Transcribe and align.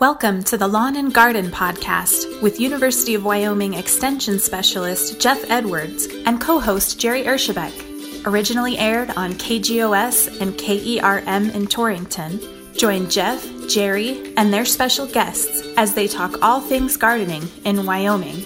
Welcome 0.00 0.42
to 0.44 0.56
the 0.56 0.66
Lawn 0.66 0.96
and 0.96 1.12
Garden 1.12 1.50
Podcast 1.50 2.40
with 2.40 2.58
University 2.58 3.14
of 3.14 3.22
Wyoming 3.26 3.74
Extension 3.74 4.38
Specialist 4.38 5.20
Jeff 5.20 5.44
Edwards 5.50 6.06
and 6.24 6.40
co 6.40 6.58
host 6.58 6.98
Jerry 6.98 7.24
Ershebek. 7.24 8.24
Originally 8.26 8.78
aired 8.78 9.10
on 9.10 9.34
KGOS 9.34 10.40
and 10.40 10.54
KERM 10.54 11.54
in 11.54 11.66
Torrington, 11.66 12.40
join 12.74 13.10
Jeff, 13.10 13.46
Jerry, 13.68 14.32
and 14.38 14.50
their 14.50 14.64
special 14.64 15.04
guests 15.06 15.68
as 15.76 15.92
they 15.92 16.08
talk 16.08 16.34
all 16.40 16.62
things 16.62 16.96
gardening 16.96 17.46
in 17.66 17.84
Wyoming. 17.84 18.42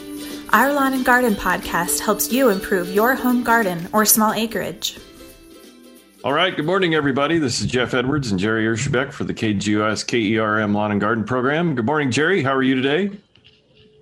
Our 0.52 0.72
Lawn 0.72 0.92
and 0.92 1.04
Garden 1.04 1.36
Podcast 1.36 2.00
helps 2.00 2.32
you 2.32 2.50
improve 2.50 2.90
your 2.90 3.14
home 3.14 3.44
garden 3.44 3.88
or 3.92 4.04
small 4.04 4.32
acreage. 4.32 4.98
All 6.24 6.32
right. 6.32 6.56
Good 6.56 6.64
morning, 6.64 6.94
everybody. 6.94 7.36
This 7.36 7.60
is 7.60 7.66
Jeff 7.66 7.92
Edwards 7.92 8.30
and 8.30 8.40
Jerry 8.40 8.64
Ershebek 8.64 9.12
for 9.12 9.24
the 9.24 9.34
KGOS 9.34 10.06
KERM 10.06 10.72
Lawn 10.72 10.90
and 10.90 10.98
Garden 10.98 11.22
Program. 11.22 11.74
Good 11.74 11.84
morning, 11.84 12.10
Jerry. 12.10 12.42
How 12.42 12.54
are 12.54 12.62
you 12.62 12.74
today? 12.80 13.10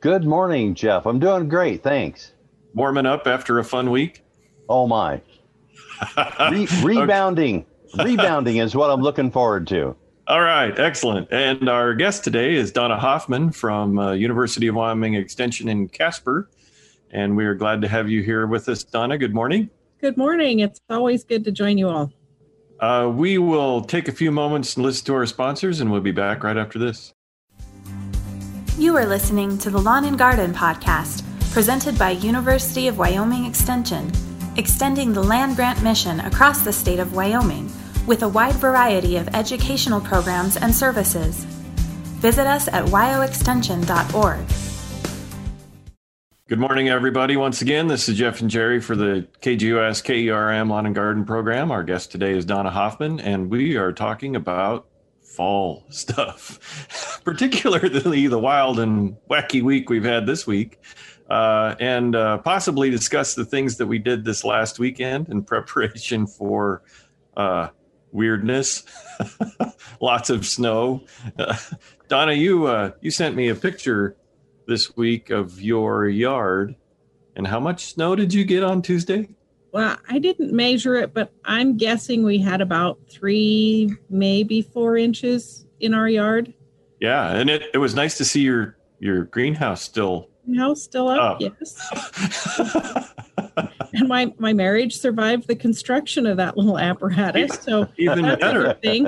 Good 0.01 0.25
morning, 0.25 0.77
Jeff. 0.77 1.05
I'm 1.05 1.19
doing 1.19 1.49
great. 1.49 1.83
Thanks. 1.83 2.31
Warming 2.75 3.07
up 3.07 3.27
after 3.27 3.59
a 3.59 3.65
fun 3.65 3.91
week? 3.91 4.23
Oh, 4.69 4.87
my. 4.87 5.21
Re- 6.53 6.69
rebounding. 6.85 7.67
rebounding 7.99 8.59
is 8.59 8.77
what 8.77 8.91
I'm 8.91 9.03
looking 9.03 9.33
forward 9.33 9.67
to. 9.67 9.97
All 10.29 10.43
right. 10.43 10.79
Excellent. 10.79 11.27
And 11.33 11.69
our 11.69 11.93
guest 11.93 12.23
today 12.23 12.55
is 12.55 12.71
Donna 12.71 13.01
Hoffman 13.01 13.51
from 13.51 13.99
uh, 13.99 14.13
University 14.13 14.69
of 14.69 14.77
Wyoming 14.77 15.15
Extension 15.15 15.69
in 15.69 15.89
Casper. 15.89 16.49
And 17.11 17.37
we 17.37 17.45
are 17.47 17.57
glad 17.57 17.83
to 17.83 17.89
have 17.89 18.09
you 18.09 18.23
here 18.23 18.47
with 18.47 18.69
us, 18.69 18.85
Donna. 18.85 19.19
Good 19.19 19.35
morning. 19.35 19.71
Good 20.03 20.17
morning. 20.17 20.59
It's 20.59 20.81
always 20.91 21.23
good 21.23 21.45
to 21.45 21.53
join 21.53 21.79
you 21.79 21.89
all. 21.89 22.13
Uh, 22.81 23.09
we 23.15 23.39
will 23.39 23.83
take 23.83 24.09
a 24.09 24.13
few 24.13 24.33
moments 24.33 24.75
and 24.75 24.85
listen 24.85 25.07
to 25.07 25.15
our 25.15 25.27
sponsors, 25.27 25.79
and 25.81 25.93
we'll 25.93 26.01
be 26.01 26.11
back 26.11 26.43
right 26.43 26.57
after 26.57 26.81
this. 26.81 27.15
You 28.77 28.97
are 28.97 29.07
listening 29.07 29.59
to 29.59 29.71
the 29.71 29.79
Lawn 29.79 30.05
and 30.05 30.19
Garden 30.19 30.53
Podcast, 30.53 31.23
presented 31.53 31.97
by 32.01 32.11
University 32.11 32.89
of 32.89 32.99
Wyoming 32.99 33.45
Extension, 33.45 34.11
extending 34.57 35.13
the 35.13 35.23
land 35.23 35.55
grant 35.55 35.81
mission 35.85 36.19
across 36.19 36.63
the 36.63 36.73
state 36.73 36.99
of 36.99 37.15
Wyoming 37.15 37.71
with 38.05 38.25
a 38.25 38.29
wide 38.29 38.57
variety 38.57 39.19
of 39.19 39.33
educational 39.37 40.01
programs 40.01 40.57
and 40.57 40.75
services. 40.75 41.45
Visit 42.19 42.49
us 42.49 42.67
at 42.67 42.87
wyoextension.org. 42.87 44.72
Good 46.53 46.61
morning, 46.61 46.91
everybody. 46.91 47.39
Once 47.39 47.63
again, 47.63 47.87
this 47.87 48.11
is 48.11 48.19
Jeff 48.19 48.43
and 48.43 48.51
Jerry 48.51 48.79
for 48.79 48.95
the 48.95 49.27
KGOS 49.41 50.05
KERM 50.05 50.69
Lawn 50.69 50.85
and 50.85 50.95
Garden 50.95 51.25
Program. 51.25 51.71
Our 51.71 51.83
guest 51.83 52.13
today 52.13 52.33
is 52.33 52.45
Donna 52.45 52.71
Hoffman, 52.71 53.21
and 53.21 53.51
we 53.51 53.77
are 53.79 53.91
talking 53.91 54.37
about 54.37 54.87
fall 55.23 55.87
stuff, 55.89 57.23
particularly 57.25 58.27
the 58.27 58.39
wild 58.39 58.81
and 58.81 59.17
wacky 59.31 59.63
week 59.63 59.89
we've 59.89 60.05
had 60.05 60.27
this 60.27 60.47
week, 60.47 60.79
uh, 61.31 61.75
and 61.81 62.15
uh, 62.15 62.37
possibly 62.37 62.91
discuss 62.91 63.35
the 63.35 63.47
things 63.47 63.79
that 63.79 63.87
we 63.87 63.99
did 63.99 64.23
this 64.23 64.45
last 64.45 64.79
weekend 64.79 65.31
in 65.31 65.43
preparation 65.45 66.27
for 66.27 66.83
uh, 67.35 67.69
weirdness, 68.11 68.85
lots 70.03 70.29
of 70.29 70.45
snow. 70.45 71.03
Donna, 72.09 72.35
you 72.35 72.67
uh, 72.67 72.91
you 73.01 73.11
sent 73.11 73.37
me 73.37 73.49
a 73.49 73.55
picture 73.55 74.19
this 74.73 74.97
week 74.97 75.29
of 75.29 75.61
your 75.61 76.09
yard. 76.09 76.75
And 77.37 77.47
how 77.47 77.61
much 77.61 77.93
snow 77.93 78.17
did 78.17 78.33
you 78.33 78.43
get 78.43 78.63
on 78.63 78.81
Tuesday? 78.81 79.29
Well, 79.71 79.99
I 80.09 80.19
didn't 80.19 80.51
measure 80.51 80.95
it, 80.95 81.13
but 81.13 81.31
I'm 81.45 81.77
guessing 81.77 82.23
we 82.23 82.39
had 82.39 82.63
about 82.63 82.99
three, 83.11 83.95
maybe 84.09 84.63
four 84.63 84.97
inches 84.97 85.67
in 85.79 85.93
our 85.93 86.09
yard. 86.09 86.55
Yeah, 87.01 87.33
and 87.35 87.51
it, 87.51 87.65
it 87.75 87.79
was 87.79 87.95
nice 87.95 88.17
to 88.17 88.25
see 88.25 88.41
your 88.41 88.79
your 88.99 89.25
greenhouse 89.25 89.83
still 89.83 90.31
house 90.57 90.83
still 90.83 91.09
up, 91.09 91.35
up. 91.35 91.41
yes. 91.41 93.09
and 93.57 94.09
my 94.09 94.33
my 94.39 94.53
marriage 94.53 94.97
survived 94.97 95.47
the 95.47 95.57
construction 95.57 96.27
of 96.27 96.37
that 96.37 96.57
little 96.57 96.79
apparatus, 96.79 97.59
so 97.61 97.89
even 97.99 98.25
better. 98.39 98.75
Thing. 98.75 99.07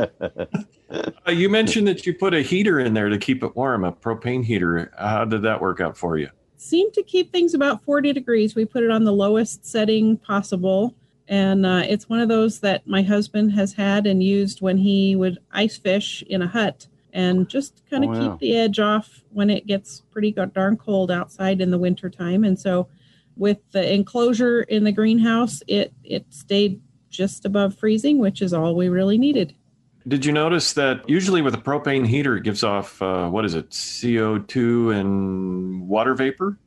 Uh, 0.90 1.30
you 1.30 1.48
mentioned 1.48 1.88
that 1.88 2.06
you 2.06 2.14
put 2.14 2.34
a 2.34 2.42
heater 2.42 2.78
in 2.80 2.94
there 2.94 3.08
to 3.08 3.18
keep 3.18 3.42
it 3.42 3.56
warm, 3.56 3.84
a 3.84 3.92
propane 3.92 4.44
heater. 4.44 4.92
How 4.98 5.24
did 5.24 5.42
that 5.42 5.60
work 5.60 5.80
out 5.80 5.96
for 5.96 6.18
you? 6.18 6.28
Seemed 6.56 6.94
to 6.94 7.02
keep 7.02 7.32
things 7.32 7.54
about 7.54 7.82
40 7.84 8.12
degrees. 8.12 8.54
We 8.54 8.64
put 8.64 8.82
it 8.82 8.90
on 8.90 9.04
the 9.04 9.12
lowest 9.12 9.66
setting 9.66 10.16
possible. 10.18 10.94
And 11.26 11.64
uh, 11.64 11.82
it's 11.88 12.08
one 12.08 12.20
of 12.20 12.28
those 12.28 12.60
that 12.60 12.86
my 12.86 13.02
husband 13.02 13.52
has 13.52 13.72
had 13.72 14.06
and 14.06 14.22
used 14.22 14.60
when 14.60 14.76
he 14.76 15.16
would 15.16 15.38
ice 15.52 15.76
fish 15.78 16.22
in 16.28 16.42
a 16.42 16.46
hut 16.46 16.86
and 17.14 17.48
just 17.48 17.82
kind 17.88 18.04
of 18.04 18.10
oh, 18.10 18.20
keep 18.20 18.40
the 18.40 18.56
edge 18.56 18.80
off 18.80 19.22
when 19.30 19.48
it 19.48 19.66
gets 19.66 20.02
pretty 20.10 20.32
darn 20.52 20.76
cold 20.76 21.10
outside 21.10 21.60
in 21.60 21.70
the 21.70 21.78
wintertime. 21.78 22.44
And 22.44 22.58
so 22.58 22.88
with 23.36 23.58
the 23.72 23.92
enclosure 23.92 24.62
in 24.62 24.84
the 24.84 24.92
greenhouse, 24.92 25.62
it, 25.66 25.92
it 26.04 26.26
stayed 26.30 26.80
just 27.10 27.44
above 27.44 27.76
freezing, 27.76 28.18
which 28.18 28.42
is 28.42 28.52
all 28.52 28.74
we 28.74 28.88
really 28.88 29.18
needed. 29.18 29.54
Did 30.06 30.24
you 30.24 30.32
notice 30.32 30.74
that 30.74 31.08
usually 31.08 31.40
with 31.40 31.54
a 31.54 31.58
propane 31.58 32.06
heater, 32.06 32.36
it 32.36 32.42
gives 32.44 32.62
off, 32.62 33.00
uh, 33.00 33.28
what 33.28 33.44
is 33.44 33.54
it, 33.54 33.70
CO2 33.70 34.94
and 34.94 35.88
water 35.88 36.14
vapor? 36.14 36.58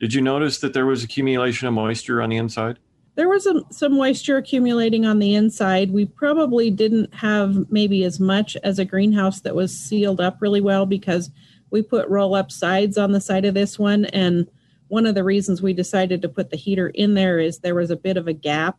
Did 0.00 0.12
you 0.12 0.20
notice 0.20 0.58
that 0.58 0.72
there 0.72 0.86
was 0.86 1.04
accumulation 1.04 1.68
of 1.68 1.74
moisture 1.74 2.20
on 2.20 2.30
the 2.30 2.36
inside? 2.36 2.78
There 3.14 3.28
was 3.28 3.46
a, 3.46 3.62
some 3.70 3.96
moisture 3.96 4.38
accumulating 4.38 5.04
on 5.04 5.18
the 5.18 5.34
inside. 5.34 5.92
We 5.92 6.06
probably 6.06 6.70
didn't 6.70 7.14
have 7.14 7.70
maybe 7.70 8.02
as 8.04 8.18
much 8.18 8.56
as 8.64 8.78
a 8.78 8.84
greenhouse 8.84 9.40
that 9.42 9.54
was 9.54 9.78
sealed 9.78 10.20
up 10.20 10.38
really 10.40 10.60
well 10.60 10.86
because 10.86 11.30
we 11.70 11.82
put 11.82 12.08
roll 12.08 12.34
up 12.34 12.50
sides 12.50 12.98
on 12.98 13.12
the 13.12 13.20
side 13.20 13.44
of 13.44 13.54
this 13.54 13.78
one. 13.78 14.06
And 14.06 14.50
one 14.90 15.06
of 15.06 15.14
the 15.14 15.24
reasons 15.24 15.62
we 15.62 15.72
decided 15.72 16.20
to 16.22 16.28
put 16.28 16.50
the 16.50 16.56
heater 16.56 16.88
in 16.88 17.14
there 17.14 17.38
is 17.38 17.58
there 17.58 17.74
was 17.74 17.90
a 17.90 17.96
bit 17.96 18.16
of 18.16 18.28
a 18.28 18.32
gap 18.32 18.76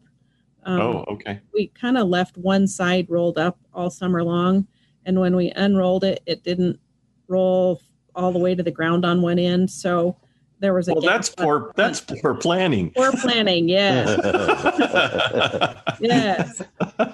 um, 0.63 0.79
oh, 0.79 1.05
okay. 1.09 1.39
We 1.53 1.67
kind 1.67 1.97
of 1.97 2.07
left 2.07 2.38
one 2.38 2.67
side 2.67 3.07
rolled 3.09 3.38
up 3.38 3.57
all 3.73 3.89
summer 3.89 4.23
long, 4.23 4.67
and 5.05 5.19
when 5.19 5.35
we 5.35 5.51
unrolled 5.51 6.03
it, 6.03 6.22
it 6.25 6.44
didn't 6.44 6.79
roll 7.27 7.81
all 8.13 8.31
the 8.31 8.39
way 8.39 8.53
to 8.53 8.61
the 8.61 8.72
ground 8.72 9.05
on 9.05 9.22
one 9.22 9.39
end. 9.39 9.72
So 9.72 10.17
there 10.59 10.73
was 10.73 10.88
a. 10.88 10.94
Well, 10.94 11.01
that's 11.01 11.29
poor. 11.29 11.72
That's 11.75 12.01
poor 12.22 12.35
planning. 12.35 12.91
Poor 12.91 13.11
planning. 13.11 13.69
Yes. 13.69 14.19
yes. 15.99 16.61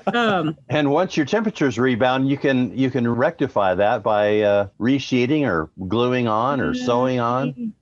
Um, 0.07 0.57
and 0.67 0.91
once 0.91 1.15
your 1.15 1.25
temperatures 1.25 1.79
rebound, 1.79 2.27
you 2.27 2.37
can 2.37 2.77
you 2.77 2.91
can 2.91 3.07
rectify 3.07 3.75
that 3.75 4.03
by 4.03 4.41
uh, 4.41 4.67
resheeting 4.77 5.47
or 5.47 5.69
gluing 5.87 6.27
on 6.27 6.59
or 6.59 6.73
sewing 6.73 7.21
on. 7.21 7.73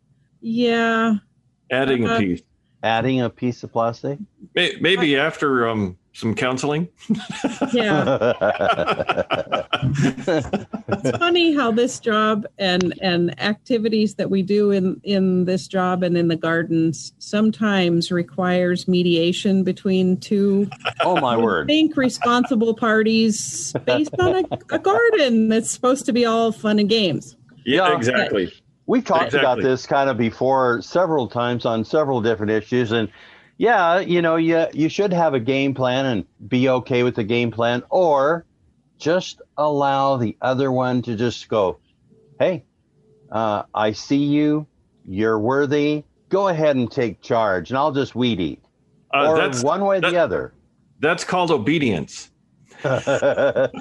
Yeah. 0.47 1.15
Adding 1.71 2.07
uh, 2.07 2.15
a 2.15 2.19
piece 2.19 2.41
adding 2.85 3.19
a 3.19 3.29
piece 3.29 3.63
of 3.63 3.73
plastic? 3.73 4.19
Maybe 4.53 5.17
after 5.17 5.67
um, 5.67 5.97
some 6.13 6.35
counseling. 6.35 6.87
yeah. 7.73 8.31
it's 10.87 11.17
funny 11.17 11.55
how 11.55 11.71
this 11.71 11.99
job 11.99 12.45
and 12.59 12.93
and 13.01 13.37
activities 13.41 14.15
that 14.15 14.29
we 14.29 14.43
do 14.43 14.69
in 14.69 15.01
in 15.03 15.45
this 15.45 15.67
job 15.67 16.03
and 16.03 16.15
in 16.15 16.27
the 16.27 16.35
gardens 16.35 17.11
sometimes 17.17 18.11
requires 18.11 18.87
mediation 18.87 19.63
between 19.63 20.17
two 20.17 20.69
oh 21.01 21.19
my 21.19 21.35
word 21.35 21.67
think 21.67 21.95
responsible 21.97 22.73
parties 22.73 23.73
based 23.85 24.15
on 24.19 24.35
a, 24.35 24.75
a 24.75 24.79
garden 24.79 25.49
that's 25.49 25.69
supposed 25.69 26.05
to 26.05 26.13
be 26.13 26.25
all 26.25 26.51
fun 26.51 26.79
and 26.79 26.89
games 26.89 27.35
yeah 27.65 27.95
exactly 27.95 28.51
We've 28.87 29.03
talked 29.03 29.25
exactly. 29.25 29.39
about 29.39 29.61
this 29.61 29.87
kind 29.87 30.09
of 30.09 30.17
before 30.17 30.81
several 30.81 31.27
times 31.27 31.65
on 31.65 31.85
several 31.85 32.21
different 32.21 32.51
issues. 32.51 32.91
And 32.91 33.09
yeah, 33.57 33.99
you 33.99 34.21
know, 34.21 34.35
you, 34.35 34.67
you 34.73 34.89
should 34.89 35.11
have 35.13 35.33
a 35.33 35.39
game 35.39 35.73
plan 35.73 36.05
and 36.05 36.25
be 36.47 36.69
okay 36.69 37.03
with 37.03 37.15
the 37.15 37.23
game 37.23 37.51
plan, 37.51 37.83
or 37.89 38.45
just 38.97 39.41
allow 39.57 40.17
the 40.17 40.37
other 40.41 40.71
one 40.71 41.01
to 41.03 41.15
just 41.15 41.47
go, 41.49 41.79
hey, 42.39 42.63
uh, 43.31 43.63
I 43.73 43.93
see 43.93 44.23
you, 44.23 44.67
you're 45.05 45.39
worthy, 45.39 46.03
go 46.29 46.47
ahead 46.47 46.75
and 46.75 46.91
take 46.91 47.21
charge, 47.21 47.71
and 47.71 47.77
I'll 47.77 47.91
just 47.91 48.15
weed 48.15 48.39
eat. 48.39 48.63
Uh, 49.13 49.29
or 49.29 49.37
that's, 49.37 49.63
one 49.63 49.85
way 49.85 49.97
or 49.97 50.01
that, 50.01 50.11
the 50.11 50.17
other. 50.17 50.53
That's 50.99 51.23
called 51.23 51.51
obedience. 51.51 52.29
it 52.83 53.71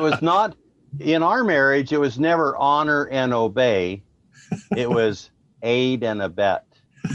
was 0.00 0.22
not 0.22 0.56
in 0.98 1.22
our 1.22 1.44
marriage, 1.44 1.92
it 1.92 1.98
was 1.98 2.18
never 2.18 2.56
honor 2.56 3.08
and 3.08 3.32
obey. 3.32 4.02
It 4.76 4.90
was 4.90 5.30
aid 5.62 6.02
and 6.02 6.20
abet. 6.20 6.64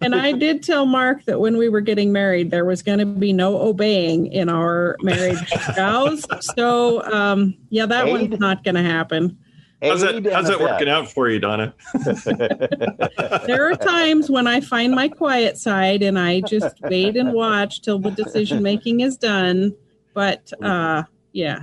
and 0.00 0.14
I 0.14 0.32
did 0.32 0.62
tell 0.62 0.86
Mark 0.86 1.24
that 1.24 1.38
when 1.40 1.58
we 1.58 1.68
were 1.68 1.80
getting 1.80 2.12
married, 2.12 2.50
there 2.50 2.64
was 2.64 2.82
going 2.82 2.98
to 2.98 3.06
be 3.06 3.32
no 3.32 3.60
obeying 3.60 4.32
in 4.32 4.48
our 4.48 4.96
marriage 5.02 5.52
vows. 5.74 6.24
So, 6.40 7.02
um, 7.12 7.54
yeah, 7.68 7.86
that 7.86 8.06
aid? 8.06 8.12
one's 8.12 8.40
not 8.40 8.64
going 8.64 8.76
to 8.76 8.82
happen. 8.82 9.36
How's 9.82 10.00
that, 10.00 10.24
how's 10.32 10.48
that 10.48 10.58
working 10.58 10.88
out 10.88 11.10
for 11.10 11.28
you, 11.28 11.38
Donna? 11.38 11.74
there 13.46 13.70
are 13.70 13.76
times 13.76 14.30
when 14.30 14.46
I 14.46 14.60
find 14.60 14.94
my 14.94 15.08
quiet 15.08 15.58
side 15.58 16.02
and 16.02 16.18
I 16.18 16.40
just 16.40 16.80
wait 16.80 17.16
and 17.16 17.34
watch 17.34 17.82
till 17.82 17.98
the 17.98 18.10
decision 18.10 18.62
making 18.62 19.00
is 19.00 19.18
done 19.18 19.74
but 20.16 20.50
uh, 20.62 21.02
yeah. 21.32 21.58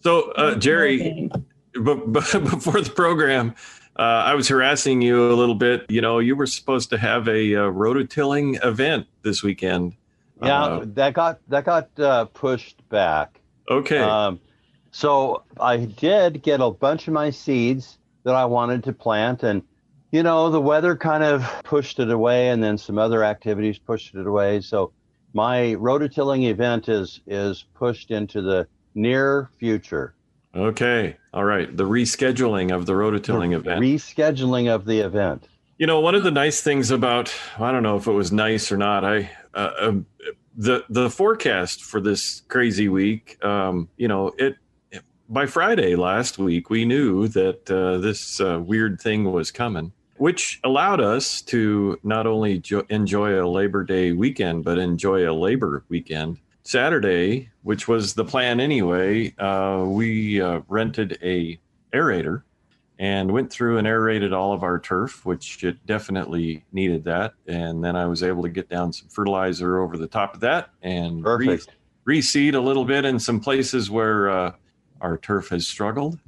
So, 0.00 0.30
uh, 0.32 0.56
Jerry, 0.56 1.30
but, 1.80 2.12
but 2.12 2.30
before 2.32 2.82
the 2.82 2.92
program, 2.94 3.54
uh, 3.98 4.02
I 4.02 4.34
was 4.34 4.46
harassing 4.46 5.00
you 5.00 5.32
a 5.32 5.34
little 5.34 5.54
bit. 5.54 5.86
You 5.88 6.02
know, 6.02 6.18
you 6.18 6.36
were 6.36 6.46
supposed 6.46 6.90
to 6.90 6.98
have 6.98 7.26
a 7.28 7.54
uh, 7.54 7.60
rototilling 7.62 8.62
event 8.62 9.06
this 9.22 9.42
weekend. 9.42 9.94
Yeah, 10.42 10.62
uh, 10.62 10.84
that 10.88 11.14
got 11.14 11.40
that 11.48 11.64
got 11.64 11.98
uh, 11.98 12.26
pushed 12.26 12.86
back. 12.90 13.40
Okay. 13.70 13.98
Um, 13.98 14.38
so 14.90 15.44
I 15.58 15.78
did 15.78 16.42
get 16.42 16.60
a 16.60 16.70
bunch 16.70 17.08
of 17.08 17.14
my 17.14 17.30
seeds 17.30 17.96
that 18.24 18.34
I 18.34 18.44
wanted 18.44 18.84
to 18.84 18.92
plant, 18.92 19.42
and 19.42 19.62
you 20.12 20.22
know, 20.22 20.50
the 20.50 20.60
weather 20.60 20.94
kind 20.94 21.24
of 21.24 21.42
pushed 21.64 21.98
it 22.00 22.10
away, 22.10 22.50
and 22.50 22.62
then 22.62 22.76
some 22.76 22.98
other 22.98 23.24
activities 23.24 23.78
pushed 23.78 24.14
it 24.14 24.26
away. 24.26 24.60
So 24.60 24.92
my 25.32 25.74
rototilling 25.78 26.48
event 26.48 26.88
is 26.88 27.20
is 27.26 27.64
pushed 27.74 28.10
into 28.10 28.42
the 28.42 28.66
near 28.94 29.50
future. 29.58 30.14
Okay. 30.54 31.16
All 31.32 31.44
right. 31.44 31.74
The 31.76 31.84
rescheduling 31.84 32.74
of 32.74 32.86
the 32.86 32.94
rototilling 32.94 33.50
the 33.50 33.56
event. 33.56 33.80
Rescheduling 33.80 34.74
of 34.74 34.86
the 34.86 35.00
event. 35.00 35.48
You 35.78 35.86
know, 35.86 36.00
one 36.00 36.14
of 36.14 36.24
the 36.24 36.30
nice 36.30 36.60
things 36.60 36.90
about 36.90 37.32
I 37.58 37.70
don't 37.70 37.82
know 37.82 37.96
if 37.96 38.06
it 38.06 38.12
was 38.12 38.32
nice 38.32 38.72
or 38.72 38.76
not. 38.76 39.04
I 39.04 39.30
uh, 39.54 39.70
um, 39.80 40.06
the 40.56 40.84
the 40.88 41.08
forecast 41.08 41.84
for 41.84 42.00
this 42.00 42.42
crazy 42.48 42.88
week. 42.88 43.42
Um, 43.44 43.88
you 43.96 44.08
know, 44.08 44.32
it, 44.38 44.56
it, 44.90 45.02
by 45.28 45.46
Friday 45.46 45.94
last 45.94 46.38
week 46.38 46.68
we 46.68 46.84
knew 46.84 47.28
that 47.28 47.70
uh, 47.70 47.98
this 47.98 48.40
uh, 48.40 48.58
weird 48.60 49.00
thing 49.00 49.30
was 49.30 49.52
coming, 49.52 49.92
which 50.18 50.60
allowed 50.64 51.00
us 51.00 51.42
to 51.42 51.98
not 52.02 52.26
only 52.26 52.58
jo- 52.58 52.86
enjoy 52.88 53.42
a 53.42 53.46
Labor 53.46 53.84
Day 53.84 54.12
weekend 54.12 54.64
but 54.64 54.78
enjoy 54.78 55.30
a 55.30 55.32
Labor 55.32 55.84
weekend 55.88 56.38
Saturday, 56.62 57.48
which 57.62 57.88
was 57.88 58.12
the 58.12 58.24
plan 58.24 58.60
anyway, 58.60 59.34
uh, 59.38 59.84
we 59.86 60.40
uh, 60.40 60.60
rented 60.68 61.18
a 61.22 61.58
aerator 61.94 62.42
and 62.98 63.30
went 63.30 63.50
through 63.50 63.78
and 63.78 63.86
aerated 63.86 64.32
all 64.32 64.52
of 64.52 64.62
our 64.62 64.78
turf, 64.78 65.24
which 65.24 65.62
it 65.64 65.84
definitely 65.86 66.64
needed 66.72 67.04
that. 67.04 67.32
And 67.46 67.82
then 67.82 67.96
I 67.96 68.06
was 68.06 68.22
able 68.22 68.42
to 68.42 68.48
get 68.48 68.68
down 68.68 68.92
some 68.92 69.08
fertilizer 69.08 69.80
over 69.80 69.96
the 69.96 70.08
top 70.08 70.34
of 70.34 70.40
that 70.40 70.70
and 70.82 71.24
re- 71.24 71.60
reseed 72.06 72.54
a 72.54 72.60
little 72.60 72.84
bit 72.84 73.04
in 73.04 73.18
some 73.18 73.40
places 73.40 73.90
where 73.90 74.28
uh, 74.28 74.52
our 75.00 75.16
turf 75.16 75.48
has 75.50 75.66
struggled. 75.66 76.18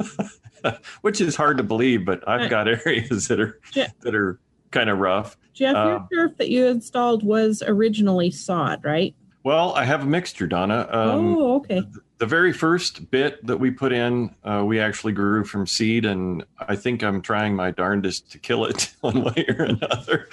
which 1.02 1.20
is 1.20 1.36
hard 1.36 1.58
to 1.58 1.62
believe, 1.62 2.04
but 2.04 2.26
I've 2.28 2.50
got 2.50 2.68
areas 2.86 3.28
that 3.28 3.40
are 3.40 3.60
that 3.74 4.14
are 4.14 4.38
kind 4.70 4.90
of 4.90 4.98
rough. 4.98 5.36
Jeff, 5.52 5.74
your 5.74 5.96
uh, 5.96 6.06
turf 6.12 6.36
that 6.38 6.50
you 6.50 6.66
installed 6.66 7.22
was 7.22 7.62
originally 7.66 8.30
sod, 8.30 8.84
right? 8.84 9.14
Well, 9.44 9.74
I 9.74 9.84
have 9.84 10.02
a 10.02 10.06
mixture, 10.06 10.46
Donna. 10.46 10.88
Um, 10.90 11.36
oh, 11.36 11.56
okay. 11.56 11.82
The 12.16 12.26
very 12.26 12.52
first 12.52 13.10
bit 13.10 13.46
that 13.46 13.58
we 13.58 13.70
put 13.70 13.92
in, 13.92 14.34
uh, 14.42 14.64
we 14.66 14.80
actually 14.80 15.12
grew 15.12 15.44
from 15.44 15.66
seed, 15.66 16.06
and 16.06 16.44
I 16.58 16.76
think 16.76 17.02
I'm 17.02 17.20
trying 17.20 17.54
my 17.54 17.70
darndest 17.70 18.32
to 18.32 18.38
kill 18.38 18.64
it 18.64 18.94
one 19.02 19.22
way 19.22 19.44
or 19.48 19.64
another. 19.64 20.28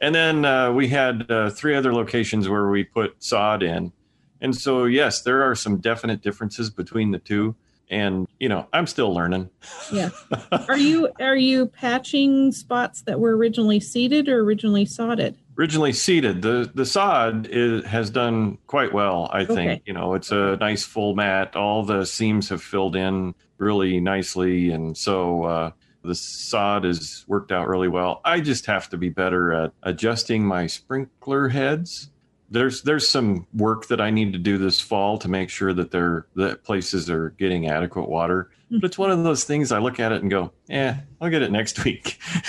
and 0.00 0.14
then 0.14 0.44
uh, 0.46 0.72
we 0.72 0.88
had 0.88 1.30
uh, 1.30 1.50
three 1.50 1.74
other 1.74 1.92
locations 1.92 2.48
where 2.48 2.68
we 2.68 2.84
put 2.84 3.22
sod 3.22 3.62
in. 3.62 3.92
And 4.40 4.56
so, 4.56 4.84
yes, 4.84 5.20
there 5.20 5.42
are 5.42 5.54
some 5.54 5.76
definite 5.76 6.22
differences 6.22 6.70
between 6.70 7.10
the 7.10 7.18
two 7.18 7.54
and 7.90 8.26
you 8.38 8.48
know 8.48 8.66
i'm 8.72 8.86
still 8.86 9.12
learning 9.12 9.50
yeah 9.92 10.10
are 10.68 10.78
you 10.78 11.08
are 11.20 11.36
you 11.36 11.66
patching 11.66 12.52
spots 12.52 13.02
that 13.02 13.20
were 13.20 13.36
originally 13.36 13.80
seeded 13.80 14.28
or 14.28 14.40
originally 14.40 14.84
sodded 14.84 15.36
originally 15.60 15.92
seeded. 15.92 16.40
The 16.40 16.70
the 16.74 16.86
sod 16.86 17.46
is, 17.50 17.84
has 17.84 18.08
done 18.08 18.56
quite 18.66 18.94
well, 18.94 19.28
I 19.30 19.44
think. 19.44 19.82
You 19.84 19.92
know, 19.92 20.14
it's 20.14 20.32
a 20.32 20.56
nice 20.56 20.84
full 20.84 21.14
mat. 21.14 21.54
All 21.54 21.84
the 21.84 22.06
seams 22.06 22.48
have 22.48 22.62
filled 22.62 22.96
in 22.96 23.34
really 23.58 24.00
nicely, 24.00 24.70
and 24.70 24.96
so 24.96 25.44
uh, 25.44 25.70
the 26.02 26.14
sod 26.14 26.84
has 26.84 27.24
worked 27.28 27.52
out 27.52 27.68
really 27.68 27.88
well. 27.88 28.22
I 28.24 28.40
just 28.40 28.66
have 28.66 28.88
to 28.90 28.96
be 28.96 29.10
better 29.10 29.52
at 29.52 29.72
adjusting 29.82 30.46
my 30.46 30.66
sprinkler 30.66 31.48
heads. 31.48 32.10
There's 32.50 32.82
there's 32.82 33.08
some 33.08 33.46
work 33.54 33.86
that 33.88 34.00
I 34.00 34.10
need 34.10 34.32
to 34.32 34.38
do 34.38 34.58
this 34.58 34.80
fall 34.80 35.18
to 35.18 35.28
make 35.28 35.50
sure 35.50 35.72
that 35.72 35.90
they're 35.90 36.26
that 36.36 36.64
places 36.64 37.08
are 37.08 37.30
getting 37.30 37.68
adequate 37.68 38.08
water. 38.08 38.50
Hmm. 38.68 38.78
But 38.80 38.86
it's 38.88 38.98
one 38.98 39.10
of 39.10 39.22
those 39.22 39.44
things 39.44 39.72
I 39.72 39.78
look 39.78 40.00
at 40.00 40.12
it 40.12 40.22
and 40.22 40.30
go, 40.30 40.52
"Yeah, 40.68 41.00
I'll 41.20 41.30
get 41.30 41.42
it 41.42 41.52
next 41.52 41.84
week." 41.84 42.18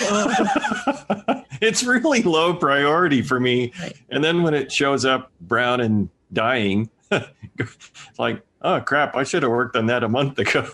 it's 1.60 1.84
really 1.84 2.22
low 2.22 2.54
priority 2.54 3.22
for 3.22 3.38
me. 3.38 3.72
Right. 3.80 3.96
And 4.10 4.24
then 4.24 4.42
when 4.42 4.54
it 4.54 4.72
shows 4.72 5.04
up 5.04 5.30
brown 5.40 5.80
and 5.80 6.08
dying, 6.32 6.90
it's 7.58 7.90
like, 8.18 8.42
oh 8.62 8.80
crap, 8.80 9.16
I 9.16 9.24
should 9.24 9.42
have 9.42 9.52
worked 9.52 9.76
on 9.76 9.86
that 9.86 10.02
a 10.02 10.08
month 10.08 10.38
ago. 10.38 10.66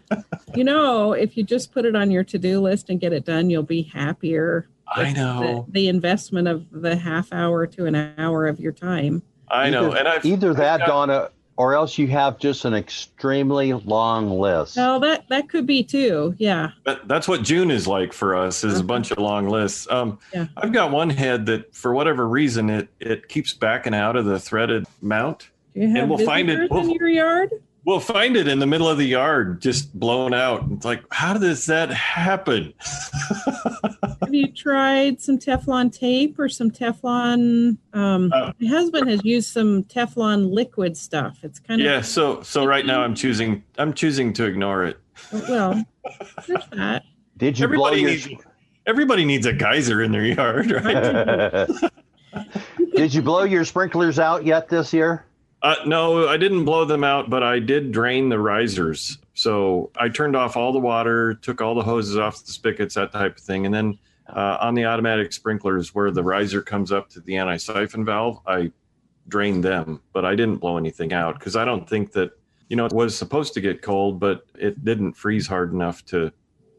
you 0.54 0.64
know, 0.64 1.12
if 1.12 1.36
you 1.36 1.42
just 1.42 1.72
put 1.72 1.84
it 1.84 1.96
on 1.96 2.10
your 2.10 2.24
to 2.24 2.38
do 2.38 2.60
list 2.60 2.90
and 2.90 3.00
get 3.00 3.12
it 3.12 3.24
done, 3.24 3.50
you'll 3.50 3.62
be 3.62 3.82
happier. 3.82 4.68
I 4.90 5.12
know. 5.12 5.66
The, 5.68 5.72
the, 5.72 5.88
investment 5.88 6.48
of 6.48 6.66
the 6.70 6.96
half 6.96 7.32
hour 7.32 7.66
to 7.66 7.86
an 7.86 7.94
hour 8.18 8.46
of 8.46 8.58
your 8.58 8.72
time. 8.72 9.22
I 9.48 9.70
know. 9.70 9.88
Either, 9.88 9.98
and 9.98 10.08
I've, 10.08 10.24
either 10.24 10.54
that, 10.54 10.82
I've 10.82 10.86
got, 10.86 11.06
Donna, 11.06 11.30
or 11.60 11.74
else 11.74 11.98
you 11.98 12.06
have 12.08 12.38
just 12.38 12.64
an 12.64 12.72
extremely 12.72 13.72
long 13.74 14.30
list. 14.30 14.78
Well, 14.78 14.98
that 15.00 15.28
that 15.28 15.50
could 15.50 15.66
be 15.66 15.84
too. 15.84 16.34
Yeah. 16.38 16.70
That, 16.86 17.06
that's 17.06 17.28
what 17.28 17.42
June 17.42 17.70
is 17.70 17.86
like 17.86 18.12
for 18.14 18.34
us 18.34 18.64
is 18.64 18.74
uh-huh. 18.74 18.80
a 18.80 18.84
bunch 18.84 19.10
of 19.10 19.18
long 19.18 19.48
lists. 19.48 19.86
Um, 19.90 20.18
yeah. 20.32 20.46
I've 20.56 20.72
got 20.72 20.90
one 20.90 21.10
head 21.10 21.44
that 21.46 21.74
for 21.74 21.92
whatever 21.92 22.26
reason 22.26 22.70
it 22.70 22.88
it 22.98 23.28
keeps 23.28 23.52
backing 23.52 23.94
out 23.94 24.16
of 24.16 24.24
the 24.24 24.40
threaded 24.40 24.86
mount. 25.02 25.50
Do 25.74 25.80
you 25.80 25.88
have 25.88 25.96
and 25.96 26.10
we'll 26.10 26.24
find 26.24 26.48
it 26.48 26.70
we'll, 26.70 26.84
in 26.84 26.92
your 26.92 27.08
yard? 27.08 27.50
We'll 27.84 28.00
find 28.00 28.36
it 28.36 28.46
in 28.46 28.58
the 28.58 28.66
middle 28.66 28.88
of 28.88 28.98
the 28.98 29.06
yard, 29.06 29.62
just 29.62 29.98
blown 29.98 30.34
out. 30.34 30.64
It's 30.70 30.84
like, 30.84 31.02
how 31.10 31.34
does 31.34 31.66
that 31.66 31.90
happen? 31.90 32.74
Have 34.20 34.34
you 34.34 34.52
tried 34.52 35.20
some 35.20 35.38
Teflon 35.38 35.92
tape 35.92 36.38
or 36.38 36.48
some 36.48 36.70
Teflon? 36.70 37.78
Um, 37.94 38.30
uh, 38.32 38.52
my 38.60 38.68
husband 38.68 39.08
has 39.08 39.24
used 39.24 39.50
some 39.50 39.84
Teflon 39.84 40.52
liquid 40.52 40.96
stuff. 40.96 41.38
It's 41.42 41.58
kind 41.58 41.80
of 41.80 41.84
yeah. 41.86 42.00
So 42.02 42.42
so 42.42 42.64
right 42.64 42.84
now 42.84 43.02
I'm 43.02 43.14
choosing 43.14 43.64
I'm 43.78 43.94
choosing 43.94 44.32
to 44.34 44.44
ignore 44.44 44.84
it. 44.84 44.98
Well, 45.32 45.84
there's 46.46 46.66
that. 46.72 47.04
Did 47.38 47.58
you 47.58 47.64
everybody 47.64 48.02
blow 48.02 48.10
your... 48.10 48.28
needs 48.28 48.44
everybody 48.86 49.24
needs 49.24 49.46
a 49.46 49.52
geyser 49.52 50.02
in 50.02 50.12
their 50.12 50.24
yard, 50.24 50.70
right? 50.70 51.68
Did 52.94 53.14
you 53.14 53.22
blow 53.22 53.44
your 53.44 53.64
sprinklers 53.64 54.18
out 54.18 54.44
yet 54.44 54.68
this 54.68 54.92
year? 54.92 55.24
Uh, 55.62 55.76
no, 55.84 56.26
I 56.26 56.36
didn't 56.36 56.64
blow 56.64 56.84
them 56.84 57.04
out, 57.04 57.28
but 57.28 57.42
I 57.42 57.58
did 57.58 57.92
drain 57.92 58.30
the 58.30 58.38
risers. 58.38 59.18
So 59.34 59.90
I 59.96 60.08
turned 60.08 60.34
off 60.34 60.56
all 60.56 60.72
the 60.72 60.78
water, 60.78 61.34
took 61.34 61.60
all 61.60 61.74
the 61.74 61.82
hoses 61.82 62.16
off 62.16 62.44
the 62.44 62.52
spigots, 62.52 62.94
that 62.94 63.12
type 63.12 63.36
of 63.36 63.42
thing. 63.42 63.66
And 63.66 63.74
then 63.74 63.98
uh, 64.28 64.56
on 64.60 64.74
the 64.74 64.86
automatic 64.86 65.32
sprinklers, 65.32 65.94
where 65.94 66.10
the 66.10 66.22
riser 66.22 66.62
comes 66.62 66.92
up 66.92 67.10
to 67.10 67.20
the 67.20 67.36
anti 67.36 67.58
siphon 67.58 68.04
valve, 68.04 68.40
I 68.46 68.72
drained 69.28 69.62
them, 69.62 70.00
but 70.12 70.24
I 70.24 70.34
didn't 70.34 70.56
blow 70.56 70.78
anything 70.78 71.12
out 71.12 71.38
because 71.38 71.56
I 71.56 71.64
don't 71.64 71.88
think 71.88 72.12
that, 72.12 72.30
you 72.68 72.76
know, 72.76 72.86
it 72.86 72.92
was 72.92 73.16
supposed 73.16 73.52
to 73.54 73.60
get 73.60 73.82
cold, 73.82 74.18
but 74.18 74.46
it 74.58 74.82
didn't 74.82 75.12
freeze 75.12 75.46
hard 75.46 75.72
enough 75.72 76.04
to 76.06 76.32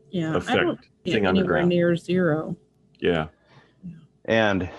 yeah, 0.09 0.35
affect 0.35 0.87
thing 1.05 1.27
on 1.27 1.35
the 1.35 1.43
ground. 1.43 1.69
near 1.69 1.95
zero. 1.95 2.55
Yeah. 2.99 3.27
And 4.25 4.69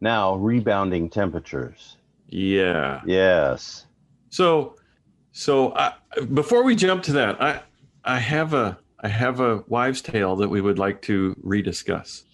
now 0.00 0.34
rebounding 0.36 1.10
temperatures. 1.10 1.97
Yeah. 2.28 3.00
Yes. 3.06 3.86
So, 4.30 4.76
so 5.32 5.74
I, 5.74 5.94
before 6.32 6.62
we 6.62 6.76
jump 6.76 7.02
to 7.04 7.12
that, 7.14 7.40
I 7.42 7.62
I 8.04 8.18
have 8.18 8.54
a 8.54 8.78
I 9.00 9.08
have 9.08 9.40
a 9.40 9.64
wives' 9.68 10.02
tale 10.02 10.36
that 10.36 10.48
we 10.48 10.60
would 10.60 10.78
like 10.78 11.02
to 11.02 11.34
rediscuss. 11.44 12.24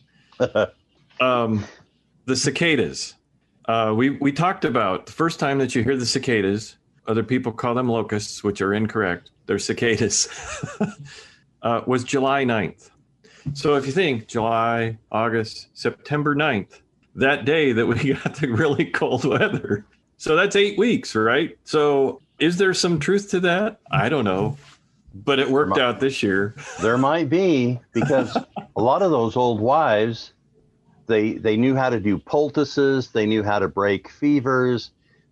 um, 1.20 1.64
the 2.26 2.36
cicadas. 2.36 3.14
Uh, 3.66 3.94
we 3.96 4.10
we 4.10 4.32
talked 4.32 4.64
about 4.64 5.06
the 5.06 5.12
first 5.12 5.38
time 5.38 5.58
that 5.58 5.74
you 5.74 5.82
hear 5.82 5.96
the 5.96 6.06
cicadas. 6.06 6.76
Other 7.06 7.22
people 7.22 7.52
call 7.52 7.74
them 7.74 7.88
locusts, 7.88 8.42
which 8.42 8.62
are 8.62 8.72
incorrect. 8.72 9.30
They're 9.46 9.58
cicadas. 9.58 10.28
uh, 11.62 11.82
was 11.86 12.02
July 12.02 12.44
9th. 12.44 12.90
So 13.52 13.74
if 13.74 13.86
you 13.86 13.92
think 13.92 14.26
July, 14.26 14.98
August, 15.12 15.68
September 15.74 16.34
9th, 16.34 16.80
that 17.14 17.44
day 17.44 17.72
that 17.72 17.86
we 17.86 18.14
got 18.14 18.36
the 18.36 18.48
really 18.48 18.86
cold 18.86 19.24
weather. 19.24 19.86
So 20.16 20.36
that's 20.36 20.56
eight 20.56 20.78
weeks, 20.78 21.14
right? 21.14 21.56
So 21.64 22.20
is 22.38 22.56
there 22.56 22.74
some 22.74 22.98
truth 22.98 23.30
to 23.30 23.40
that? 23.40 23.80
I 23.90 24.08
don't 24.08 24.24
know, 24.24 24.56
but 25.14 25.38
it 25.38 25.50
worked 25.50 25.78
out 25.78 26.00
this 26.00 26.22
year. 26.22 26.54
There 26.80 26.98
might 26.98 27.28
be 27.28 27.80
because 27.92 28.36
a 28.76 28.80
lot 28.82 29.02
of 29.02 29.10
those 29.10 29.36
old 29.36 29.60
wives, 29.60 30.32
they 31.06 31.34
they 31.34 31.56
knew 31.56 31.74
how 31.74 31.90
to 31.90 32.00
do 32.00 32.18
poultices, 32.18 33.10
they 33.10 33.26
knew 33.26 33.42
how 33.42 33.58
to 33.58 33.68
break 33.68 34.08
fevers, 34.08 34.90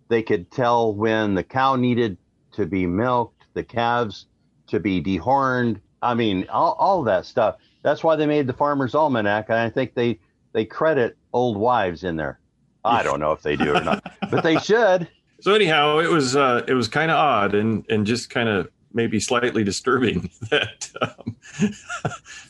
they 0.09 0.21
could 0.21 0.51
tell 0.51 0.93
when 0.93 1.33
the 1.35 1.43
cow 1.43 1.75
needed 1.75 2.17
to 2.53 2.65
be 2.65 2.85
milked, 2.85 3.45
the 3.53 3.63
calves 3.63 4.27
to 4.67 4.79
be 4.79 5.01
dehorned. 5.01 5.79
I 6.01 6.13
mean, 6.13 6.45
all, 6.49 6.73
all 6.73 7.03
that 7.03 7.25
stuff. 7.25 7.55
That's 7.81 8.03
why 8.03 8.15
they 8.15 8.25
made 8.25 8.47
the 8.47 8.53
Farmer's 8.53 8.95
Almanac, 8.95 9.49
and 9.49 9.57
I 9.57 9.69
think 9.69 9.93
they 9.93 10.19
they 10.53 10.65
credit 10.65 11.17
old 11.33 11.57
wives 11.57 12.03
in 12.03 12.15
there. 12.15 12.39
I 12.85 13.01
don't 13.03 13.19
know 13.19 13.31
if 13.31 13.41
they 13.41 13.55
do 13.55 13.75
or 13.75 13.81
not, 13.81 14.03
but 14.31 14.43
they 14.43 14.57
should. 14.57 15.07
So 15.41 15.53
anyhow, 15.53 15.99
it 15.99 16.09
was 16.09 16.35
uh, 16.35 16.63
it 16.67 16.73
was 16.73 16.87
kind 16.87 17.11
of 17.11 17.17
odd 17.17 17.55
and 17.55 17.85
and 17.89 18.05
just 18.05 18.29
kind 18.29 18.47
of 18.49 18.69
maybe 18.93 19.19
slightly 19.19 19.63
disturbing 19.63 20.29
that 20.51 20.89
um, 21.01 21.35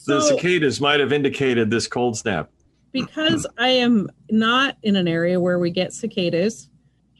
the 0.05 0.21
cicadas 0.21 0.81
might 0.81 0.99
have 0.99 1.13
indicated 1.13 1.69
this 1.71 1.87
cold 1.87 2.17
snap. 2.17 2.49
because 2.91 3.47
I 3.57 3.69
am 3.69 4.09
not 4.29 4.77
in 4.83 4.95
an 4.95 5.07
area 5.07 5.39
where 5.39 5.57
we 5.57 5.71
get 5.71 5.93
cicadas, 5.93 6.69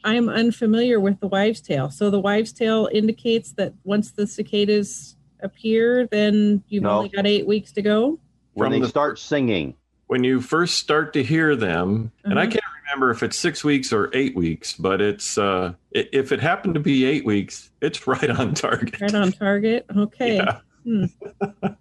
I 0.04 0.14
am 0.16 0.28
unfamiliar 0.28 1.00
with 1.00 1.18
the 1.20 1.28
wives' 1.28 1.60
tale. 1.62 1.90
So 1.90 2.10
the 2.10 2.20
wives' 2.20 2.52
tale 2.52 2.88
indicates 2.92 3.52
that 3.52 3.72
once 3.84 4.12
the 4.12 4.26
cicadas 4.26 5.16
appear, 5.42 6.06
then 6.08 6.62
you've 6.68 6.82
No. 6.82 6.90
only 6.98 7.08
got 7.08 7.26
eight 7.26 7.46
weeks 7.46 7.72
to 7.72 7.82
go. 7.82 8.18
When 8.52 8.66
From 8.66 8.72
they 8.72 8.80
the- 8.80 8.88
start 8.88 9.18
singing. 9.18 9.74
When 10.06 10.22
you 10.24 10.40
first 10.40 10.76
start 10.78 11.12
to 11.14 11.22
hear 11.22 11.56
them, 11.56 12.12
and 12.24 12.38
I 12.38 12.46
Mhm. 12.46 12.52
can't 12.52 12.64
remember 12.84 13.10
if 13.10 13.22
it's 13.22 13.38
six 13.38 13.64
weeks 13.64 13.92
or 13.92 14.10
eight 14.12 14.36
weeks, 14.36 14.74
but 14.74 15.00
it's 15.00 15.38
uh, 15.38 15.72
if 15.92 16.30
it 16.30 16.40
happened 16.40 16.74
to 16.74 16.80
be 16.80 17.04
eight 17.04 17.24
weeks, 17.24 17.70
it's 17.80 18.06
right 18.06 18.30
on 18.30 18.54
target. 18.54 19.00
Right 19.00 19.14
on 19.14 19.32
target. 19.32 19.86
Okay. 19.96 20.36
Yeah. 20.36 20.58
Hmm. 20.84 21.04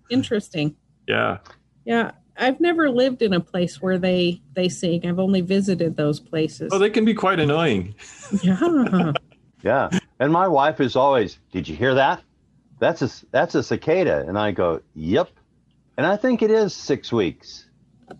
Interesting. 0.09 0.75
Yeah. 1.07 1.39
Yeah. 1.85 2.11
I've 2.37 2.59
never 2.59 2.89
lived 2.89 3.21
in 3.21 3.33
a 3.33 3.39
place 3.39 3.81
where 3.81 3.97
they 3.99 4.41
they 4.53 4.69
sing. 4.69 5.05
I've 5.05 5.19
only 5.19 5.41
visited 5.41 5.97
those 5.97 6.19
places. 6.19 6.69
Oh, 6.73 6.79
they 6.79 6.89
can 6.89 7.05
be 7.05 7.13
quite 7.13 7.39
annoying. 7.39 7.95
yeah. 8.41 9.11
Yeah. 9.63 9.89
And 10.19 10.33
my 10.33 10.45
wife 10.49 10.81
is 10.81 10.97
always, 10.97 11.39
did 11.53 11.69
you 11.69 11.75
hear 11.77 11.93
that? 11.95 12.21
That's 12.79 13.01
a, 13.01 13.09
that's 13.31 13.55
a 13.55 13.63
cicada. 13.63 14.25
And 14.27 14.37
I 14.37 14.51
go, 14.51 14.81
yep. 14.93 15.29
And 15.95 16.05
I 16.05 16.17
think 16.17 16.41
it 16.41 16.51
is 16.51 16.73
six 16.75 17.13
weeks. 17.13 17.65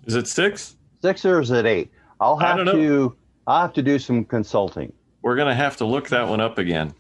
Is 0.05 0.15
it 0.15 0.27
six? 0.27 0.75
Six 1.01 1.25
or 1.25 1.39
is 1.41 1.51
it 1.51 1.65
eight? 1.65 1.91
I'll 2.19 2.37
I 2.41 2.47
have 2.47 2.57
don't 2.57 2.65
know. 2.67 2.73
to, 2.73 3.15
I'll 3.47 3.61
have 3.61 3.73
to 3.73 3.81
do 3.81 3.99
some 3.99 4.23
consulting. 4.25 4.91
We're 5.21 5.35
gonna 5.35 5.55
have 5.55 5.77
to 5.77 5.85
look 5.85 6.09
that 6.09 6.27
one 6.27 6.39
up 6.41 6.57
again. 6.57 6.93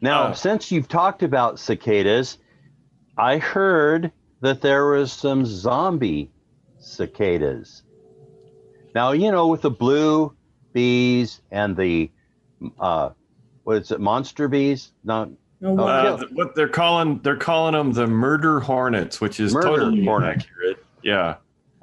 Now, 0.00 0.28
Oh. 0.28 0.32
since 0.34 0.70
you've 0.70 0.88
talked 0.88 1.22
about 1.22 1.58
cicadas, 1.58 2.38
I 3.18 3.38
heard 3.38 4.12
that 4.42 4.60
there 4.60 4.86
was 4.86 5.12
some 5.12 5.44
zombie 5.46 6.30
cicadas. 6.78 7.82
Now, 8.94 9.12
you 9.12 9.30
know, 9.30 9.46
with 9.48 9.62
the 9.62 9.70
blue 9.70 10.34
bees 10.72 11.40
and 11.50 11.76
the, 11.76 12.10
uh, 12.78 13.10
what 13.64 13.78
is 13.78 13.90
it, 13.90 14.00
monster 14.00 14.48
bees? 14.48 14.92
Not 15.04 15.30
Oh, 15.64 15.72
wow. 15.72 15.86
Uh, 15.86 16.18
Yeah. 16.20 16.26
what 16.34 16.54
they're 16.54 16.68
calling 16.68 17.18
they're 17.22 17.34
calling 17.36 17.72
them 17.72 17.92
the 17.92 18.06
murder 18.06 18.60
hornets, 18.60 19.22
which 19.22 19.40
is 19.40 19.54
Murder 19.54 19.68
totally 19.68 20.04
hornet. 20.04 20.34
inaccurate. 20.34 20.84
Yeah. 21.02 21.36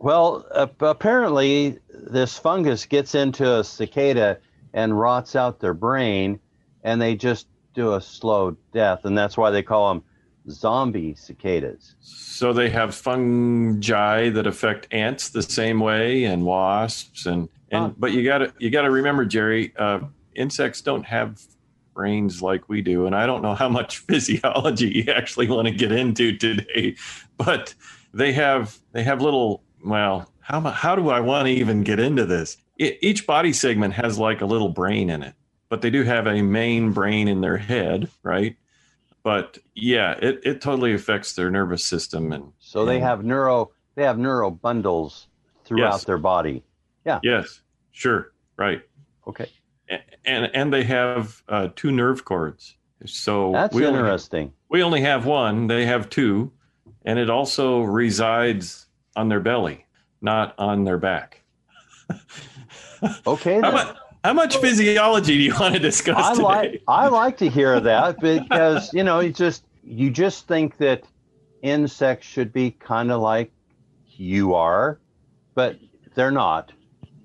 Well, 0.04 0.46
uh, 0.52 0.68
apparently, 0.82 1.80
this 1.90 2.38
fungus 2.38 2.86
gets 2.86 3.16
into 3.16 3.60
a 3.60 3.64
cicada 3.64 4.38
and 4.74 5.00
rots 5.00 5.34
out 5.34 5.62
their 5.62 5.74
brain, 5.74 6.42
and 6.84 7.02
they 7.02 7.16
just 7.16 7.48
do 7.74 7.94
a 7.94 8.02
slow 8.02 8.58
death, 8.74 9.06
and 9.06 9.18
that's 9.18 9.38
why 9.38 9.50
they 9.50 9.64
call 9.64 9.94
them 9.94 10.04
zombie 10.50 11.16
cicadas. 11.16 11.96
So 12.02 12.52
they 12.52 12.70
have 12.70 12.94
fungi 12.94 14.30
that 14.32 14.46
affect 14.46 14.90
ants 14.92 15.30
the 15.30 15.42
same 15.42 15.80
way, 15.80 16.26
and 16.26 16.44
wasps, 16.44 17.26
and 17.26 17.48
and 17.72 17.84
Huh. 17.86 17.92
but 17.98 18.12
you 18.12 18.26
got 18.26 18.40
to 18.40 18.54
you 18.60 18.70
got 18.72 18.82
to 18.82 18.92
remember, 18.92 19.24
Jerry, 19.24 19.72
uh, 19.78 20.02
insects 20.36 20.82
don't 20.82 21.06
have 21.06 21.42
brains 21.94 22.42
like 22.42 22.68
we 22.68 22.82
do, 22.82 23.06
and 23.06 23.16
I 23.16 23.26
don't 23.26 23.42
know 23.42 23.56
how 23.56 23.70
much 23.70 23.98
physiology 24.10 24.90
you 24.90 25.14
actually 25.14 25.48
want 25.48 25.70
to 25.70 25.74
get 25.74 25.94
into 25.94 26.38
today, 26.38 26.98
but 27.38 27.74
they 28.14 28.34
have 28.34 28.78
they 28.92 29.04
have 29.04 29.22
little 29.22 29.64
well. 29.84 30.30
How 30.40 30.60
how 30.62 30.96
do 30.96 31.10
I 31.10 31.20
want 31.20 31.48
to 31.48 31.52
even 31.54 31.84
get 31.84 32.00
into 32.00 32.26
this? 32.26 32.58
E 32.80 32.94
each 33.02 33.26
body 33.26 33.54
segment 33.54 33.94
has 33.94 34.18
like 34.20 34.42
a 34.42 34.46
little 34.46 34.70
brain 34.70 35.10
in 35.10 35.24
it, 35.24 35.36
but 35.70 35.82
they 35.82 35.90
do 35.90 36.04
have 36.04 36.28
a 36.28 36.42
main 36.42 36.92
brain 36.92 37.28
in 37.28 37.42
their 37.42 37.58
head, 37.58 38.10
right? 38.24 38.56
But 39.24 39.58
yeah, 39.74 40.14
it, 40.22 40.42
it 40.44 40.62
totally 40.62 40.94
affects 40.94 41.34
their 41.34 41.50
nervous 41.50 41.86
system 41.86 42.34
and 42.34 42.52
So 42.60 42.84
they 42.86 42.98
Yeah. 42.98 43.08
have 43.10 43.24
neuro 43.24 43.72
they 43.96 44.04
have 44.04 44.18
neuro 44.18 44.50
bundles 44.52 45.28
throughout 45.64 45.94
Yes. 45.94 46.04
their 46.06 46.18
body. 46.18 46.64
Yeah. 47.06 47.20
Yes, 47.24 47.62
sure, 47.92 48.34
right. 48.58 48.82
Okay, 49.28 49.50
A- 49.90 50.02
And 50.26 50.50
and 50.54 50.74
they 50.74 50.84
have 50.84 51.42
uh, 51.48 51.70
two 51.76 51.92
nerve 51.92 52.26
cords. 52.26 52.76
So 53.06 53.52
that's 53.54 53.74
we 53.76 53.86
only, 53.86 54.00
interesting. 54.00 54.52
we 54.70 54.82
only 54.84 55.02
have 55.02 55.26
one. 55.26 55.68
They 55.68 55.86
have 55.86 56.10
two, 56.10 56.52
and 57.06 57.18
it 57.20 57.30
also 57.30 57.82
resides 57.82 58.83
on 59.16 59.30
their 59.30 59.40
belly, 59.40 59.86
not 60.22 60.56
on 60.58 60.84
their 60.84 60.98
back. 60.98 61.44
Okay, 63.28 63.60
How 63.62 63.96
how 64.24 64.34
much 64.34 64.58
physiology 64.58 65.36
do 65.38 65.44
you 65.44 65.54
want 65.60 65.74
to 65.74 65.80
discuss 65.80 66.18
I 66.18 66.32
today? 66.36 66.44
like 66.44 66.84
I 66.88 67.08
like 67.08 67.38
to 67.38 67.50
hear 67.50 67.80
that 67.82 68.20
because 68.22 68.94
you 68.94 69.04
know 69.04 69.20
you 69.20 69.32
just 69.34 69.66
you 69.84 70.10
just 70.10 70.48
think 70.48 70.78
that 70.78 71.04
insects 71.62 72.26
should 72.28 72.54
be 72.54 72.72
kind 72.72 73.12
of 73.12 73.22
like 73.22 73.52
you 74.16 74.54
are, 74.54 75.00
but 75.56 75.78
they're 76.16 76.32
not. 76.32 76.72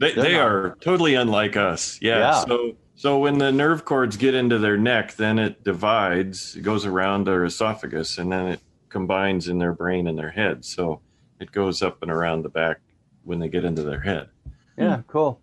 They, 0.00 0.12
They're 0.12 0.24
they 0.24 0.32
not. 0.34 0.46
are 0.46 0.76
totally 0.80 1.14
unlike 1.14 1.56
us. 1.56 1.98
Yeah. 2.00 2.18
Yeah. 2.18 2.44
So 2.44 2.76
so 2.94 3.18
when 3.18 3.38
the 3.38 3.52
nerve 3.52 3.84
cords 3.84 4.16
get 4.16 4.34
into 4.34 4.58
their 4.58 4.76
neck, 4.76 5.14
then 5.16 5.38
it 5.38 5.62
divides, 5.62 6.56
it 6.56 6.62
goes 6.62 6.84
around 6.84 7.24
their 7.24 7.44
esophagus, 7.44 8.18
and 8.18 8.32
then 8.32 8.48
it 8.48 8.60
combines 8.88 9.46
in 9.48 9.58
their 9.58 9.72
brain 9.72 10.08
and 10.08 10.18
their 10.18 10.30
head. 10.30 10.64
So 10.64 11.00
it 11.40 11.52
goes 11.52 11.82
up 11.82 12.02
and 12.02 12.10
around 12.10 12.42
the 12.42 12.48
back 12.48 12.80
when 13.24 13.38
they 13.38 13.48
get 13.48 13.64
into 13.64 13.82
their 13.82 14.00
head. 14.00 14.28
Yeah, 14.76 14.96
hmm. 14.96 15.02
cool. 15.02 15.40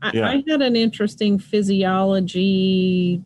I, 0.00 0.10
Yeah. 0.12 0.28
I 0.28 0.44
had 0.48 0.62
an 0.62 0.76
interesting 0.76 1.38
physiology 1.38 3.22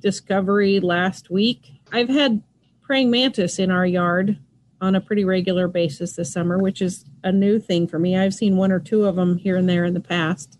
discovery 0.00 0.80
last 0.80 1.30
week. 1.30 1.72
I've 1.92 2.08
had 2.08 2.42
praying 2.82 3.10
mantis 3.10 3.58
in 3.58 3.70
our 3.70 3.86
yard 3.86 4.38
on 4.80 4.96
a 4.96 5.00
pretty 5.00 5.24
regular 5.24 5.68
basis 5.68 6.16
this 6.16 6.32
summer, 6.32 6.58
which 6.58 6.82
is 6.82 7.04
a 7.22 7.30
new 7.30 7.58
thing 7.58 7.86
for 7.86 7.98
me. 7.98 8.16
I've 8.16 8.34
seen 8.34 8.56
one 8.56 8.72
or 8.72 8.80
two 8.80 9.04
of 9.04 9.16
them 9.16 9.38
here 9.38 9.56
and 9.56 9.68
there 9.68 9.84
in 9.84 9.94
the 9.94 10.00
past, 10.00 10.58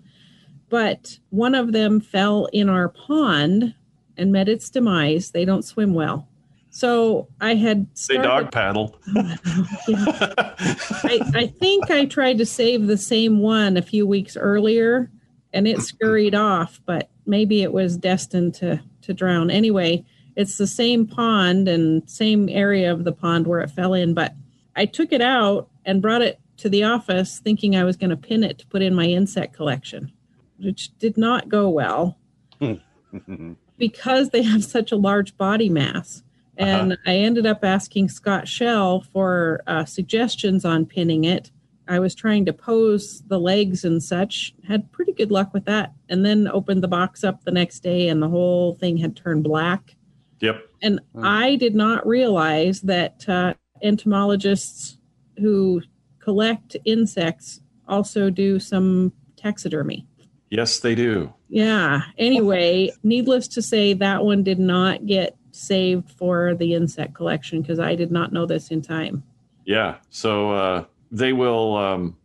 but 0.69 1.19
one 1.31 1.55
of 1.55 1.73
them 1.73 2.01
fell 2.01 2.47
in 2.53 2.69
our 2.69 2.89
pond 2.89 3.75
and 4.17 4.33
met 4.33 4.49
its 4.49 4.71
demise. 4.71 5.33
They 5.33 5.45
don't 5.45 5.65
swim 5.65 5.93
well. 5.93 6.29
So 6.75 7.29
I 7.39 7.55
had 7.55 7.87
They 7.91 8.15
started, 8.15 8.23
dog 8.23 8.51
paddle. 8.51 8.97
Yeah. 9.15 9.37
I, 9.89 11.21
I 11.35 11.47
think 11.47 11.91
I 11.91 12.07
tried 12.07 12.39
to 12.39 12.47
save 12.47 12.87
the 12.87 12.97
same 12.97 13.41
one 13.41 13.77
a 13.77 13.83
few 13.83 14.07
weeks 14.07 14.39
earlier 14.39 15.11
and 15.53 15.69
it 15.69 15.83
scurried 15.83 16.35
off, 16.35 16.81
but 16.87 17.11
maybe 17.27 17.63
it 17.63 17.75
was 17.75 17.99
destined 17.99 18.55
to, 18.55 18.83
to 19.03 19.13
drown. 19.13 19.51
Anyway, 19.51 20.03
it's 20.35 20.57
the 20.57 20.67
same 20.67 21.07
pond 21.07 21.69
and 21.69 22.09
same 22.09 22.49
area 22.49 22.91
of 22.91 23.05
the 23.05 23.13
pond 23.13 23.47
where 23.47 23.61
it 23.61 23.71
fell 23.71 23.93
in, 23.93 24.15
but 24.15 24.35
I 24.75 24.87
took 24.87 25.13
it 25.13 25.21
out 25.21 25.69
and 25.85 26.01
brought 26.01 26.23
it 26.23 26.41
to 26.57 26.71
the 26.71 26.85
office 26.85 27.39
thinking 27.39 27.77
I 27.77 27.85
was 27.85 27.99
going 27.99 28.09
to 28.09 28.17
pin 28.17 28.43
it 28.43 28.59
to 28.61 28.67
put 28.67 28.81
in 28.81 28.95
my 28.95 29.05
insect 29.05 29.55
collection, 29.55 30.11
which 30.59 30.97
did 30.99 31.19
not 31.19 31.51
go 31.51 31.69
well 31.69 32.17
because 33.77 34.31
they 34.31 34.43
have 34.43 34.65
such 34.65 34.91
a 34.91 34.97
large 34.97 35.37
body 35.37 35.69
mass. 35.69 36.23
And 36.59 36.99
I 37.07 37.17
ended 37.17 37.47
up 37.47 37.65
asking 37.65 38.09
Scott 38.11 38.47
Schell 38.47 39.01
for 39.13 39.63
uh, 39.67 39.85
suggestions 39.85 40.65
on 40.65 40.85
pinning 40.87 41.25
it. 41.25 41.51
I 41.89 41.99
was 41.99 42.15
trying 42.15 42.45
to 42.47 42.53
pose 42.53 43.23
the 43.27 43.41
legs 43.41 43.85
and 43.85 44.03
such, 44.03 44.55
had 44.69 44.91
pretty 44.93 45.13
good 45.13 45.31
luck 45.31 45.53
with 45.53 45.65
that. 45.65 45.93
And 46.09 46.25
then 46.25 46.47
opened 46.49 46.83
the 46.83 46.89
box 46.89 47.25
up 47.25 47.43
the 47.45 47.51
next 47.51 47.81
day, 47.81 48.09
and 48.09 48.23
the 48.23 48.29
whole 48.29 48.75
thing 48.77 48.99
had 48.99 49.17
turned 49.17 49.45
black. 49.45 49.97
yep. 50.41 50.63
And 50.83 51.01
Hmm. 51.15 51.25
I 51.25 51.57
did 51.57 51.75
not 51.75 52.07
realize 52.07 52.81
that 52.83 53.29
uh, 53.29 53.55
entomologists 53.83 54.99
who 55.39 55.83
collect 56.19 56.77
insects 56.85 57.61
also 57.89 58.31
do 58.31 58.59
some 58.61 59.13
taxidermy. 59.37 60.07
Yes, 60.51 60.81
they 60.81 60.95
do. 60.95 61.33
Yeah. 61.49 62.03
Anyway, 62.19 62.91
needless 63.03 63.49
to 63.49 63.63
say, 63.63 63.95
that 63.95 64.25
one 64.25 64.43
did 64.43 64.59
not 64.59 65.07
get 65.07 65.37
saved 65.53 66.11
for 66.11 66.55
the 66.55 66.75
insect 66.75 67.15
collection 67.15 67.63
because 67.63 67.79
I 67.79 67.95
did 67.95 68.11
not 68.11 68.33
know 68.33 68.47
this 68.47 68.71
in 68.71 68.83
time. 68.83 69.23
Yeah. 69.65 69.97
So 70.11 70.51
uh, 70.53 70.85
they 71.11 71.33
will 71.33 71.77
um, 71.77 72.17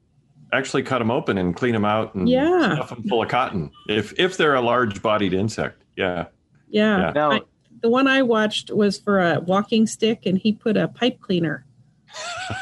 actually 0.53 0.83
cut 0.83 0.99
them 0.99 1.11
open 1.11 1.37
and 1.37 1.55
clean 1.55 1.73
them 1.73 1.85
out 1.85 2.15
and 2.15 2.27
Yeah. 2.27 2.75
stuff 2.75 2.89
them 2.89 3.03
full 3.03 3.21
of 3.21 3.29
cotton 3.29 3.69
if 3.87 4.17
if 4.17 4.37
they're 4.37 4.55
a 4.55 4.61
large-bodied 4.61 5.33
insect. 5.33 5.83
Yeah. 5.95 6.25
Yeah. 6.69 6.99
Yeah. 6.99 7.11
Now, 7.13 7.31
I- 7.33 7.41
The 7.81 7.89
one 7.89 8.07
I 8.07 8.23
watched 8.23 8.71
was 8.71 8.97
for 8.97 9.19
a 9.19 9.39
walking 9.41 9.85
stick, 9.85 10.25
and 10.25 10.37
he 10.37 10.51
put 10.51 10.75
a 10.77 10.87
pipe 10.87 11.19
cleaner 11.21 11.63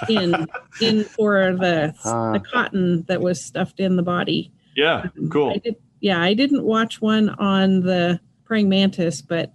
in 0.09 0.45
in 0.81 1.03
for 1.05 1.55
the 1.55 1.93
Ah. 2.03 2.33
the 2.33 2.39
cotton 2.39 3.03
that 3.07 3.21
was 3.21 3.41
stuffed 3.43 3.79
in 3.79 3.95
the 3.95 4.03
body. 4.03 4.51
Yeah. 4.75 5.05
I 5.05 5.27
Cool. 5.29 5.59
did, 5.63 5.75
yeah, 6.01 6.21
I 6.21 6.33
didn't 6.33 6.63
watch 6.65 7.01
one 7.01 7.29
on 7.29 7.79
the 7.81 8.19
praying 8.43 8.67
mantis, 8.67 9.21
but 9.21 9.53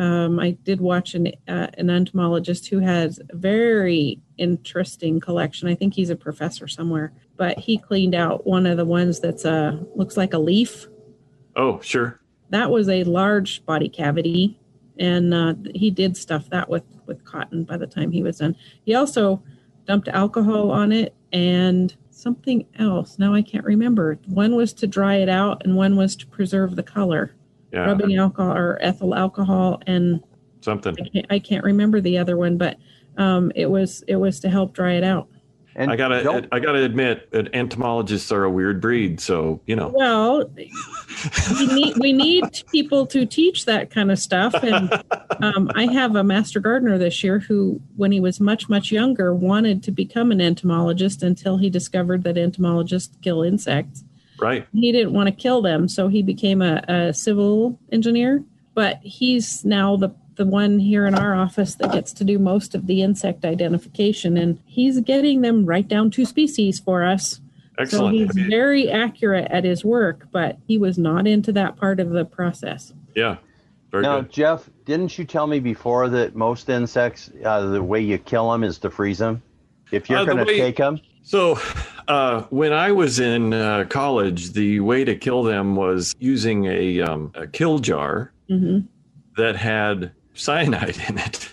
um, 0.00 0.40
I 0.40 0.52
did 0.52 0.80
watch 0.80 1.14
an 1.14 1.26
uh, 1.46 1.68
an 1.76 1.90
entomologist 1.90 2.68
who 2.68 2.78
has 2.78 3.20
a 3.28 3.36
very 3.36 4.18
interesting 4.38 5.20
collection. 5.20 5.68
I 5.68 5.74
think 5.74 5.92
he's 5.92 6.08
a 6.08 6.16
professor 6.16 6.66
somewhere, 6.66 7.12
but 7.36 7.58
he 7.58 7.76
cleaned 7.76 8.14
out 8.14 8.46
one 8.46 8.64
of 8.64 8.78
the 8.78 8.86
ones 8.86 9.20
that's 9.20 9.44
uh 9.44 9.76
looks 9.94 10.16
like 10.16 10.32
a 10.32 10.38
leaf. 10.38 10.86
Oh, 11.54 11.80
sure. 11.82 12.18
that 12.48 12.70
was 12.70 12.88
a 12.88 13.04
large 13.04 13.62
body 13.66 13.90
cavity, 13.90 14.58
and 14.98 15.34
uh, 15.34 15.54
he 15.74 15.90
did 15.90 16.16
stuff 16.16 16.48
that 16.48 16.70
with 16.70 16.84
with 17.04 17.22
cotton 17.26 17.64
by 17.64 17.76
the 17.76 17.86
time 17.86 18.10
he 18.10 18.22
was 18.22 18.38
done. 18.38 18.56
He 18.86 18.94
also 18.94 19.42
dumped 19.86 20.08
alcohol 20.08 20.70
on 20.70 20.92
it 20.92 21.14
and 21.32 21.94
something 22.10 22.64
else. 22.78 23.18
Now 23.18 23.34
I 23.34 23.42
can't 23.42 23.64
remember. 23.64 24.18
One 24.26 24.56
was 24.56 24.72
to 24.74 24.86
dry 24.86 25.16
it 25.16 25.28
out, 25.28 25.62
and 25.64 25.76
one 25.76 25.96
was 25.96 26.16
to 26.16 26.26
preserve 26.26 26.76
the 26.76 26.82
color. 26.82 27.34
Yeah. 27.72 27.86
Rubbing 27.86 28.16
alcohol 28.16 28.56
or 28.56 28.78
ethyl 28.80 29.14
alcohol 29.14 29.80
and 29.86 30.22
something. 30.60 30.96
I 31.00 31.08
can't, 31.08 31.26
I 31.30 31.38
can't 31.38 31.64
remember 31.64 32.00
the 32.00 32.18
other 32.18 32.36
one, 32.36 32.56
but 32.56 32.76
um, 33.16 33.52
it 33.54 33.66
was 33.66 34.02
it 34.08 34.16
was 34.16 34.40
to 34.40 34.50
help 34.50 34.72
dry 34.72 34.94
it 34.94 35.04
out. 35.04 35.28
And 35.76 35.90
I 35.90 35.96
gotta, 35.96 36.48
I 36.50 36.58
gotta 36.58 36.82
admit, 36.82 37.30
that 37.30 37.54
entomologists 37.54 38.32
are 38.32 38.42
a 38.42 38.50
weird 38.50 38.80
breed. 38.80 39.20
So 39.20 39.60
you 39.66 39.76
know. 39.76 39.92
Well, 39.94 40.50
we 41.58 41.66
need 41.68 41.96
we 41.98 42.12
need 42.12 42.44
people 42.72 43.06
to 43.06 43.24
teach 43.24 43.66
that 43.66 43.90
kind 43.90 44.10
of 44.10 44.18
stuff, 44.18 44.52
and 44.54 44.92
um, 45.40 45.70
I 45.76 45.86
have 45.86 46.16
a 46.16 46.24
master 46.24 46.58
gardener 46.58 46.98
this 46.98 47.22
year 47.22 47.38
who, 47.38 47.80
when 47.96 48.10
he 48.10 48.18
was 48.18 48.40
much 48.40 48.68
much 48.68 48.90
younger, 48.90 49.32
wanted 49.32 49.82
to 49.84 49.92
become 49.92 50.32
an 50.32 50.40
entomologist 50.40 51.22
until 51.22 51.56
he 51.56 51.70
discovered 51.70 52.24
that 52.24 52.36
entomologists 52.36 53.16
kill 53.22 53.42
insects. 53.42 54.04
Right. 54.40 54.66
He 54.72 54.92
didn't 54.92 55.12
want 55.12 55.28
to 55.28 55.34
kill 55.34 55.62
them, 55.62 55.88
so 55.88 56.08
he 56.08 56.22
became 56.22 56.62
a, 56.62 56.82
a 56.88 57.12
civil 57.12 57.78
engineer. 57.92 58.42
But 58.74 59.00
he's 59.02 59.64
now 59.64 59.96
the 59.96 60.10
the 60.36 60.46
one 60.46 60.78
here 60.78 61.06
in 61.06 61.14
our 61.14 61.34
office 61.34 61.74
that 61.74 61.92
gets 61.92 62.14
to 62.14 62.24
do 62.24 62.38
most 62.38 62.74
of 62.74 62.86
the 62.86 63.02
insect 63.02 63.44
identification, 63.44 64.38
and 64.38 64.58
he's 64.64 64.98
getting 65.00 65.42
them 65.42 65.66
right 65.66 65.86
down 65.86 66.10
to 66.12 66.24
species 66.24 66.80
for 66.80 67.04
us. 67.04 67.40
Excellent. 67.78 68.14
So 68.14 68.18
he's 68.18 68.48
very 68.48 68.90
accurate 68.90 69.50
at 69.50 69.64
his 69.64 69.84
work, 69.84 70.28
but 70.32 70.56
he 70.66 70.78
was 70.78 70.96
not 70.96 71.26
into 71.26 71.52
that 71.52 71.76
part 71.76 72.00
of 72.00 72.10
the 72.10 72.24
process. 72.24 72.94
Yeah. 73.14 73.36
Very 73.90 74.02
now, 74.02 74.20
good. 74.20 74.32
Jeff, 74.32 74.70
didn't 74.84 75.18
you 75.18 75.24
tell 75.24 75.46
me 75.46 75.60
before 75.60 76.08
that 76.08 76.34
most 76.34 76.68
insects, 76.68 77.30
uh, 77.44 77.66
the 77.66 77.82
way 77.82 78.00
you 78.00 78.18
kill 78.18 78.50
them 78.50 78.64
is 78.64 78.78
to 78.78 78.90
freeze 78.90 79.18
them? 79.18 79.42
If 79.90 80.08
you're 80.08 80.20
uh, 80.20 80.24
going 80.24 80.38
to 80.38 80.44
take 80.44 80.76
them? 80.76 81.00
So, 81.22 81.58
uh, 82.08 82.42
when 82.50 82.72
I 82.72 82.92
was 82.92 83.20
in 83.20 83.52
uh, 83.52 83.84
college, 83.88 84.52
the 84.52 84.80
way 84.80 85.04
to 85.04 85.14
kill 85.14 85.42
them 85.42 85.76
was 85.76 86.14
using 86.18 86.64
a, 86.64 87.02
um, 87.02 87.30
a 87.34 87.46
kill 87.46 87.78
jar 87.78 88.32
mm-hmm. 88.48 88.86
that 89.36 89.56
had 89.56 90.12
cyanide 90.34 90.96
in 91.08 91.18
it. 91.18 91.52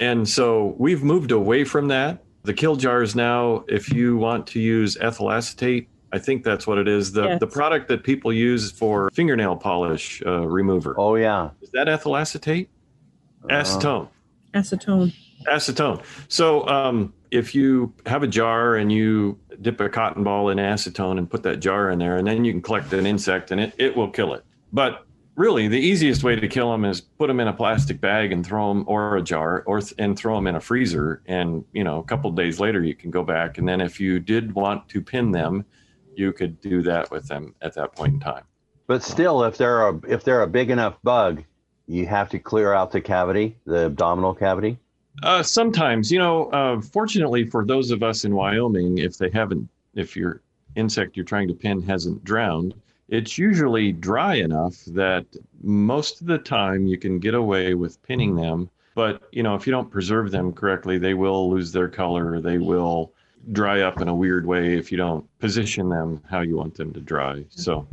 And 0.00 0.28
so 0.28 0.74
we've 0.78 1.02
moved 1.02 1.30
away 1.30 1.64
from 1.64 1.88
that. 1.88 2.22
The 2.42 2.54
kill 2.54 2.76
jars 2.76 3.14
now, 3.14 3.64
if 3.68 3.92
you 3.92 4.16
want 4.16 4.46
to 4.48 4.60
use 4.60 4.96
ethyl 5.00 5.30
acetate, 5.30 5.88
I 6.12 6.18
think 6.18 6.44
that's 6.44 6.66
what 6.66 6.78
it 6.78 6.86
is. 6.86 7.12
The 7.12 7.24
yes. 7.24 7.40
the 7.40 7.46
product 7.46 7.88
that 7.88 8.04
people 8.04 8.32
use 8.32 8.70
for 8.70 9.10
fingernail 9.14 9.56
polish 9.56 10.22
uh, 10.24 10.46
remover. 10.46 10.94
Oh 10.96 11.16
yeah, 11.16 11.50
is 11.60 11.70
that 11.70 11.88
ethyl 11.88 12.16
acetate? 12.16 12.70
Uh, 13.44 13.48
acetone. 13.48 14.08
Acetone. 14.54 15.12
Acetone. 15.48 16.04
So 16.28 16.68
um, 16.68 17.12
if 17.34 17.54
you 17.54 17.92
have 18.06 18.22
a 18.22 18.28
jar 18.28 18.76
and 18.76 18.92
you 18.92 19.38
dip 19.60 19.80
a 19.80 19.88
cotton 19.88 20.22
ball 20.22 20.50
in 20.50 20.58
acetone 20.58 21.18
and 21.18 21.28
put 21.28 21.42
that 21.42 21.58
jar 21.58 21.90
in 21.90 21.98
there, 21.98 22.16
and 22.16 22.26
then 22.26 22.44
you 22.44 22.52
can 22.52 22.62
collect 22.62 22.92
an 22.92 23.06
insect 23.06 23.50
and 23.50 23.60
it, 23.60 23.74
it 23.76 23.96
will 23.96 24.08
kill 24.08 24.34
it. 24.34 24.44
But 24.72 25.04
really 25.34 25.66
the 25.66 25.78
easiest 25.78 26.22
way 26.22 26.36
to 26.36 26.46
kill 26.46 26.70
them 26.70 26.84
is 26.84 27.00
put 27.00 27.26
them 27.26 27.40
in 27.40 27.48
a 27.48 27.52
plastic 27.52 28.00
bag 28.00 28.30
and 28.30 28.46
throw 28.46 28.68
them 28.68 28.84
or 28.86 29.16
a 29.16 29.22
jar 29.22 29.64
or 29.66 29.82
and 29.98 30.16
throw 30.16 30.36
them 30.36 30.46
in 30.46 30.54
a 30.54 30.60
freezer. 30.60 31.22
And 31.26 31.64
you 31.72 31.82
know 31.82 31.98
a 31.98 32.04
couple 32.04 32.30
days 32.30 32.60
later 32.60 32.82
you 32.84 32.94
can 32.94 33.10
go 33.10 33.24
back. 33.24 33.58
And 33.58 33.68
then 33.68 33.80
if 33.80 33.98
you 33.98 34.20
did 34.20 34.54
want 34.54 34.88
to 34.90 35.02
pin 35.02 35.32
them 35.32 35.64
you 36.16 36.32
could 36.32 36.60
do 36.60 36.82
that 36.82 37.10
with 37.10 37.26
them 37.26 37.56
at 37.60 37.74
that 37.74 37.96
point 37.96 38.14
in 38.14 38.20
time. 38.20 38.44
But 38.86 39.02
still 39.02 39.42
if 39.42 39.56
they're 39.56 39.88
a 39.88 40.00
if 40.08 40.22
they're 40.22 40.42
a 40.42 40.46
big 40.46 40.70
enough 40.70 41.02
bug 41.02 41.42
you 41.86 42.06
have 42.06 42.30
to 42.30 42.38
clear 42.38 42.72
out 42.72 42.92
the 42.92 43.00
cavity 43.00 43.56
the 43.66 43.86
abdominal 43.86 44.34
cavity 44.34 44.78
uh, 45.22 45.42
sometimes 45.42 46.10
you 46.10 46.18
know 46.18 46.46
uh, 46.50 46.80
fortunately 46.80 47.44
for 47.44 47.64
those 47.64 47.90
of 47.90 48.02
us 48.02 48.24
in 48.24 48.34
wyoming 48.34 48.98
if 48.98 49.16
they 49.18 49.30
haven't 49.30 49.68
if 49.94 50.16
your 50.16 50.40
insect 50.76 51.16
you're 51.16 51.24
trying 51.24 51.48
to 51.48 51.54
pin 51.54 51.80
hasn't 51.80 52.22
drowned 52.24 52.74
it's 53.08 53.38
usually 53.38 53.92
dry 53.92 54.36
enough 54.36 54.84
that 54.86 55.26
most 55.62 56.20
of 56.20 56.26
the 56.26 56.38
time 56.38 56.86
you 56.86 56.98
can 56.98 57.18
get 57.18 57.34
away 57.34 57.74
with 57.74 58.02
pinning 58.02 58.34
them. 58.34 58.70
But 58.94 59.22
you 59.32 59.42
know, 59.42 59.54
if 59.54 59.66
you 59.66 59.72
don't 59.72 59.90
preserve 59.90 60.30
them 60.30 60.52
correctly, 60.52 60.98
they 60.98 61.14
will 61.14 61.50
lose 61.50 61.72
their 61.72 61.88
color. 61.88 62.40
They 62.40 62.58
will 62.58 63.12
dry 63.52 63.82
up 63.82 64.00
in 64.00 64.08
a 64.08 64.14
weird 64.14 64.46
way 64.46 64.74
if 64.74 64.90
you 64.90 64.96
don't 64.96 65.26
position 65.38 65.88
them 65.88 66.22
how 66.30 66.40
you 66.40 66.56
want 66.56 66.74
them 66.74 66.92
to 66.94 67.00
dry. 67.00 67.44
So 67.50 67.86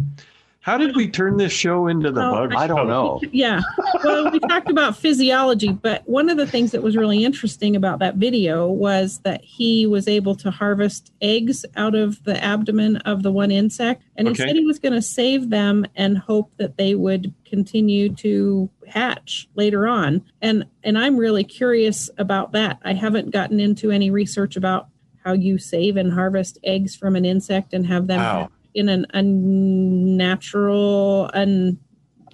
how 0.61 0.77
did 0.77 0.95
we 0.95 1.09
turn 1.09 1.37
this 1.37 1.51
show 1.51 1.87
into 1.87 2.11
the 2.11 2.21
well, 2.21 2.33
bug? 2.33 2.53
I 2.53 2.67
don't 2.67 2.87
know. 2.87 3.19
Yeah. 3.31 3.61
Well, 4.03 4.29
we 4.29 4.39
talked 4.39 4.69
about 4.69 4.95
physiology, 4.95 5.71
but 5.71 6.07
one 6.07 6.29
of 6.29 6.37
the 6.37 6.45
things 6.45 6.71
that 6.71 6.83
was 6.83 6.95
really 6.95 7.23
interesting 7.23 7.75
about 7.75 7.97
that 7.99 8.15
video 8.15 8.67
was 8.67 9.19
that 9.23 9.43
he 9.43 9.87
was 9.87 10.07
able 10.07 10.35
to 10.35 10.51
harvest 10.51 11.11
eggs 11.19 11.65
out 11.75 11.95
of 11.95 12.23
the 12.25 12.41
abdomen 12.43 12.97
of 12.97 13.23
the 13.23 13.31
one 13.31 13.49
insect. 13.49 14.03
And 14.15 14.27
okay. 14.27 14.43
he 14.43 14.49
said 14.49 14.55
he 14.55 14.65
was 14.65 14.77
going 14.77 14.93
to 14.93 15.01
save 15.01 15.49
them 15.49 15.83
and 15.95 16.15
hope 16.17 16.51
that 16.57 16.77
they 16.77 16.93
would 16.93 17.33
continue 17.43 18.13
to 18.17 18.69
hatch 18.87 19.49
later 19.55 19.87
on. 19.87 20.23
And 20.43 20.65
and 20.83 20.95
I'm 20.95 21.17
really 21.17 21.43
curious 21.43 22.07
about 22.19 22.51
that. 22.51 22.77
I 22.83 22.93
haven't 22.93 23.31
gotten 23.31 23.59
into 23.59 23.89
any 23.89 24.11
research 24.11 24.55
about 24.55 24.89
how 25.23 25.33
you 25.33 25.57
save 25.57 25.97
and 25.97 26.13
harvest 26.13 26.59
eggs 26.63 26.95
from 26.95 27.15
an 27.15 27.25
insect 27.25 27.73
and 27.73 27.87
have 27.87 28.05
them 28.05 28.19
wow 28.19 28.49
in 28.73 28.89
an 28.89 29.05
unnatural 29.13 31.29
and 31.33 31.77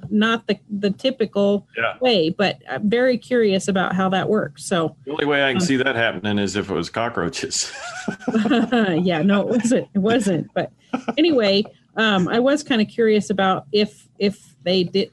not 0.09 0.47
the 0.47 0.57
the 0.69 0.91
typical 0.91 1.67
yeah. 1.77 1.97
way, 1.99 2.29
but 2.29 2.61
I'm 2.69 2.89
very 2.89 3.17
curious 3.17 3.67
about 3.67 3.95
how 3.95 4.09
that 4.09 4.29
works. 4.29 4.65
So 4.65 4.95
the 5.05 5.11
only 5.11 5.25
way 5.25 5.43
I 5.43 5.49
can 5.49 5.57
um, 5.57 5.67
see 5.67 5.77
that 5.77 5.95
happening 5.95 6.39
is 6.39 6.55
if 6.55 6.69
it 6.69 6.73
was 6.73 6.89
cockroaches. 6.89 7.71
yeah, 8.27 9.21
no, 9.21 9.41
it 9.41 9.47
wasn't. 9.47 9.87
It 9.93 9.99
wasn't. 9.99 10.53
But 10.53 10.71
anyway, 11.17 11.63
um, 11.95 12.27
I 12.27 12.39
was 12.39 12.63
kind 12.63 12.81
of 12.81 12.87
curious 12.87 13.29
about 13.29 13.65
if 13.71 14.07
if 14.19 14.55
they 14.63 14.83
did 14.83 15.11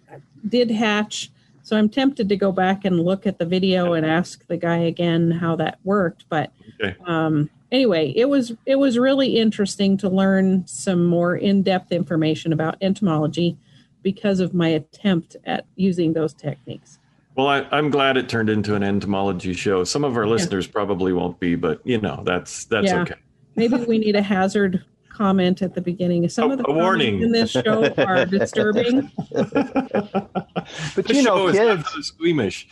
did 0.49 0.71
hatch. 0.71 1.31
So 1.63 1.79
I'm 1.79 1.89
tempted 1.89 2.29
to 2.29 2.37
go 2.37 2.53
back 2.53 2.85
and 2.85 3.01
look 3.01 3.27
at 3.27 3.39
the 3.39 3.47
video 3.47 3.95
and 3.95 4.05
ask 4.05 4.47
the 4.49 4.59
guy 4.59 4.77
again 4.77 5.31
how 5.31 5.57
that 5.57 5.79
worked. 5.83 6.27
But 6.29 6.53
okay. 6.79 6.95
um, 7.07 7.49
anyway, 7.75 8.13
it 8.17 8.29
was 8.29 8.53
it 8.65 8.77
was 8.77 8.99
really 8.99 9.37
interesting 9.37 9.97
to 9.99 10.09
learn 10.09 10.67
some 10.67 11.05
more 11.05 11.37
in-depth 11.37 11.93
information 11.93 12.53
about 12.53 12.77
entomology 12.81 13.59
because 14.03 14.41
of 14.41 14.55
my 14.55 14.69
attempt 14.69 15.37
at 15.45 15.67
using 15.77 16.13
those 16.13 16.33
techniques. 16.33 16.99
Well, 17.37 17.49
I, 17.49 17.67
am 17.77 17.91
glad 17.91 18.17
it 18.17 18.29
turned 18.29 18.49
into 18.49 18.77
an 18.77 18.85
entomology 18.85 19.55
show. 19.55 19.83
Some 19.83 20.05
of 20.05 20.17
our 20.17 20.27
listeners 20.27 20.67
yeah. 20.67 20.73
probably 20.73 21.13
won't 21.13 21.41
be, 21.41 21.57
but 21.57 21.81
you 21.85 22.01
know 22.01 22.23
that's 22.25 22.65
that's 22.67 22.87
yeah. 22.87 23.03
okay. 23.03 23.17
Maybe 23.57 23.77
we 23.85 23.99
need 23.99 24.17
a 24.17 24.23
hazard 24.23 24.85
comment 25.09 25.63
at 25.63 25.75
the 25.75 25.81
beginning. 25.81 26.29
Some 26.29 26.51
of 26.51 26.59
the 26.59 26.69
a 26.69 26.73
warning 26.73 27.23
in 27.23 27.33
this 27.33 27.51
show 27.51 27.93
are 27.99 28.25
disturbing. 28.39 29.11
but 29.31 31.09
you 31.09 31.23
know, 31.23 31.51
kids 31.53 31.89
squeamish. 32.03 32.69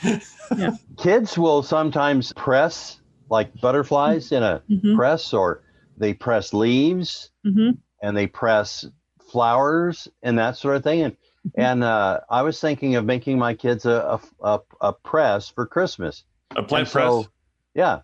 yeah. 0.56 0.72
Kids 0.96 1.38
will 1.38 1.62
sometimes 1.62 2.32
press 2.32 3.00
like 3.32 3.58
butterflies 3.62 4.30
in 4.30 4.42
a 4.42 4.62
mm-hmm. 4.70 4.94
press, 4.94 5.32
or 5.32 5.62
they 5.96 6.12
press 6.12 6.52
leaves 6.52 7.30
mm-hmm. 7.44 7.70
and 8.02 8.14
they 8.14 8.26
press 8.26 8.84
flowers 9.30 10.06
and 10.22 10.38
that 10.38 10.58
sort 10.58 10.76
of 10.76 10.84
thing. 10.84 11.00
And 11.00 11.14
mm-hmm. 11.14 11.60
and 11.60 11.82
uh, 11.82 12.20
I 12.28 12.42
was 12.42 12.60
thinking 12.60 12.94
of 12.94 13.06
making 13.06 13.38
my 13.38 13.54
kids 13.54 13.86
a 13.86 14.20
a, 14.42 14.60
a 14.82 14.92
press 14.92 15.48
for 15.48 15.64
Christmas. 15.66 16.24
A 16.54 16.62
plant 16.62 16.88
so, 16.88 17.22
press. 17.22 17.28
Yeah, 17.74 18.00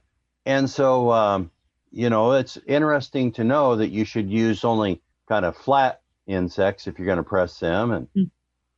and 0.46 0.68
so 0.70 1.12
um, 1.12 1.50
you 1.90 2.08
know 2.08 2.32
it's 2.32 2.56
interesting 2.66 3.30
to 3.32 3.44
know 3.44 3.76
that 3.76 3.90
you 3.90 4.06
should 4.06 4.30
use 4.30 4.64
only 4.64 5.02
kind 5.28 5.44
of 5.44 5.54
flat 5.54 6.00
insects 6.26 6.86
if 6.86 6.98
you're 6.98 7.06
going 7.06 7.18
to 7.18 7.22
press 7.22 7.58
them 7.60 7.90
and 7.90 8.08
mm. 8.16 8.30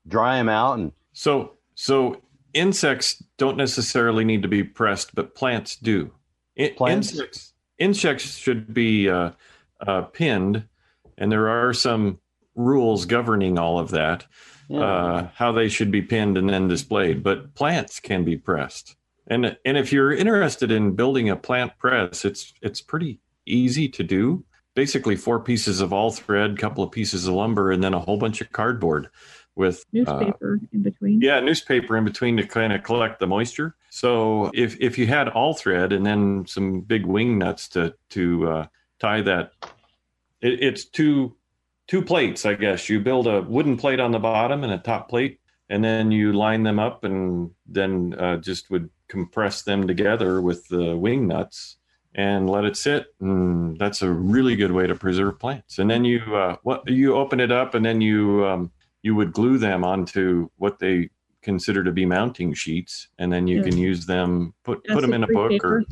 dry 0.08 0.36
them 0.36 0.48
out 0.48 0.78
and 0.78 0.92
so 1.12 1.52
so 1.74 2.20
insects 2.54 3.22
don't 3.38 3.56
necessarily 3.56 4.24
need 4.24 4.42
to 4.42 4.48
be 4.48 4.64
pressed 4.64 5.14
but 5.14 5.34
plants 5.34 5.76
do 5.76 6.10
insects 6.61 7.55
insects 7.79 8.37
should 8.37 8.73
be 8.73 9.09
uh, 9.09 9.31
uh, 9.85 10.03
pinned, 10.03 10.64
and 11.18 11.33
there 11.33 11.49
are 11.49 11.73
some 11.73 12.20
rules 12.55 13.07
governing 13.07 13.59
all 13.59 13.79
of 13.79 13.90
that. 13.90 14.27
Yeah. 14.68 14.81
Uh, 14.81 15.29
how 15.35 15.51
they 15.51 15.68
should 15.68 15.90
be 15.90 16.01
pinned 16.01 16.38
and 16.38 16.49
then 16.49 16.68
displayed, 16.68 17.25
but 17.25 17.57
plants 17.57 17.99
can 17.99 18.25
be 18.25 18.37
pressed. 18.37 18.94
And 19.27 19.57
and 19.64 19.77
if 19.77 19.92
you're 19.92 20.12
interested 20.12 20.70
in 20.70 20.94
building 20.94 21.29
a 21.29 21.37
plant 21.37 21.77
press, 21.77 22.25
it's 22.25 22.53
it's 22.62 22.81
pretty 22.81 23.18
easy 23.46 23.88
to 23.88 24.05
do. 24.05 24.44
Basically, 24.77 25.16
four 25.16 25.40
pieces 25.40 25.81
of 25.81 25.92
all 25.92 26.12
thread, 26.12 26.57
couple 26.57 26.85
of 26.85 26.92
pieces 26.92 27.27
of 27.27 27.35
lumber, 27.35 27.73
and 27.73 27.83
then 27.83 27.94
a 27.94 27.99
whole 27.99 28.16
bunch 28.16 28.40
of 28.40 28.53
cardboard 28.53 29.09
with 29.57 29.81
uh, 29.81 29.83
newspaper 29.92 30.61
uh, 30.62 30.66
in 30.73 30.83
between. 30.83 31.20
Yeah, 31.20 31.40
newspaper 31.40 31.96
in 31.96 32.05
between 32.05 32.37
to 32.37 32.46
kind 32.46 32.73
of 32.73 32.85
collect 32.85 33.18
the 33.18 33.27
moisture. 33.27 33.75
So 33.90 34.50
if 34.55 34.81
if 34.81 34.96
you 34.96 35.07
had 35.07 35.29
all 35.29 35.55
thread 35.55 35.92
and 35.92 36.07
then 36.07 36.46
some 36.46 36.81
big 36.81 37.05
wing 37.05 37.38
nuts 37.38 37.68
to 37.70 37.94
to 38.11 38.48
uh, 38.48 38.66
tie 39.00 39.20
that, 39.22 39.53
it, 40.40 40.62
it's 40.62 40.85
two 40.85 41.37
two 41.88 42.03
plates, 42.03 42.46
I 42.46 42.55
guess. 42.55 42.88
You 42.88 43.00
build 43.00 43.26
a 43.26 43.42
wooden 43.42 43.76
plate 43.76 44.00
on 44.00 44.12
the 44.12 44.20
bottom 44.20 44.62
and 44.62 44.72
a 44.72 44.79
top 44.79 45.09
plate, 45.09 45.40
and 45.68 45.85
then 45.85 46.12
you 46.12 46.33
line 46.33 46.62
them 46.62 46.79
up 46.79 47.03
and 47.03 47.50
then 47.66 48.14
uh, 48.14 48.37
just 48.37 48.70
would 48.70 48.88
compress 49.09 49.62
them 49.62 49.88
together 49.88 50.40
with 50.40 50.68
the 50.68 50.96
wing 50.96 51.26
nuts 51.26 51.76
and 52.14 52.48
let 52.48 52.64
it 52.64 52.76
sit. 52.76 53.07
And 53.20 53.76
that's 53.76 54.03
a 54.03 54.11
really 54.11 54.55
good 54.55 54.70
way 54.70 54.87
to 54.87 54.94
preserve 54.94 55.40
plants. 55.40 55.79
And 55.81 55.90
then 55.90 56.05
you 56.05 56.20
uh, 56.35 56.57
what 56.62 56.88
you 56.88 57.16
open 57.16 57.40
it 57.40 57.50
up 57.50 57.74
and 57.74 57.85
then 57.85 58.00
you 58.00 58.46
um, 58.46 58.70
you 59.03 59.16
would 59.16 59.33
glue 59.33 59.59
them 59.59 59.85
onto 59.85 60.48
what 60.57 60.79
they 60.79 61.11
consider 61.42 61.83
to 61.85 61.92
be 61.92 62.05
mounting 62.05 62.53
sheets, 62.53 63.09
and 63.18 63.33
then 63.33 63.46
you 63.46 63.62
can 63.62 63.76
use 63.76 64.07
them 64.07 64.55
put 64.64 64.85
put 64.85 65.00
them 65.00 65.12
in 65.12 65.24
a 65.24 65.26
book 65.26 65.50
paper. 65.50 65.79
or 65.79 65.85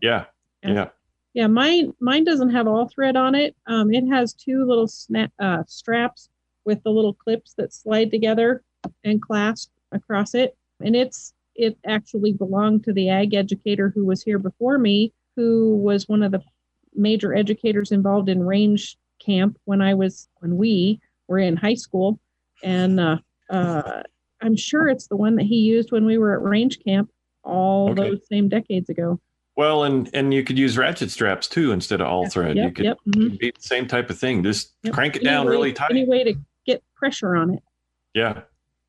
yeah, 0.00 0.24
yeah, 0.62 0.72
yeah. 0.72 0.88
Yeah, 1.34 1.46
mine 1.48 1.92
mine 2.00 2.24
doesn't 2.24 2.50
have 2.50 2.66
all 2.66 2.88
thread 2.88 3.16
on 3.16 3.34
it. 3.34 3.54
Um, 3.66 3.92
it 3.92 4.06
has 4.08 4.32
two 4.32 4.64
little 4.64 4.88
snap 4.88 5.30
uh, 5.38 5.64
straps 5.66 6.30
with 6.64 6.82
the 6.82 6.90
little 6.90 7.14
clips 7.14 7.54
that 7.58 7.72
slide 7.72 8.10
together 8.10 8.62
and 9.04 9.20
clasp 9.20 9.70
across 9.92 10.34
it, 10.34 10.56
and 10.80 10.96
it's 10.96 11.34
it 11.54 11.76
actually 11.86 12.32
belonged 12.32 12.84
to 12.84 12.92
the 12.92 13.08
ag 13.08 13.34
educator 13.34 13.90
who 13.94 14.04
was 14.04 14.22
here 14.22 14.38
before 14.38 14.78
me, 14.78 15.12
who 15.36 15.76
was 15.76 16.08
one 16.08 16.22
of 16.22 16.32
the 16.32 16.42
major 16.94 17.34
educators 17.34 17.92
involved 17.92 18.28
in 18.28 18.42
range 18.42 18.96
camp 19.24 19.58
when 19.64 19.82
I 19.82 19.94
was 19.94 20.28
when 20.38 20.56
we 20.56 21.00
were 21.28 21.38
in 21.38 21.56
high 21.56 21.74
school, 21.74 22.18
and 22.62 22.98
uh, 22.98 23.18
uh, 23.50 24.02
I'm 24.40 24.56
sure 24.56 24.88
it's 24.88 25.08
the 25.08 25.16
one 25.16 25.36
that 25.36 25.44
he 25.46 25.56
used 25.56 25.92
when 25.92 26.04
we 26.04 26.18
were 26.18 26.34
at 26.34 26.42
range 26.42 26.78
camp 26.84 27.10
all 27.42 27.90
okay. 27.90 28.10
those 28.10 28.26
same 28.28 28.48
decades 28.48 28.88
ago. 28.88 29.20
Well, 29.56 29.84
and 29.84 30.10
and 30.12 30.34
you 30.34 30.44
could 30.44 30.58
use 30.58 30.76
ratchet 30.76 31.10
straps 31.10 31.48
too 31.48 31.72
instead 31.72 32.00
of 32.02 32.06
all 32.06 32.28
thread. 32.28 32.56
Yep, 32.56 32.64
you 32.66 32.72
could 32.72 32.84
yep, 32.84 32.98
mm-hmm. 33.08 33.36
be 33.36 33.52
the 33.52 33.62
same 33.62 33.86
type 33.86 34.10
of 34.10 34.18
thing. 34.18 34.42
Just 34.42 34.74
yep. 34.82 34.92
crank 34.92 35.16
it 35.16 35.20
any 35.20 35.30
down 35.30 35.46
way, 35.46 35.52
really 35.52 35.72
tight. 35.72 35.90
Any 35.90 36.04
way 36.04 36.24
to 36.24 36.34
get 36.66 36.82
pressure 36.94 37.34
on 37.36 37.54
it. 37.54 37.62
Yeah. 38.14 38.42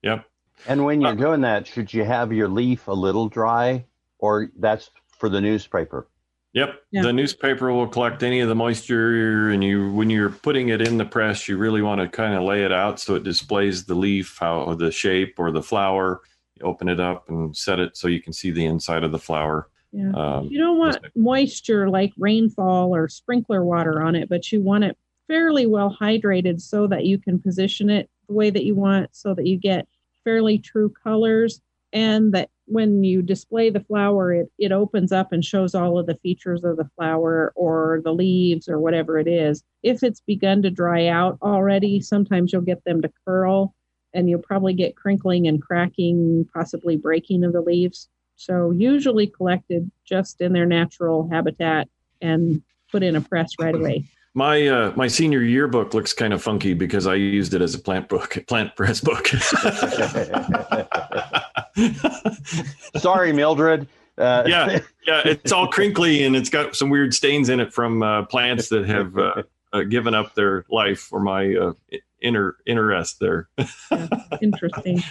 Yep. 0.03 0.25
And 0.67 0.83
when 0.83 0.99
you're 0.99 1.11
uh, 1.11 1.15
doing 1.15 1.41
that, 1.41 1.67
should 1.67 1.93
you 1.93 2.03
have 2.03 2.33
your 2.33 2.49
leaf 2.49 2.87
a 2.87 2.93
little 2.93 3.29
dry, 3.29 3.85
or 4.19 4.49
that's 4.57 4.89
for 5.17 5.29
the 5.29 5.39
newspaper? 5.39 6.07
Yep. 6.53 6.81
Yeah. 6.91 7.01
The 7.03 7.13
newspaper 7.13 7.71
will 7.71 7.87
collect 7.87 8.23
any 8.23 8.39
of 8.39 8.49
the 8.49 8.55
moisture, 8.55 9.49
and 9.49 9.63
you 9.63 9.91
when 9.93 10.09
you're 10.09 10.29
putting 10.29 10.69
it 10.69 10.81
in 10.81 10.97
the 10.97 11.05
press, 11.05 11.47
you 11.47 11.57
really 11.57 11.81
want 11.81 12.01
to 12.01 12.07
kind 12.07 12.33
of 12.33 12.43
lay 12.43 12.63
it 12.63 12.71
out 12.71 12.99
so 12.99 13.15
it 13.15 13.23
displays 13.23 13.85
the 13.85 13.95
leaf, 13.95 14.37
how 14.39 14.73
the 14.75 14.91
shape 14.91 15.35
or 15.37 15.51
the 15.51 15.61
flower. 15.61 16.21
You 16.55 16.65
open 16.65 16.89
it 16.89 16.99
up 16.99 17.29
and 17.29 17.55
set 17.55 17.79
it 17.79 17.95
so 17.95 18.07
you 18.07 18.21
can 18.21 18.33
see 18.33 18.51
the 18.51 18.65
inside 18.65 19.03
of 19.03 19.11
the 19.11 19.19
flower. 19.19 19.69
Yeah. 19.91 20.11
Um, 20.13 20.47
you 20.47 20.59
don't 20.59 20.77
want 20.77 20.97
moisture 21.15 21.89
like 21.89 22.13
rainfall 22.17 22.93
or 22.95 23.07
sprinkler 23.07 23.63
water 23.63 24.01
on 24.01 24.15
it, 24.15 24.29
but 24.29 24.51
you 24.51 24.61
want 24.61 24.83
it 24.83 24.97
fairly 25.27 25.65
well 25.65 25.95
hydrated 25.99 26.61
so 26.61 26.87
that 26.87 27.05
you 27.05 27.17
can 27.17 27.39
position 27.39 27.89
it 27.89 28.09
the 28.27 28.33
way 28.33 28.49
that 28.49 28.63
you 28.63 28.75
want 28.75 29.15
so 29.15 29.33
that 29.33 29.45
you 29.45 29.57
get 29.57 29.87
fairly 30.23 30.57
true 30.57 30.89
colors 31.03 31.61
and 31.97 32.31
that 32.31 32.49
when 32.65 33.03
you 33.03 33.23
display 33.23 33.71
the 33.71 33.79
flower 33.79 34.31
it, 34.31 34.51
it 34.59 34.71
opens 34.71 35.11
up 35.11 35.31
and 35.31 35.43
shows 35.43 35.73
all 35.73 35.97
of 35.97 36.05
the 36.05 36.15
features 36.17 36.63
of 36.63 36.77
the 36.77 36.89
flower 36.95 37.51
or 37.55 38.01
the 38.03 38.13
leaves 38.13 38.69
or 38.69 38.79
whatever 38.79 39.17
it 39.17 39.27
is 39.27 39.63
if 39.81 40.03
it's 40.03 40.21
begun 40.21 40.61
to 40.61 40.69
dry 40.69 41.07
out 41.07 41.39
already 41.41 41.99
sometimes 41.99 42.53
you'll 42.53 42.61
get 42.61 42.83
them 42.83 43.01
to 43.01 43.11
curl 43.25 43.73
and 44.13 44.29
you'll 44.29 44.39
probably 44.41 44.73
get 44.73 44.95
crinkling 44.95 45.47
and 45.47 45.61
cracking 45.61 46.47
possibly 46.53 46.95
breaking 46.95 47.43
of 47.43 47.51
the 47.51 47.61
leaves 47.61 48.09
so 48.35 48.71
usually 48.71 49.25
collected 49.25 49.89
just 50.05 50.39
in 50.41 50.53
their 50.53 50.67
natural 50.67 51.27
habitat 51.31 51.89
and 52.21 52.61
put 52.91 53.03
in 53.03 53.15
a 53.15 53.21
press 53.21 53.51
right 53.59 53.75
away. 53.75 54.05
My 54.33 54.67
uh, 54.67 54.93
my 54.95 55.07
senior 55.07 55.41
yearbook 55.41 55.93
looks 55.93 56.13
kind 56.13 56.33
of 56.33 56.43
funky 56.43 56.73
because 56.73 57.07
I 57.07 57.15
used 57.15 57.53
it 57.53 57.61
as 57.61 57.73
a 57.73 57.79
plant 57.79 58.09
book, 58.09 58.37
plant 58.47 58.75
press 58.75 59.01
book. 59.01 59.27
Sorry, 62.97 63.33
Mildred. 63.33 63.87
Uh, 64.17 64.43
yeah, 64.47 64.79
yeah, 65.07 65.21
it's 65.25 65.51
all 65.51 65.67
crinkly 65.67 66.23
and 66.23 66.35
it's 66.35 66.49
got 66.49 66.75
some 66.75 66.89
weird 66.89 67.13
stains 67.13 67.49
in 67.49 67.59
it 67.59 67.71
from 67.71 68.01
uh, 68.01 68.23
plants 68.23 68.69
that 68.69 68.87
have 68.87 69.15
uh, 69.17 69.43
uh, 69.73 69.81
given 69.81 70.15
up 70.15 70.33
their 70.33 70.65
life 70.69 70.99
for 70.99 71.19
my 71.19 71.55
uh, 71.55 71.73
inner 72.21 72.57
interest 72.65 73.19
there. 73.19 73.47
yeah, 73.91 74.07
interesting. 74.41 75.03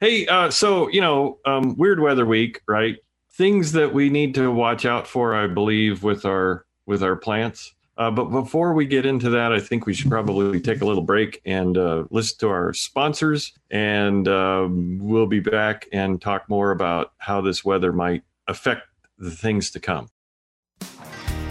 Hey, 0.00 0.26
uh, 0.26 0.50
so 0.50 0.88
you 0.88 1.00
know, 1.00 1.38
um, 1.46 1.74
weird 1.76 2.00
weather 2.00 2.26
week, 2.26 2.60
right? 2.68 2.96
Things 3.32 3.72
that 3.72 3.94
we 3.94 4.10
need 4.10 4.34
to 4.34 4.50
watch 4.50 4.84
out 4.84 5.06
for, 5.06 5.34
I 5.34 5.46
believe, 5.46 6.02
with 6.02 6.26
our 6.26 6.66
with 6.84 7.02
our 7.02 7.16
plants. 7.16 7.74
Uh, 7.98 8.10
but 8.10 8.26
before 8.26 8.74
we 8.74 8.86
get 8.86 9.06
into 9.06 9.30
that, 9.30 9.52
I 9.52 9.60
think 9.60 9.86
we 9.86 9.94
should 9.94 10.10
probably 10.10 10.60
take 10.60 10.82
a 10.82 10.84
little 10.84 11.02
break 11.02 11.40
and 11.46 11.78
uh, 11.78 12.04
listen 12.10 12.38
to 12.40 12.48
our 12.48 12.74
sponsors, 12.74 13.52
and 13.70 14.28
um, 14.28 14.98
we'll 15.00 15.26
be 15.26 15.40
back 15.40 15.88
and 15.92 16.20
talk 16.20 16.48
more 16.48 16.72
about 16.72 17.12
how 17.18 17.40
this 17.40 17.64
weather 17.64 17.92
might 17.92 18.22
affect 18.48 18.82
the 19.18 19.30
things 19.30 19.70
to 19.70 19.80
come. 19.80 20.08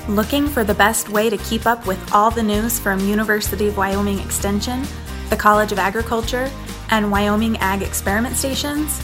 Looking 0.08 0.48
for 0.48 0.64
the 0.64 0.76
best 0.76 1.10
way 1.10 1.32
to 1.32 1.38
keep 1.38 1.66
up 1.66 1.88
with 1.88 2.14
all 2.14 2.30
the 2.30 2.44
news 2.44 2.80
from 2.80 3.00
University 3.00 3.68
of 3.68 3.76
Wyoming 3.76 4.20
Extension, 4.20 4.84
the 5.32 5.36
College 5.36 5.72
of 5.72 5.80
Agriculture 5.80 6.52
and 6.92 7.12
Wyoming 7.12 7.58
Ag 7.58 7.82
Experiment 7.82 8.36
Stations? 8.36 9.04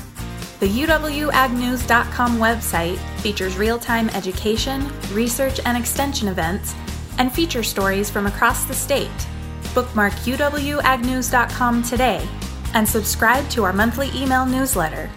The 0.59 0.67
UWAgnews.com 0.67 2.37
website 2.37 2.97
features 3.21 3.57
real 3.57 3.79
time 3.79 4.09
education, 4.09 4.91
research, 5.11 5.59
and 5.65 5.75
extension 5.75 6.27
events, 6.27 6.75
and 7.17 7.31
feature 7.31 7.63
stories 7.63 8.09
from 8.09 8.27
across 8.27 8.65
the 8.65 8.73
state. 8.73 9.09
Bookmark 9.73 10.13
UWAgnews.com 10.13 11.83
today 11.83 12.27
and 12.73 12.87
subscribe 12.87 13.47
to 13.49 13.63
our 13.63 13.73
monthly 13.73 14.09
email 14.15 14.45
newsletter. 14.45 15.09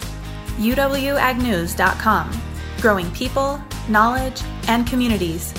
UWAgnews.com, 0.59 2.43
growing 2.81 3.11
people, 3.13 3.61
knowledge, 3.89 4.41
and 4.69 4.87
communities. 4.87 5.55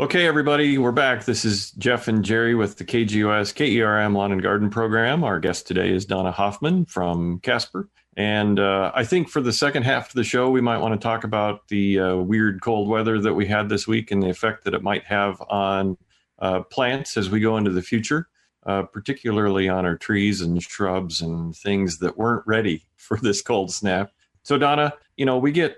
Okay, 0.00 0.26
everybody, 0.26 0.78
we're 0.78 0.92
back. 0.92 1.26
This 1.26 1.44
is 1.44 1.72
Jeff 1.72 2.08
and 2.08 2.24
Jerry 2.24 2.54
with 2.54 2.78
the 2.78 2.84
KGOS 2.84 3.52
KERM 3.54 4.14
Lawn 4.14 4.32
and 4.32 4.42
Garden 4.42 4.70
Program. 4.70 5.22
Our 5.22 5.38
guest 5.38 5.66
today 5.66 5.90
is 5.90 6.06
Donna 6.06 6.32
Hoffman 6.32 6.86
from 6.86 7.38
Casper. 7.40 7.86
And 8.16 8.58
uh, 8.58 8.90
I 8.94 9.04
think 9.04 9.28
for 9.28 9.40
the 9.40 9.52
second 9.52 9.84
half 9.84 10.08
of 10.08 10.14
the 10.14 10.24
show, 10.24 10.50
we 10.50 10.60
might 10.60 10.78
want 10.78 11.00
to 11.00 11.02
talk 11.02 11.24
about 11.24 11.68
the 11.68 12.00
uh, 12.00 12.16
weird 12.16 12.60
cold 12.60 12.88
weather 12.88 13.20
that 13.20 13.34
we 13.34 13.46
had 13.46 13.68
this 13.68 13.86
week 13.86 14.10
and 14.10 14.22
the 14.22 14.30
effect 14.30 14.64
that 14.64 14.74
it 14.74 14.82
might 14.82 15.04
have 15.04 15.40
on 15.48 15.96
uh, 16.40 16.62
plants 16.62 17.16
as 17.16 17.30
we 17.30 17.40
go 17.40 17.56
into 17.56 17.70
the 17.70 17.82
future, 17.82 18.28
uh, 18.66 18.82
particularly 18.82 19.68
on 19.68 19.86
our 19.86 19.96
trees 19.96 20.40
and 20.40 20.62
shrubs 20.62 21.20
and 21.20 21.54
things 21.56 21.98
that 21.98 22.18
weren't 22.18 22.46
ready 22.46 22.84
for 22.96 23.16
this 23.18 23.42
cold 23.42 23.72
snap. 23.72 24.10
So, 24.42 24.58
Donna, 24.58 24.94
you 25.16 25.24
know, 25.26 25.38
we 25.38 25.52
get 25.52 25.76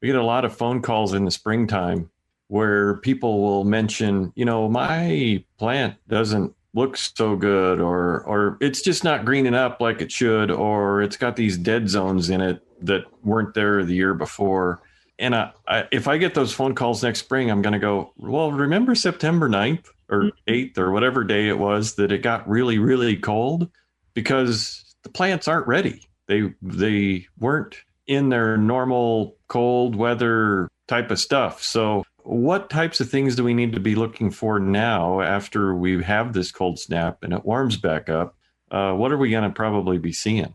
we 0.00 0.08
get 0.08 0.16
a 0.16 0.24
lot 0.24 0.44
of 0.44 0.56
phone 0.56 0.82
calls 0.82 1.14
in 1.14 1.24
the 1.24 1.30
springtime 1.30 2.10
where 2.48 2.96
people 2.98 3.40
will 3.40 3.64
mention, 3.64 4.32
you 4.34 4.44
know, 4.44 4.68
my 4.68 5.42
plant 5.58 5.96
doesn't 6.08 6.54
look 6.74 6.96
so 6.96 7.36
good 7.36 7.80
or 7.80 8.22
or 8.22 8.56
it's 8.60 8.80
just 8.80 9.04
not 9.04 9.24
greening 9.24 9.54
up 9.54 9.80
like 9.80 10.00
it 10.00 10.10
should 10.10 10.50
or 10.50 11.02
it's 11.02 11.16
got 11.16 11.36
these 11.36 11.58
dead 11.58 11.88
zones 11.88 12.30
in 12.30 12.40
it 12.40 12.62
that 12.82 13.04
weren't 13.22 13.54
there 13.54 13.84
the 13.84 13.94
year 13.94 14.14
before. 14.14 14.80
And 15.18 15.34
I, 15.34 15.52
I, 15.68 15.84
if 15.92 16.08
I 16.08 16.18
get 16.18 16.34
those 16.34 16.52
phone 16.52 16.74
calls 16.74 17.02
next 17.02 17.20
spring, 17.20 17.50
I'm 17.50 17.62
going 17.62 17.74
to 17.74 17.78
go, 17.78 18.12
well, 18.16 18.50
remember 18.50 18.94
September 18.94 19.48
9th 19.48 19.86
or 20.08 20.24
mm-hmm. 20.24 20.52
8th 20.52 20.78
or 20.78 20.90
whatever 20.90 21.24
day 21.24 21.48
it 21.48 21.58
was 21.58 21.94
that 21.94 22.10
it 22.10 22.22
got 22.22 22.48
really, 22.48 22.78
really 22.78 23.16
cold 23.16 23.70
because 24.14 24.96
the 25.02 25.10
plants 25.10 25.46
aren't 25.46 25.68
ready. 25.68 26.02
They, 26.26 26.54
they 26.60 27.26
weren't 27.38 27.76
in 28.06 28.30
their 28.30 28.56
normal 28.56 29.36
cold 29.48 29.94
weather 29.94 30.68
type 30.88 31.10
of 31.10 31.20
stuff. 31.20 31.62
So 31.62 32.04
what 32.24 32.70
types 32.70 33.00
of 33.00 33.10
things 33.10 33.34
do 33.34 33.44
we 33.44 33.54
need 33.54 33.72
to 33.72 33.80
be 33.80 33.94
looking 33.94 34.30
for 34.30 34.58
now 34.60 35.20
after 35.20 35.74
we 35.74 36.02
have 36.02 36.32
this 36.32 36.52
cold 36.52 36.78
snap 36.78 37.22
and 37.22 37.32
it 37.32 37.44
warms 37.44 37.76
back 37.76 38.08
up? 38.08 38.36
Uh, 38.70 38.92
what 38.92 39.12
are 39.12 39.18
we 39.18 39.30
going 39.30 39.44
to 39.44 39.50
probably 39.50 39.98
be 39.98 40.12
seeing? 40.12 40.54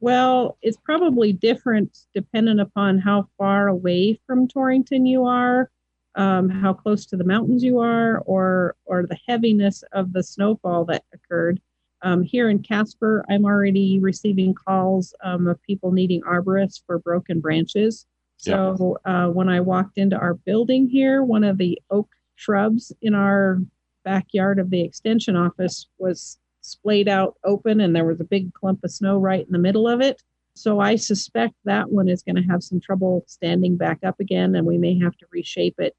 Well, 0.00 0.56
it's 0.62 0.78
probably 0.84 1.32
different 1.32 1.98
depending 2.14 2.60
upon 2.60 2.98
how 2.98 3.28
far 3.36 3.68
away 3.68 4.20
from 4.26 4.46
Torrington 4.46 5.06
you 5.06 5.24
are, 5.24 5.70
um, 6.14 6.48
how 6.48 6.72
close 6.72 7.04
to 7.06 7.16
the 7.16 7.24
mountains 7.24 7.64
you 7.64 7.80
are, 7.80 8.18
or 8.20 8.76
or 8.84 9.06
the 9.06 9.18
heaviness 9.26 9.82
of 9.92 10.12
the 10.12 10.22
snowfall 10.22 10.84
that 10.86 11.04
occurred. 11.12 11.60
Um, 12.02 12.22
here 12.22 12.48
in 12.48 12.62
Casper, 12.62 13.24
I'm 13.28 13.44
already 13.44 13.98
receiving 13.98 14.54
calls 14.54 15.12
um, 15.24 15.48
of 15.48 15.60
people 15.62 15.90
needing 15.90 16.22
arborists 16.22 16.80
for 16.86 17.00
broken 17.00 17.40
branches. 17.40 18.06
So 18.38 18.98
uh, 19.04 19.26
when 19.28 19.48
I 19.48 19.60
walked 19.60 19.98
into 19.98 20.16
our 20.16 20.34
building 20.34 20.88
here, 20.88 21.22
one 21.22 21.44
of 21.44 21.58
the 21.58 21.80
oak 21.90 22.08
shrubs 22.36 22.92
in 23.02 23.14
our 23.14 23.58
backyard 24.04 24.58
of 24.58 24.70
the 24.70 24.82
extension 24.82 25.36
office 25.36 25.86
was 25.98 26.38
splayed 26.60 27.08
out 27.08 27.36
open, 27.44 27.80
and 27.80 27.94
there 27.94 28.04
was 28.04 28.20
a 28.20 28.24
big 28.24 28.54
clump 28.54 28.84
of 28.84 28.90
snow 28.90 29.18
right 29.18 29.44
in 29.44 29.52
the 29.52 29.58
middle 29.58 29.88
of 29.88 30.00
it. 30.00 30.22
So 30.54 30.80
I 30.80 30.96
suspect 30.96 31.54
that 31.64 31.90
one 31.90 32.08
is 32.08 32.22
going 32.22 32.36
to 32.36 32.42
have 32.42 32.62
some 32.62 32.80
trouble 32.80 33.24
standing 33.26 33.76
back 33.76 33.98
up 34.04 34.18
again, 34.20 34.54
and 34.54 34.66
we 34.66 34.78
may 34.78 34.98
have 34.98 35.16
to 35.18 35.26
reshape 35.30 35.76
it 35.78 35.94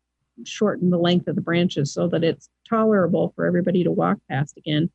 shorten 0.45 0.89
the 0.89 0.97
length 0.97 1.27
of 1.27 1.35
the 1.35 1.41
branches 1.41 1.93
so 1.93 2.07
that 2.07 2.23
it's 2.23 2.49
tolerable 2.67 3.33
for 3.35 3.45
everybody 3.45 3.83
to 3.83 3.91
walk 3.91 4.17
past 4.29 4.57
again. 4.57 4.89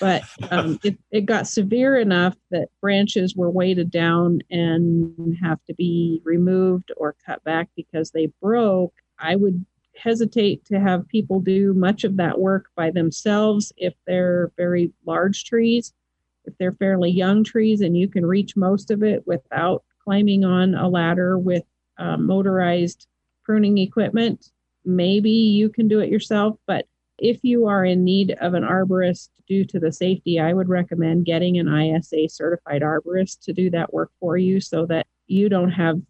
But 0.00 0.22
um, 0.50 0.78
it, 0.82 0.98
it 1.10 1.26
got 1.26 1.46
severe 1.46 1.96
enough 1.96 2.34
that 2.50 2.68
branches 2.80 3.36
were 3.36 3.50
weighted 3.50 3.90
down 3.90 4.40
and 4.50 5.36
have 5.42 5.62
to 5.66 5.74
be 5.74 6.20
removed 6.24 6.90
or 6.96 7.14
cut 7.24 7.42
back 7.44 7.68
because 7.76 8.10
they 8.10 8.32
broke. 8.40 8.94
I 9.18 9.36
would 9.36 9.64
hesitate 9.96 10.64
to 10.66 10.80
have 10.80 11.06
people 11.08 11.40
do 11.40 11.74
much 11.74 12.04
of 12.04 12.16
that 12.16 12.40
work 12.40 12.66
by 12.74 12.90
themselves 12.90 13.72
if 13.76 13.94
they're 14.06 14.50
very 14.56 14.92
large 15.06 15.44
trees. 15.44 15.92
If 16.44 16.56
they're 16.58 16.72
fairly 16.72 17.10
young 17.10 17.44
trees 17.44 17.82
and 17.82 17.96
you 17.96 18.08
can 18.08 18.26
reach 18.26 18.56
most 18.56 18.90
of 18.90 19.02
it 19.02 19.26
without 19.26 19.84
climbing 20.02 20.44
on 20.44 20.74
a 20.74 20.88
ladder 20.88 21.38
with 21.38 21.62
uh, 21.98 22.16
motorized 22.16 23.06
pruning 23.44 23.78
equipment, 23.78 24.50
maybe 24.84 25.30
you 25.30 25.68
can 25.68 25.86
do 25.86 26.00
it 26.00 26.10
yourself. 26.10 26.56
But 26.66 26.86
if 27.22 27.38
you 27.42 27.68
are 27.68 27.84
in 27.84 28.02
need 28.02 28.36
of 28.40 28.54
an 28.54 28.64
arborist 28.64 29.28
due 29.46 29.64
to 29.66 29.78
the 29.78 29.92
safety, 29.92 30.40
I 30.40 30.52
would 30.52 30.68
recommend 30.68 31.24
getting 31.24 31.56
an 31.56 31.72
ISA 31.72 32.28
certified 32.28 32.82
arborist 32.82 33.40
to 33.44 33.52
do 33.52 33.70
that 33.70 33.94
work 33.94 34.10
for 34.18 34.36
you 34.36 34.60
so 34.60 34.86
that 34.86 35.06
you 35.28 35.48
don't 35.48 35.70
have 35.70 36.00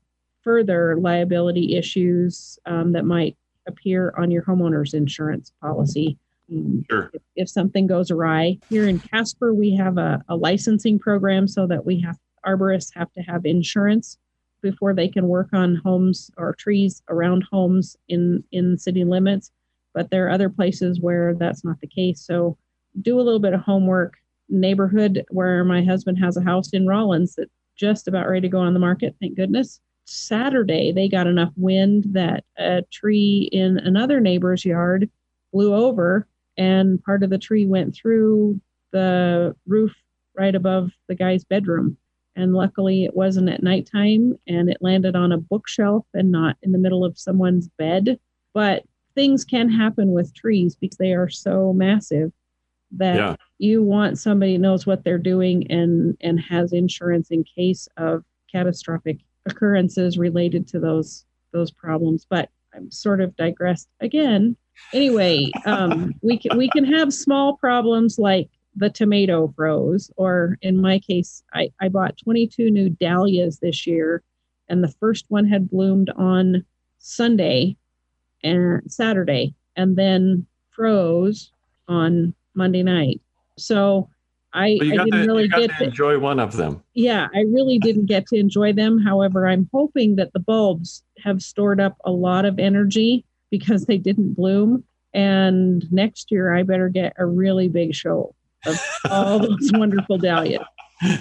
further 0.42 0.96
liability 0.96 1.76
issues 1.76 2.58
um, 2.64 2.92
that 2.92 3.04
might 3.04 3.36
appear 3.68 4.14
on 4.16 4.30
your 4.30 4.42
homeowner's 4.42 4.94
insurance 4.94 5.52
policy. 5.60 6.16
Um, 6.50 6.82
sure. 6.90 7.10
If, 7.12 7.22
if, 7.36 7.48
something 7.48 7.86
goes 7.86 8.10
awry, 8.10 8.58
here 8.70 8.88
in 8.88 8.98
Casper, 8.98 9.52
we 9.52 9.76
have 9.76 9.98
a, 9.98 10.22
a 10.30 10.34
licensing 10.34 10.98
program 10.98 11.46
so 11.46 11.66
that 11.66 11.84
we 11.84 12.00
have 12.00 12.16
arborists 12.46 12.90
have 12.94 13.12
to 13.12 13.20
have 13.20 13.44
insurance 13.44 14.16
before 14.62 14.94
they 14.94 15.08
can 15.08 15.28
work 15.28 15.48
on 15.52 15.76
homes 15.76 16.30
or 16.38 16.54
trees 16.54 17.02
around 17.08 17.44
homes 17.50 17.96
in 18.08 18.42
in 18.50 18.78
city 18.78 19.04
limits 19.04 19.50
but 19.94 20.10
there 20.10 20.26
are 20.26 20.30
other 20.30 20.48
places 20.48 21.00
where 21.00 21.34
that's 21.34 21.64
not 21.64 21.80
the 21.80 21.86
case. 21.86 22.20
So 22.20 22.56
do 23.00 23.18
a 23.18 23.22
little 23.22 23.40
bit 23.40 23.54
of 23.54 23.60
homework. 23.60 24.14
Neighborhood 24.48 25.24
where 25.30 25.64
my 25.64 25.82
husband 25.82 26.18
has 26.18 26.36
a 26.36 26.42
house 26.42 26.70
in 26.74 26.86
Rawlins 26.86 27.36
that's 27.36 27.50
just 27.74 28.06
about 28.06 28.28
ready 28.28 28.42
to 28.42 28.48
go 28.48 28.58
on 28.58 28.74
the 28.74 28.80
market 28.80 29.16
thank 29.18 29.34
goodness. 29.34 29.80
Saturday 30.04 30.92
they 30.92 31.08
got 31.08 31.26
enough 31.26 31.52
wind 31.56 32.04
that 32.08 32.44
a 32.58 32.82
tree 32.90 33.48
in 33.50 33.78
another 33.78 34.20
neighbor's 34.20 34.64
yard 34.64 35.08
blew 35.52 35.74
over 35.74 36.26
and 36.58 37.02
part 37.02 37.22
of 37.22 37.30
the 37.30 37.38
tree 37.38 37.64
went 37.66 37.94
through 37.94 38.60
the 38.92 39.56
roof 39.66 39.92
right 40.36 40.54
above 40.54 40.90
the 41.08 41.14
guy's 41.14 41.44
bedroom. 41.44 41.96
And 42.36 42.54
luckily 42.54 43.04
it 43.04 43.14
wasn't 43.14 43.50
at 43.50 43.62
nighttime 43.62 44.34
and 44.46 44.70
it 44.70 44.78
landed 44.80 45.16
on 45.16 45.32
a 45.32 45.38
bookshelf 45.38 46.06
and 46.14 46.30
not 46.30 46.56
in 46.62 46.72
the 46.72 46.78
middle 46.78 47.04
of 47.04 47.18
someone's 47.18 47.68
bed. 47.78 48.18
But 48.54 48.84
things 49.14 49.44
can 49.44 49.68
happen 49.68 50.12
with 50.12 50.34
trees 50.34 50.76
because 50.76 50.98
they 50.98 51.12
are 51.12 51.28
so 51.28 51.72
massive 51.72 52.32
that 52.92 53.16
yeah. 53.16 53.36
you 53.58 53.82
want 53.82 54.18
somebody 54.18 54.58
knows 54.58 54.86
what 54.86 55.02
they're 55.04 55.18
doing 55.18 55.70
and 55.70 56.16
and 56.20 56.40
has 56.40 56.72
insurance 56.72 57.30
in 57.30 57.44
case 57.44 57.88
of 57.96 58.24
catastrophic 58.50 59.18
occurrences 59.46 60.18
related 60.18 60.66
to 60.68 60.78
those 60.78 61.24
those 61.52 61.70
problems. 61.70 62.26
But 62.28 62.50
i'm 62.74 62.90
sort 62.90 63.20
of 63.20 63.36
digressed 63.36 63.88
again. 64.00 64.56
Anyway 64.92 65.50
um, 65.66 66.12
we 66.22 66.38
can 66.38 66.56
we 66.56 66.68
can 66.68 66.84
have 66.84 67.12
small 67.12 67.56
problems 67.56 68.18
like 68.18 68.48
the 68.76 68.90
tomato 68.90 69.52
froze, 69.54 70.10
or 70.16 70.58
in 70.62 70.80
my 70.80 70.98
case, 70.98 71.42
I, 71.52 71.70
I 71.80 71.88
bought 71.88 72.16
22 72.16 72.70
new 72.70 72.88
dahlias 72.88 73.58
this 73.58 73.86
year, 73.86 74.22
and 74.68 74.82
the 74.82 74.94
first 75.00 75.26
one 75.28 75.46
had 75.46 75.70
bloomed 75.70 76.10
on 76.10 76.64
Sunday 76.98 77.76
and 78.42 78.82
Saturday, 78.90 79.54
and 79.76 79.96
then 79.96 80.46
froze 80.70 81.52
on 81.88 82.34
Monday 82.54 82.82
night. 82.82 83.20
So 83.58 84.08
I, 84.54 84.78
I 84.80 84.88
didn't 84.88 85.10
to, 85.10 85.26
really 85.26 85.48
get 85.48 85.70
to, 85.70 85.76
to 85.78 85.84
enjoy 85.84 86.18
one 86.18 86.38
of 86.38 86.56
them. 86.56 86.82
Yeah, 86.94 87.28
I 87.34 87.40
really 87.40 87.78
didn't 87.78 88.06
get 88.06 88.26
to 88.28 88.36
enjoy 88.36 88.72
them. 88.72 88.98
However, 88.98 89.46
I'm 89.46 89.68
hoping 89.72 90.16
that 90.16 90.32
the 90.32 90.40
bulbs 90.40 91.02
have 91.22 91.42
stored 91.42 91.80
up 91.80 91.96
a 92.04 92.10
lot 92.10 92.44
of 92.44 92.58
energy 92.58 93.24
because 93.50 93.86
they 93.86 93.98
didn't 93.98 94.34
bloom. 94.34 94.84
And 95.14 95.90
next 95.92 96.30
year, 96.30 96.54
I 96.54 96.62
better 96.62 96.88
get 96.88 97.14
a 97.18 97.26
really 97.26 97.68
big 97.68 97.94
show 97.94 98.34
of 98.66 98.80
all 99.10 99.38
those 99.38 99.70
wonderful 99.74 100.18
dahlias. 100.18 100.64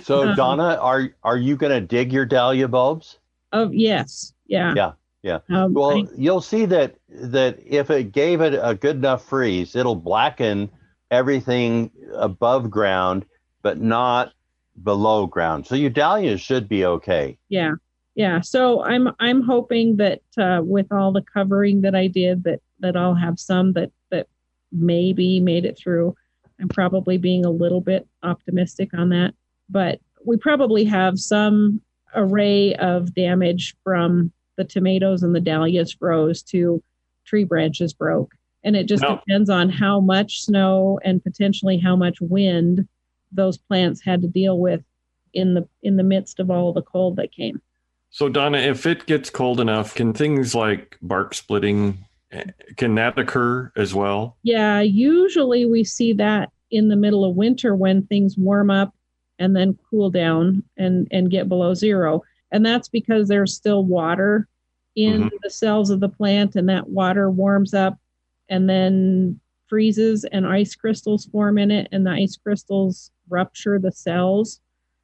So 0.03 0.29
um, 0.29 0.35
Donna, 0.35 0.77
are 0.81 1.09
are 1.23 1.37
you 1.37 1.55
going 1.55 1.71
to 1.71 1.81
dig 1.81 2.13
your 2.13 2.25
dahlia 2.25 2.67
bulbs? 2.67 3.19
Oh 3.51 3.69
yes, 3.71 4.33
yeah, 4.47 4.73
yeah, 4.75 4.91
yeah. 5.23 5.39
Um, 5.49 5.73
well, 5.73 5.97
I, 5.97 6.07
you'll 6.17 6.41
see 6.41 6.65
that 6.65 6.95
that 7.09 7.59
if 7.65 7.89
it 7.89 8.11
gave 8.11 8.41
it 8.41 8.59
a 8.61 8.73
good 8.73 8.95
enough 8.95 9.25
freeze, 9.25 9.75
it'll 9.75 9.95
blacken 9.95 10.69
everything 11.11 11.91
above 12.15 12.69
ground, 12.69 13.25
but 13.61 13.79
not 13.79 14.33
below 14.83 15.27
ground. 15.27 15.67
So 15.67 15.75
your 15.75 15.89
dahlias 15.89 16.41
should 16.41 16.67
be 16.67 16.85
okay. 16.85 17.37
Yeah, 17.49 17.73
yeah. 18.15 18.41
So 18.41 18.83
I'm 18.83 19.09
I'm 19.19 19.41
hoping 19.41 19.97
that 19.97 20.21
uh, 20.37 20.61
with 20.63 20.91
all 20.91 21.11
the 21.11 21.21
covering 21.21 21.81
that 21.81 21.95
I 21.95 22.07
did, 22.07 22.43
that 22.45 22.61
that 22.79 22.97
I'll 22.97 23.15
have 23.15 23.39
some 23.39 23.73
that 23.73 23.91
that 24.09 24.27
maybe 24.71 25.39
made 25.39 25.65
it 25.65 25.77
through. 25.77 26.15
I'm 26.59 26.69
probably 26.69 27.17
being 27.17 27.45
a 27.45 27.49
little 27.49 27.81
bit 27.81 28.07
optimistic 28.23 28.93
on 28.93 29.09
that, 29.09 29.33
but 29.69 29.99
we 30.25 30.37
probably 30.37 30.83
have 30.85 31.19
some 31.19 31.81
array 32.15 32.75
of 32.75 33.13
damage 33.13 33.75
from 33.83 34.31
the 34.61 34.65
tomatoes 34.65 35.23
and 35.23 35.33
the 35.33 35.39
dahlias 35.39 35.91
froze 35.91 36.43
to 36.43 36.83
tree 37.25 37.43
branches 37.43 37.93
broke. 37.93 38.33
And 38.63 38.75
it 38.75 38.87
just 38.87 39.01
no. 39.01 39.15
depends 39.15 39.49
on 39.49 39.69
how 39.69 39.99
much 39.99 40.43
snow 40.43 40.99
and 41.03 41.23
potentially 41.23 41.79
how 41.79 41.95
much 41.95 42.21
wind 42.21 42.87
those 43.31 43.57
plants 43.57 44.01
had 44.03 44.21
to 44.21 44.27
deal 44.27 44.59
with 44.59 44.83
in 45.33 45.55
the 45.55 45.67
in 45.81 45.95
the 45.95 46.03
midst 46.03 46.39
of 46.39 46.51
all 46.51 46.73
the 46.73 46.81
cold 46.81 47.15
that 47.15 47.31
came. 47.31 47.59
So 48.11 48.29
Donna, 48.29 48.59
if 48.59 48.85
it 48.85 49.07
gets 49.07 49.29
cold 49.29 49.59
enough, 49.59 49.95
can 49.95 50.13
things 50.13 50.53
like 50.53 50.97
bark 51.01 51.33
splitting 51.33 52.05
eh, 52.31 52.43
can 52.77 52.93
that 52.95 53.17
occur 53.17 53.71
as 53.75 53.95
well? 53.95 54.37
Yeah, 54.43 54.81
usually 54.81 55.65
we 55.65 55.83
see 55.83 56.13
that 56.13 56.51
in 56.69 56.89
the 56.89 56.95
middle 56.95 57.25
of 57.25 57.35
winter 57.35 57.75
when 57.75 58.05
things 58.05 58.37
warm 58.37 58.69
up 58.69 58.93
and 59.39 59.55
then 59.55 59.79
cool 59.89 60.11
down 60.11 60.63
and 60.77 61.07
and 61.09 61.31
get 61.31 61.49
below 61.49 61.73
zero. 61.73 62.21
And 62.51 62.65
that's 62.65 62.89
because 62.89 63.27
there's 63.27 63.55
still 63.55 63.83
water 63.83 64.47
in 64.95 65.23
mm-hmm. 65.23 65.35
the 65.41 65.49
cells 65.49 65.89
of 65.89 65.99
the 65.99 66.09
plant 66.09 66.55
and 66.55 66.67
that 66.69 66.89
water 66.89 67.29
warms 67.29 67.73
up 67.73 67.97
and 68.49 68.69
then 68.69 69.39
freezes 69.67 70.25
and 70.25 70.45
ice 70.45 70.75
crystals 70.75 71.25
form 71.25 71.57
in 71.57 71.71
it 71.71 71.87
and 71.91 72.05
the 72.05 72.11
ice 72.11 72.37
crystals 72.37 73.11
rupture 73.29 73.79
the 73.79 73.91
cells. 73.91 74.59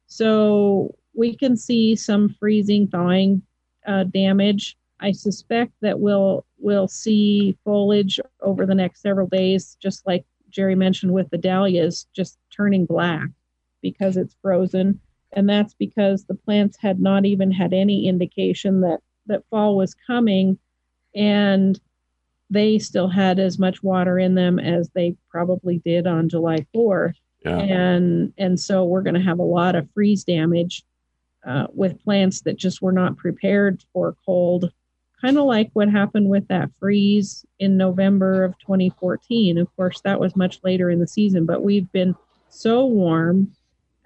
So 0.06 0.94
we 1.14 1.34
can 1.34 1.56
see 1.56 1.96
some 1.96 2.28
freezing 2.38 2.88
thawing 2.88 3.42
uh, 3.86 4.04
damage 4.04 4.76
I 5.00 5.12
suspect 5.12 5.72
that 5.80 6.00
we'll 6.00 6.44
we'll 6.58 6.88
see 6.88 7.56
foliage 7.64 8.18
over 8.40 8.66
the 8.66 8.74
next 8.74 9.02
several 9.02 9.28
days, 9.28 9.76
just 9.80 10.06
like 10.06 10.24
Jerry 10.50 10.74
mentioned 10.74 11.12
with 11.12 11.30
the 11.30 11.38
dahlias, 11.38 12.06
just 12.12 12.38
turning 12.50 12.84
black 12.84 13.28
because 13.80 14.16
it's 14.16 14.36
frozen, 14.42 15.00
and 15.32 15.48
that's 15.48 15.74
because 15.74 16.24
the 16.24 16.34
plants 16.34 16.76
had 16.76 17.00
not 17.00 17.24
even 17.24 17.50
had 17.50 17.72
any 17.72 18.08
indication 18.08 18.80
that 18.80 19.00
that 19.28 19.44
fall 19.50 19.76
was 19.76 19.94
coming, 20.06 20.58
and 21.14 21.78
they 22.50 22.78
still 22.78 23.08
had 23.08 23.38
as 23.38 23.58
much 23.58 23.82
water 23.82 24.18
in 24.18 24.34
them 24.34 24.58
as 24.58 24.88
they 24.90 25.14
probably 25.30 25.78
did 25.78 26.06
on 26.06 26.28
July 26.28 26.66
4th. 26.74 27.14
Yeah. 27.44 27.58
And 27.58 28.32
and 28.36 28.58
so 28.58 28.84
we're 28.84 29.02
going 29.02 29.14
to 29.14 29.20
have 29.20 29.38
a 29.38 29.44
lot 29.44 29.76
of 29.76 29.88
freeze 29.92 30.24
damage 30.24 30.82
uh, 31.46 31.68
with 31.72 32.02
plants 32.02 32.40
that 32.42 32.56
just 32.56 32.82
were 32.82 32.92
not 32.92 33.16
prepared 33.16 33.84
for 33.92 34.16
cold 34.26 34.72
kind 35.20 35.38
of 35.38 35.44
like 35.44 35.70
what 35.72 35.88
happened 35.88 36.28
with 36.28 36.46
that 36.48 36.70
freeze 36.78 37.44
in 37.58 37.76
November 37.76 38.44
of 38.44 38.58
2014. 38.58 39.58
Of 39.58 39.74
course, 39.76 40.00
that 40.02 40.20
was 40.20 40.36
much 40.36 40.60
later 40.62 40.90
in 40.90 41.00
the 41.00 41.08
season, 41.08 41.44
but 41.44 41.62
we've 41.62 41.90
been 41.92 42.14
so 42.48 42.86
warm, 42.86 43.52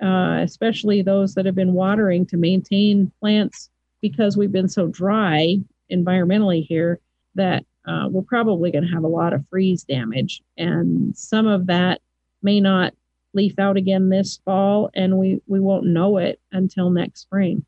uh, 0.02 0.38
especially 0.42 1.02
those 1.02 1.34
that 1.34 1.46
have 1.46 1.54
been 1.54 1.74
watering 1.74 2.26
to 2.26 2.36
maintain 2.36 3.12
plants 3.20 3.70
because 4.02 4.36
we've 4.36 4.52
been 4.52 4.68
so 4.68 4.88
dry 4.88 5.56
environmentally 5.90 6.66
here 6.66 7.00
that 7.34 7.64
uh, 7.86 8.08
we're 8.10 8.22
probably 8.22 8.70
going 8.70 8.84
to 8.84 8.92
have 8.92 9.04
a 9.04 9.08
lot 9.08 9.32
of 9.32 9.44
freeze 9.48 9.84
damage. 9.84 10.42
And 10.58 11.16
some 11.16 11.46
of 11.46 11.66
that 11.68 12.00
may 12.42 12.60
not 12.60 12.92
leaf 13.32 13.58
out 13.58 13.76
again 13.76 14.10
this 14.10 14.40
fall, 14.44 14.90
and 14.94 15.16
we, 15.18 15.40
we 15.46 15.60
won't 15.60 15.86
know 15.86 16.18
it 16.18 16.40
until 16.52 16.90
next 16.90 17.20
spring. 17.20 17.64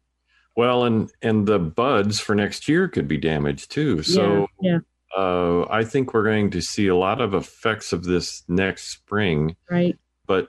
Well, 0.56 0.84
and 0.84 1.10
and 1.20 1.46
the 1.46 1.58
buds 1.58 2.20
for 2.20 2.34
next 2.34 2.68
year 2.68 2.86
could 2.86 3.08
be 3.08 3.16
damaged 3.16 3.72
too. 3.72 4.04
So 4.04 4.46
yeah, 4.60 4.70
yeah. 4.70 4.78
Uh, 5.16 5.66
I 5.68 5.84
think 5.84 6.14
we're 6.14 6.24
going 6.24 6.50
to 6.50 6.60
see 6.60 6.86
a 6.86 6.96
lot 6.96 7.20
of 7.20 7.34
effects 7.34 7.92
of 7.92 8.04
this 8.04 8.44
next 8.46 8.88
spring. 8.88 9.56
Right. 9.68 9.96
But 10.26 10.48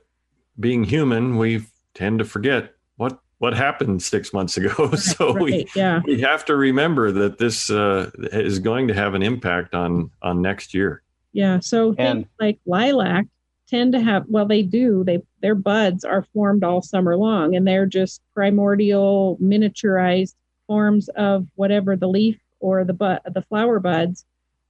being 0.59 0.83
human, 0.83 1.37
we 1.37 1.65
tend 1.95 2.19
to 2.19 2.25
forget 2.25 2.73
what 2.97 3.19
what 3.45 3.53
happened 3.53 4.01
six 4.01 4.33
months 4.33 4.57
ago. 4.57 4.91
so 4.95 5.33
right, 5.35 5.43
we 5.43 5.67
yeah. 5.75 6.01
we 6.03 6.19
have 6.19 6.43
to 6.45 6.55
remember 6.55 7.11
that 7.11 7.37
this 7.37 7.69
uh, 7.69 8.09
is 8.31 8.57
going 8.57 8.87
to 8.87 8.93
have 8.95 9.13
an 9.13 9.21
impact 9.21 9.75
on 9.75 10.09
on 10.23 10.41
next 10.41 10.73
year. 10.73 11.03
Yeah. 11.31 11.59
So 11.59 11.89
And- 11.89 12.23
things 12.23 12.27
like 12.39 12.59
lilac 12.65 13.27
tend 13.67 13.93
to 13.93 13.99
have 13.99 14.25
well 14.27 14.47
they 14.47 14.63
do 14.63 15.03
they 15.03 15.19
their 15.41 15.55
buds 15.55 16.03
are 16.03 16.23
formed 16.33 16.63
all 16.63 16.81
summer 16.81 17.15
long 17.17 17.55
and 17.55 17.67
they're 17.67 17.87
just 17.87 18.21
primordial 18.33 19.37
miniaturized 19.41 20.35
forms 20.67 21.07
of 21.09 21.47
whatever 21.55 21.95
the 21.95 22.07
leaf 22.07 22.39
or 22.59 22.83
the 22.83 22.93
bud 22.93 23.19
the 23.33 23.41
flower 23.43 23.79
buds 23.79 24.23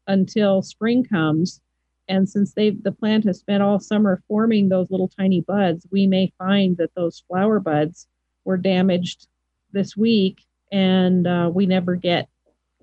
until 0.08 0.62
spring 0.62 1.04
comes 1.04 1.60
and 2.08 2.30
since 2.30 2.54
they 2.54 2.70
the 2.70 2.92
plant 2.92 3.26
has 3.26 3.40
spent 3.40 3.62
all 3.62 3.82
summer 3.82 4.24
forming 4.30 4.70
those 4.70 4.90
little 4.90 5.10
tiny 5.10 5.42
buds 5.42 5.86
we 5.92 6.08
may 6.08 6.32
find 6.38 6.78
that 6.78 6.96
those 6.96 7.22
flower 7.28 7.60
buds 7.60 8.08
were 8.46 8.58
damaged 8.58 9.28
this 9.74 9.98
week 9.98 10.46
and 10.72 11.28
uh, 11.28 11.50
we 11.54 11.66
never 11.66 11.96
get 11.96 12.30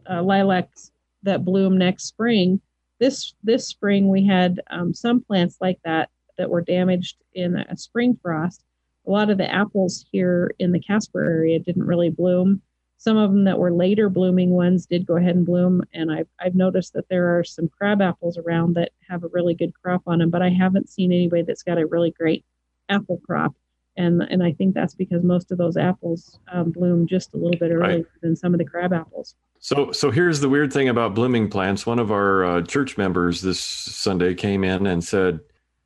uh, 0.09 0.23
lilacs 0.23 0.91
that 1.23 1.45
bloom 1.45 1.79
next 1.79 2.05
spring. 2.05 2.61
This 3.01 3.35
this 3.43 3.67
spring 3.67 4.09
we 4.09 4.27
had 4.27 4.61
um, 4.71 4.95
some 4.95 5.21
plants 5.21 5.57
like 5.61 5.79
that 5.85 6.11
that 6.39 6.51
were 6.51 6.61
damaged 6.61 7.17
in 7.35 7.57
a 7.57 7.77
spring 7.77 8.19
frost. 8.23 8.63
A 9.07 9.11
lot 9.11 9.31
of 9.31 9.39
the 9.39 9.53
apples 9.53 10.05
here 10.13 10.53
in 10.59 10.73
the 10.73 10.81
casper 10.81 11.25
area 11.25 11.59
didn't 11.59 11.87
really 11.87 12.11
bloom. 12.11 12.63
Some 12.99 13.17
of 13.17 13.33
them 13.33 13.45
that 13.45 13.59
were 13.59 13.73
later 13.73 14.09
blooming 14.09 14.51
ones 14.51 14.87
did 14.87 15.07
go 15.07 15.17
ahead 15.17 15.35
and 15.35 15.45
bloom 15.45 15.83
and 15.93 16.13
i've, 16.13 16.29
I've 16.39 16.55
noticed 16.55 16.93
that 16.93 17.09
there 17.09 17.37
are 17.37 17.43
some 17.43 17.69
crab 17.69 18.01
apples 18.01 18.39
around 18.39 18.75
that 18.75 18.93
have 19.09 19.25
a 19.25 19.29
really 19.29 19.55
good 19.55 19.73
crop 19.83 20.03
on 20.07 20.21
them 20.21 20.31
but 20.31 20.41
i 20.41 20.51
haven't 20.51 20.89
seen 20.89 21.11
anybody 21.11 21.43
that's 21.43 21.65
got 21.65 21.79
a 21.79 21.87
really 21.87 22.13
great 22.13 22.45
apple 22.89 23.21
crop 23.27 23.57
and 23.97 24.23
and 24.23 24.43
i 24.43 24.53
think 24.53 24.75
that's 24.75 24.95
because 24.95 25.23
most 25.23 25.51
of 25.53 25.59
those 25.59 25.77
apples 25.77 26.39
um, 26.53 26.71
bloom 26.71 27.07
just 27.07 27.35
a 27.35 27.37
little 27.37 27.59
bit 27.59 27.71
earlier 27.71 27.97
Right. 27.99 28.07
than 28.23 28.35
some 28.37 28.55
of 28.55 28.59
the 28.59 28.65
crab 28.65 28.93
apples 28.93 29.35
So, 29.61 29.93
so 29.93 30.11
here's 30.11 30.41
the 30.41 30.49
weird 30.49 30.73
thing 30.73 30.89
about 30.89 31.15
blooming 31.15 31.49
plants. 31.49 31.87
One 31.87 32.01
of 32.01 32.11
our 32.11 32.45
uh, 32.45 32.63
church 32.63 32.99
members 32.99 33.41
this 33.43 33.61
Sunday 33.61 34.35
came 34.35 34.65
in 34.65 34.87
and 34.89 35.05
said, 35.05 35.39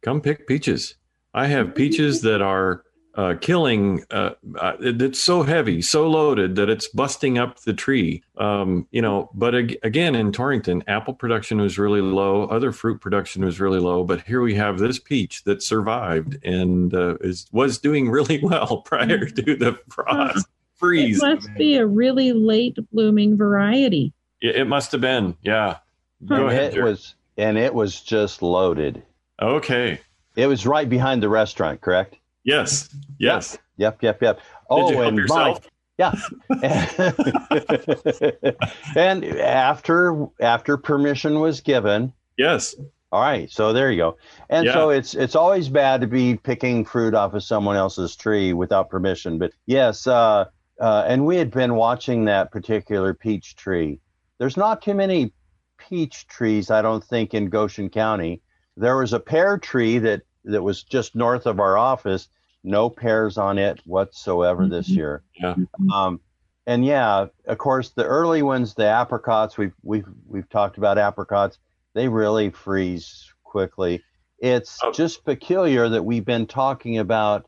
"Come 0.02 0.22
pick 0.22 0.46
peaches. 0.46 0.94
I 1.34 1.46
have 1.48 1.74
peaches 1.82 2.22
that 2.22 2.40
are 2.40 2.84
uh, 3.16 3.34
killing 3.40 4.04
uh, 4.10 4.30
uh, 4.60 4.72
it's 4.80 5.18
so 5.18 5.42
heavy, 5.42 5.80
so 5.82 6.08
loaded 6.08 6.54
that 6.56 6.68
it's 6.68 6.86
busting 6.88 7.38
up 7.38 7.60
the 7.60 7.72
tree. 7.72 8.22
Um, 8.36 8.86
you 8.90 9.00
know, 9.02 9.30
but 9.34 9.54
ag- 9.54 9.78
again, 9.82 10.14
in 10.14 10.32
Torrington, 10.32 10.84
apple 10.86 11.14
production 11.14 11.58
was 11.60 11.78
really 11.78 12.02
low. 12.02 12.44
Other 12.44 12.72
fruit 12.72 13.00
production 13.00 13.44
was 13.44 13.58
really 13.58 13.78
low. 13.80 14.04
But 14.04 14.20
here 14.22 14.42
we 14.42 14.54
have 14.54 14.78
this 14.78 14.98
peach 14.98 15.44
that 15.44 15.62
survived 15.62 16.36
and 16.44 16.92
uh, 16.94 17.16
is 17.22 17.46
was 17.52 17.78
doing 17.78 18.10
really 18.10 18.38
well 18.42 18.78
prior 18.82 19.24
to 19.26 19.56
the 19.56 19.78
frost 19.90 20.46
freeze. 20.74 21.22
it 21.22 21.26
must 21.26 21.54
be 21.56 21.76
a 21.76 21.86
really 21.86 22.32
late 22.34 22.76
blooming 22.92 23.34
variety 23.36 24.12
It, 24.42 24.56
it 24.56 24.64
must 24.66 24.92
have 24.92 25.00
been, 25.00 25.34
yeah. 25.42 25.78
Go 26.26 26.34
and 26.34 26.48
ahead. 26.50 26.72
it 26.72 26.74
Jerry. 26.74 26.90
was 26.90 27.14
and 27.38 27.56
it 27.56 27.72
was 27.74 28.00
just 28.02 28.42
loaded. 28.42 29.02
Okay. 29.40 30.00
It 30.36 30.46
was 30.46 30.66
right 30.66 30.88
behind 30.88 31.22
the 31.22 31.30
restaurant, 31.30 31.80
correct? 31.80 32.16
Yes. 32.46 32.88
Yes. 33.18 33.58
Yep, 33.76 34.02
yep, 34.02 34.22
yep. 34.22 34.40
Oh, 34.70 34.90
you 34.90 35.02
and 35.02 35.18
yourself? 35.18 35.60
Mike, 35.62 35.70
yeah. 35.98 36.12
and 38.96 39.24
after 39.24 40.26
after 40.40 40.76
permission 40.76 41.40
was 41.40 41.60
given, 41.60 42.12
Yes. 42.38 42.76
all 43.10 43.20
right, 43.20 43.50
so 43.50 43.72
there 43.72 43.90
you 43.90 43.98
go. 43.98 44.16
And 44.48 44.66
so 44.74 44.90
it's 44.90 45.14
it's 45.14 45.34
always 45.34 45.68
bad 45.68 46.00
to 46.02 46.06
be 46.06 46.36
picking 46.36 46.84
fruit 46.84 47.14
off 47.14 47.34
of 47.34 47.42
someone 47.42 47.76
else's 47.76 48.14
tree 48.16 48.52
without 48.52 48.90
permission. 48.90 49.38
But 49.38 49.52
yes, 49.66 50.06
uh, 50.06 50.44
uh, 50.80 51.04
and 51.06 51.26
we 51.26 51.36
had 51.36 51.50
been 51.50 51.74
watching 51.74 52.26
that 52.26 52.52
particular 52.52 53.12
peach 53.12 53.56
tree. 53.56 54.00
There's 54.38 54.56
not 54.56 54.82
too 54.82 54.94
many 54.94 55.32
peach 55.78 56.26
trees, 56.28 56.70
I 56.70 56.82
don't 56.82 57.02
think, 57.02 57.34
in 57.34 57.48
Goshen 57.48 57.90
County. 57.90 58.42
There 58.76 58.98
was 58.98 59.12
a 59.12 59.20
pear 59.20 59.58
tree 59.58 59.98
that 59.98 60.22
that 60.44 60.62
was 60.62 60.82
just 60.82 61.16
north 61.16 61.46
of 61.46 61.58
our 61.58 61.76
office. 61.76 62.28
No 62.66 62.90
pears 62.90 63.38
on 63.38 63.58
it 63.58 63.80
whatsoever 63.86 64.66
this 64.66 64.90
Mhm. 64.90 64.96
year. 64.96 65.22
Yeah. 65.40 65.54
Um, 65.94 66.20
and 66.66 66.84
yeah, 66.84 67.26
of 67.46 67.58
course, 67.58 67.90
the 67.90 68.04
early 68.04 68.42
ones, 68.42 68.74
the 68.74 68.86
apricots, 68.86 69.56
we've 69.56 69.72
we've 69.82 70.06
we've 70.28 70.48
talked 70.48 70.76
about 70.76 70.98
apricots. 70.98 71.58
They 71.94 72.08
really 72.08 72.50
freeze 72.50 73.32
quickly. 73.44 74.02
It's 74.38 74.78
Oh. 74.82 74.92
just 74.92 75.24
peculiar 75.24 75.88
that 75.88 76.04
we've 76.04 76.24
been 76.24 76.46
talking 76.46 76.98
about 76.98 77.46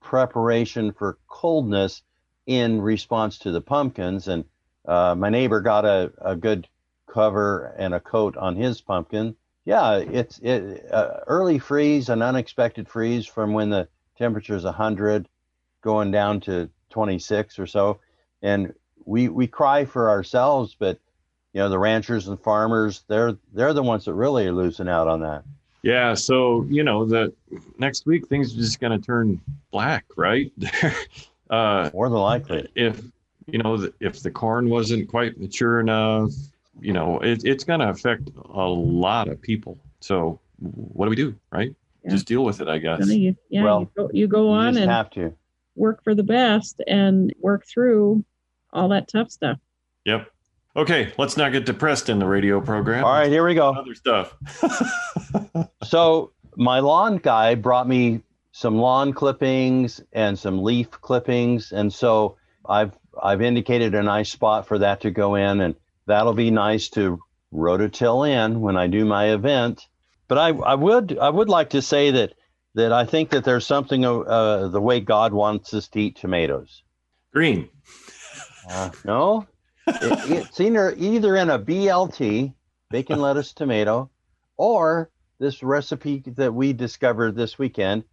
preparation 0.00 0.92
for 0.92 1.18
coldness 1.28 2.02
in 2.46 2.80
response 2.80 3.38
to 3.40 3.50
the 3.50 3.60
pumpkins. 3.60 4.28
And 4.28 4.44
uh, 4.86 5.14
my 5.16 5.28
neighbor 5.28 5.60
got 5.60 5.84
a, 5.84 6.12
a 6.20 6.36
good 6.36 6.68
cover 7.12 7.74
and 7.78 7.94
a 7.94 8.00
coat 8.00 8.36
on 8.36 8.56
his 8.56 8.80
pumpkin. 8.80 9.36
Yeah, 9.64 9.96
it's 9.98 10.38
it, 10.40 10.86
uh, 10.90 11.18
early 11.26 11.58
freeze, 11.58 12.08
an 12.08 12.22
unexpected 12.22 12.88
freeze 12.88 13.26
from 13.26 13.52
when 13.52 13.70
the 13.70 13.88
temperature 14.22 14.54
is 14.54 14.64
100 14.64 15.28
going 15.80 16.12
down 16.12 16.40
to 16.40 16.70
26 16.90 17.58
or 17.58 17.66
so. 17.66 17.98
And 18.40 18.72
we, 19.04 19.28
we 19.28 19.48
cry 19.48 19.84
for 19.84 20.10
ourselves, 20.10 20.76
but 20.78 20.98
you 21.52 21.60
know 21.60 21.68
the 21.68 21.78
ranchers 21.78 22.28
and 22.28 22.40
farmers 22.40 23.04
they're 23.08 23.36
they're 23.52 23.74
the 23.74 23.82
ones 23.82 24.06
that 24.06 24.14
really 24.14 24.46
are 24.46 24.52
losing 24.52 24.88
out 24.88 25.06
on 25.06 25.20
that 25.20 25.44
Yeah. 25.82 26.14
So, 26.14 26.64
you 26.70 26.84
know, 26.84 27.04
the 27.04 27.32
next 27.78 28.06
week 28.06 28.28
things 28.28 28.54
are 28.54 28.56
just 28.56 28.80
going 28.80 28.98
to 28.98 29.04
turn 29.04 29.40
black, 29.70 30.04
right? 30.16 30.50
uh, 31.50 31.90
more 31.92 32.08
than 32.08 32.18
likely 32.18 32.68
if, 32.74 33.02
you 33.46 33.58
know, 33.58 33.88
if 34.00 34.22
the 34.22 34.30
corn 34.30 34.70
wasn't 34.70 35.08
quite 35.08 35.38
mature 35.38 35.80
enough, 35.80 36.30
you 36.80 36.92
know, 36.92 37.18
it, 37.18 37.44
it's 37.44 37.64
going 37.64 37.80
to 37.80 37.90
affect 37.90 38.30
a 38.54 38.66
lot 38.66 39.28
of 39.28 39.42
people. 39.42 39.76
So, 40.00 40.38
what 40.60 41.06
do 41.06 41.10
we 41.10 41.16
do, 41.16 41.34
right? 41.50 41.74
Yeah. 42.04 42.10
Just 42.10 42.26
deal 42.26 42.44
with 42.44 42.60
it, 42.60 42.68
I 42.68 42.78
guess. 42.78 43.06
So 43.06 43.12
you, 43.12 43.36
yeah, 43.48 43.64
Well, 43.64 43.80
you 43.80 43.90
go, 43.96 44.10
you 44.12 44.26
go 44.26 44.42
you 44.44 44.50
on 44.50 44.72
just 44.74 44.82
and 44.82 44.90
have 44.90 45.10
to 45.10 45.34
work 45.76 46.02
for 46.02 46.14
the 46.14 46.22
best 46.22 46.82
and 46.86 47.32
work 47.40 47.64
through 47.66 48.24
all 48.72 48.88
that 48.88 49.08
tough 49.08 49.30
stuff. 49.30 49.58
Yep. 50.04 50.28
Okay. 50.74 51.12
Let's 51.18 51.36
not 51.36 51.52
get 51.52 51.66
depressed 51.66 52.08
in 52.08 52.18
the 52.18 52.26
radio 52.26 52.60
program. 52.60 53.04
all 53.04 53.12
right 53.12 53.30
here 53.30 53.46
we 53.46 53.54
go 53.54 53.70
Other 53.70 53.94
stuff. 53.94 54.36
so 55.84 56.32
my 56.56 56.80
lawn 56.80 57.18
guy 57.18 57.54
brought 57.54 57.88
me 57.88 58.20
some 58.52 58.76
lawn 58.78 59.12
clippings 59.12 60.00
and 60.12 60.38
some 60.38 60.62
leaf 60.62 60.90
clippings 60.90 61.72
and 61.72 61.90
so 61.90 62.36
i've 62.68 62.92
i've 63.22 63.40
indicated 63.40 63.94
a 63.94 64.02
nice 64.02 64.30
spot 64.30 64.66
for 64.68 64.78
that 64.78 65.00
to 65.00 65.10
go 65.10 65.36
in 65.36 65.62
and 65.62 65.74
that'll 66.06 66.34
be 66.34 66.50
nice 66.50 66.90
to 66.90 67.18
rototill 67.54 68.28
in 68.28 68.60
when 68.60 68.76
i 68.76 68.86
do 68.86 69.06
my 69.06 69.32
event 69.32 69.88
but 70.32 70.38
i 70.38 70.48
i 70.48 70.74
would 70.74 71.18
i 71.18 71.28
would 71.28 71.50
like 71.50 71.68
to 71.68 71.82
say 71.82 72.10
that 72.10 72.32
that 72.74 72.90
i 72.90 73.04
think 73.04 73.28
that 73.28 73.44
there's 73.44 73.66
something 73.66 74.02
uh, 74.06 74.66
the 74.68 74.80
way 74.80 74.98
god 74.98 75.34
wants 75.34 75.74
us 75.74 75.88
to 75.88 76.00
eat 76.00 76.16
tomatoes. 76.16 76.82
Green. 77.34 77.68
uh, 78.70 78.88
no. 79.04 79.46
It, 79.86 80.30
it's 80.30 80.58
either 80.58 80.94
either 80.96 81.36
in 81.36 81.50
a 81.50 81.58
blt 81.58 82.54
bacon 82.88 83.20
lettuce 83.20 83.52
tomato 83.52 84.10
or 84.56 85.10
this 85.38 85.62
recipe 85.62 86.22
that 86.28 86.54
we 86.54 86.72
discovered 86.72 87.36
this 87.36 87.58
weekend. 87.58 88.04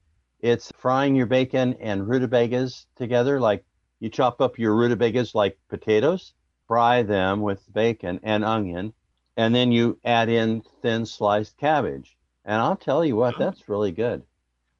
It's 0.42 0.74
frying 0.78 1.16
your 1.16 1.28
bacon 1.28 1.78
and 1.80 2.06
rutabagas 2.06 2.86
together 2.98 3.40
like 3.40 3.64
you 4.02 4.10
chop 4.10 4.42
up 4.42 4.60
your 4.60 4.76
rutabagas 4.76 5.34
like 5.34 5.58
potatoes 5.70 6.34
fry 6.68 7.02
them 7.02 7.40
with 7.40 7.62
bacon 7.74 8.20
and 8.24 8.44
onion 8.44 8.94
and 9.40 9.56
then 9.56 9.72
you 9.72 9.98
add 10.04 10.30
in 10.30 10.62
thin 10.82 11.06
sliced 11.06 11.58
cabbage 11.58 12.18
and 12.46 12.56
i'll 12.56 12.76
tell 12.76 13.04
you 13.04 13.16
what 13.16 13.38
that's 13.38 13.70
really 13.70 13.92
good 13.92 14.24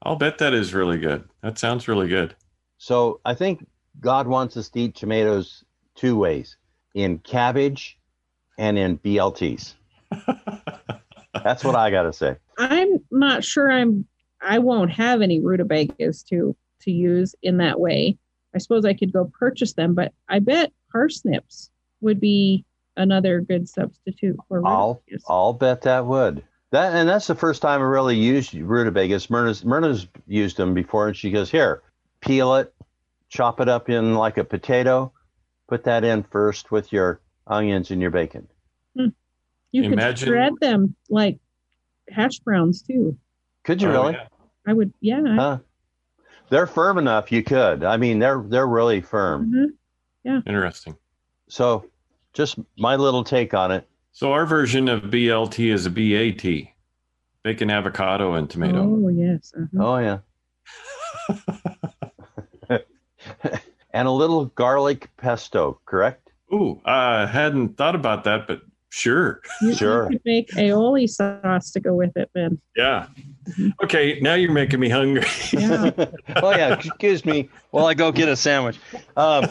I'll 0.02 0.16
bet 0.16 0.38
that 0.38 0.54
is 0.54 0.72
really 0.72 0.96
good. 0.96 1.28
That 1.42 1.58
sounds 1.58 1.86
really 1.88 2.08
good. 2.08 2.34
so 2.78 3.20
i 3.24 3.34
think 3.34 3.66
god 4.00 4.26
wants 4.26 4.56
us 4.56 4.68
to 4.70 4.80
eat 4.80 4.94
tomatoes 4.94 5.64
two 5.94 6.16
ways 6.16 6.56
in 6.94 7.18
cabbage 7.18 7.98
and 8.58 8.78
in 8.78 8.96
blts 8.98 9.74
that's 11.44 11.64
what 11.64 11.74
i 11.74 11.90
gotta 11.90 12.12
say 12.12 12.36
I'm 12.60 12.98
not 13.10 13.42
sure 13.42 13.72
I'm 13.72 14.06
I 14.42 14.58
won't 14.58 14.92
have 14.92 15.22
any 15.22 15.40
rutabagas 15.40 16.22
to 16.24 16.54
to 16.82 16.90
use 16.90 17.34
in 17.42 17.56
that 17.58 17.80
way. 17.80 18.18
I 18.54 18.58
suppose 18.58 18.84
I 18.84 18.94
could 18.94 19.12
go 19.12 19.30
purchase 19.38 19.72
them, 19.72 19.94
but 19.94 20.12
I 20.28 20.40
bet 20.40 20.72
parsnips 20.92 21.70
would 22.02 22.20
be 22.20 22.64
another 22.96 23.40
good 23.40 23.68
substitute 23.68 24.36
for 24.48 24.66
I'll 24.66 25.02
rutabagas. 25.06 25.24
I'll 25.28 25.52
bet 25.52 25.82
that 25.82 26.06
would. 26.06 26.42
That 26.72 26.94
and 26.94 27.08
that's 27.08 27.26
the 27.26 27.34
first 27.34 27.62
time 27.62 27.80
I 27.80 27.84
really 27.84 28.16
used 28.16 28.54
rutabagas. 28.54 29.28
Myrna's 29.28 29.64
Myrna's 29.64 30.06
used 30.26 30.56
them 30.56 30.74
before, 30.74 31.08
and 31.08 31.16
she 31.16 31.30
goes, 31.30 31.50
"Here, 31.50 31.82
peel 32.20 32.54
it, 32.56 32.72
chop 33.28 33.60
it 33.60 33.68
up 33.68 33.88
in 33.88 34.14
like 34.14 34.38
a 34.38 34.44
potato, 34.44 35.12
put 35.68 35.84
that 35.84 36.04
in 36.04 36.22
first 36.22 36.70
with 36.70 36.92
your 36.92 37.20
onions 37.46 37.90
and 37.90 38.00
your 38.00 38.10
bacon." 38.10 38.46
you 39.72 39.88
could 39.88 40.18
shred 40.18 40.52
them 40.60 40.96
like 41.08 41.38
hash 42.08 42.40
browns 42.40 42.82
too. 42.82 43.16
Could 43.64 43.80
you 43.80 43.88
Oh, 43.88 43.92
really? 43.92 44.12
yeah. 44.14 44.26
I 44.66 44.72
would, 44.72 44.92
yeah. 45.00 45.22
Huh? 45.24 45.58
they're 46.50 46.66
firm 46.66 46.98
enough. 46.98 47.32
You 47.32 47.42
could. 47.42 47.84
I 47.84 47.96
mean, 47.96 48.18
they're 48.18 48.44
they're 48.46 48.66
really 48.66 49.00
firm. 49.00 49.76
Mm-hmm. 50.26 50.48
Interesting. 50.48 50.96
So, 51.48 51.86
just 52.32 52.58
my 52.78 52.96
little 52.96 53.24
take 53.24 53.54
on 53.54 53.70
it. 53.72 53.86
So 54.12 54.32
our 54.32 54.46
version 54.46 54.88
of 54.88 55.02
BLT 55.04 55.72
is 55.72 55.86
a 55.86 55.90
BAT, 55.90 56.42
bacon, 57.42 57.70
avocado, 57.70 58.34
and 58.34 58.48
tomato. 58.50 58.82
Oh 58.82 59.08
yes. 59.08 59.52
uh-huh. 59.56 59.84
Oh 59.84 59.98
yeah. 59.98 60.18
and 63.92 64.08
a 64.08 64.10
little 64.10 64.46
garlic 64.46 65.08
pesto, 65.16 65.80
correct? 65.86 66.30
Ooh, 66.52 66.80
I 66.84 67.26
hadn't 67.26 67.76
thought 67.76 67.94
about 67.94 68.24
that, 68.24 68.46
but 68.48 68.62
sure. 68.90 69.40
You, 69.62 69.74
Sure. 69.74 70.04
you 70.10 70.18
could 70.18 70.24
make 70.24 70.50
aioli 70.52 71.08
sauce 71.08 71.70
to 71.72 71.80
go 71.80 71.94
with 71.94 72.16
it, 72.16 72.30
Ben. 72.34 72.60
Yeah. 72.76 73.06
Okay, 73.84 74.18
now 74.20 74.34
you're 74.34 74.52
making 74.52 74.80
me 74.80 74.88
hungry. 74.88 75.24
Yeah. 75.52 75.90
oh 76.42 76.50
yeah, 76.50 76.74
excuse 76.74 77.24
me 77.24 77.48
while 77.70 77.86
I 77.86 77.94
go 77.94 78.10
get 78.12 78.28
a 78.28 78.36
sandwich. 78.36 78.78
Um, 79.16 79.46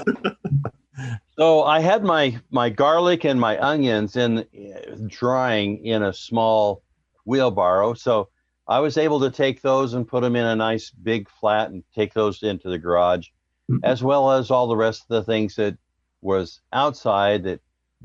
so 1.38 1.64
I 1.64 1.80
had 1.80 2.04
my 2.04 2.40
my 2.52 2.70
garlic 2.70 3.26
and 3.26 3.40
my 3.40 3.58
onions 3.60 4.16
in 4.16 4.46
drying 5.08 5.86
in 5.86 6.04
a 6.04 6.14
small 6.14 6.84
wheelbarrow. 7.26 7.94
So 7.94 8.30
I 8.68 8.80
was 8.80 8.98
able 8.98 9.20
to 9.22 9.32
take 9.32 9.62
those 9.62 9.94
and 9.94 10.08
put 10.08 10.22
them 10.22 10.36
in 10.36 10.46
a 10.46 10.56
nice 10.56 10.90
big 10.92 11.30
flat 11.30 11.72
and 11.72 11.84
take 11.96 12.14
those 12.14 12.44
into 12.44 12.70
the 12.70 12.78
garage, 12.78 13.28
Mhm. 13.70 13.80
as 13.84 14.04
well 14.04 14.32
as 14.32 14.52
all 14.52 14.68
the 14.68 14.78
rest 14.78 15.04
of 15.04 15.08
the 15.10 15.24
things 15.24 15.56
that 15.56 15.78
was 16.22 16.62
outside 16.74 17.44
that 17.44 17.62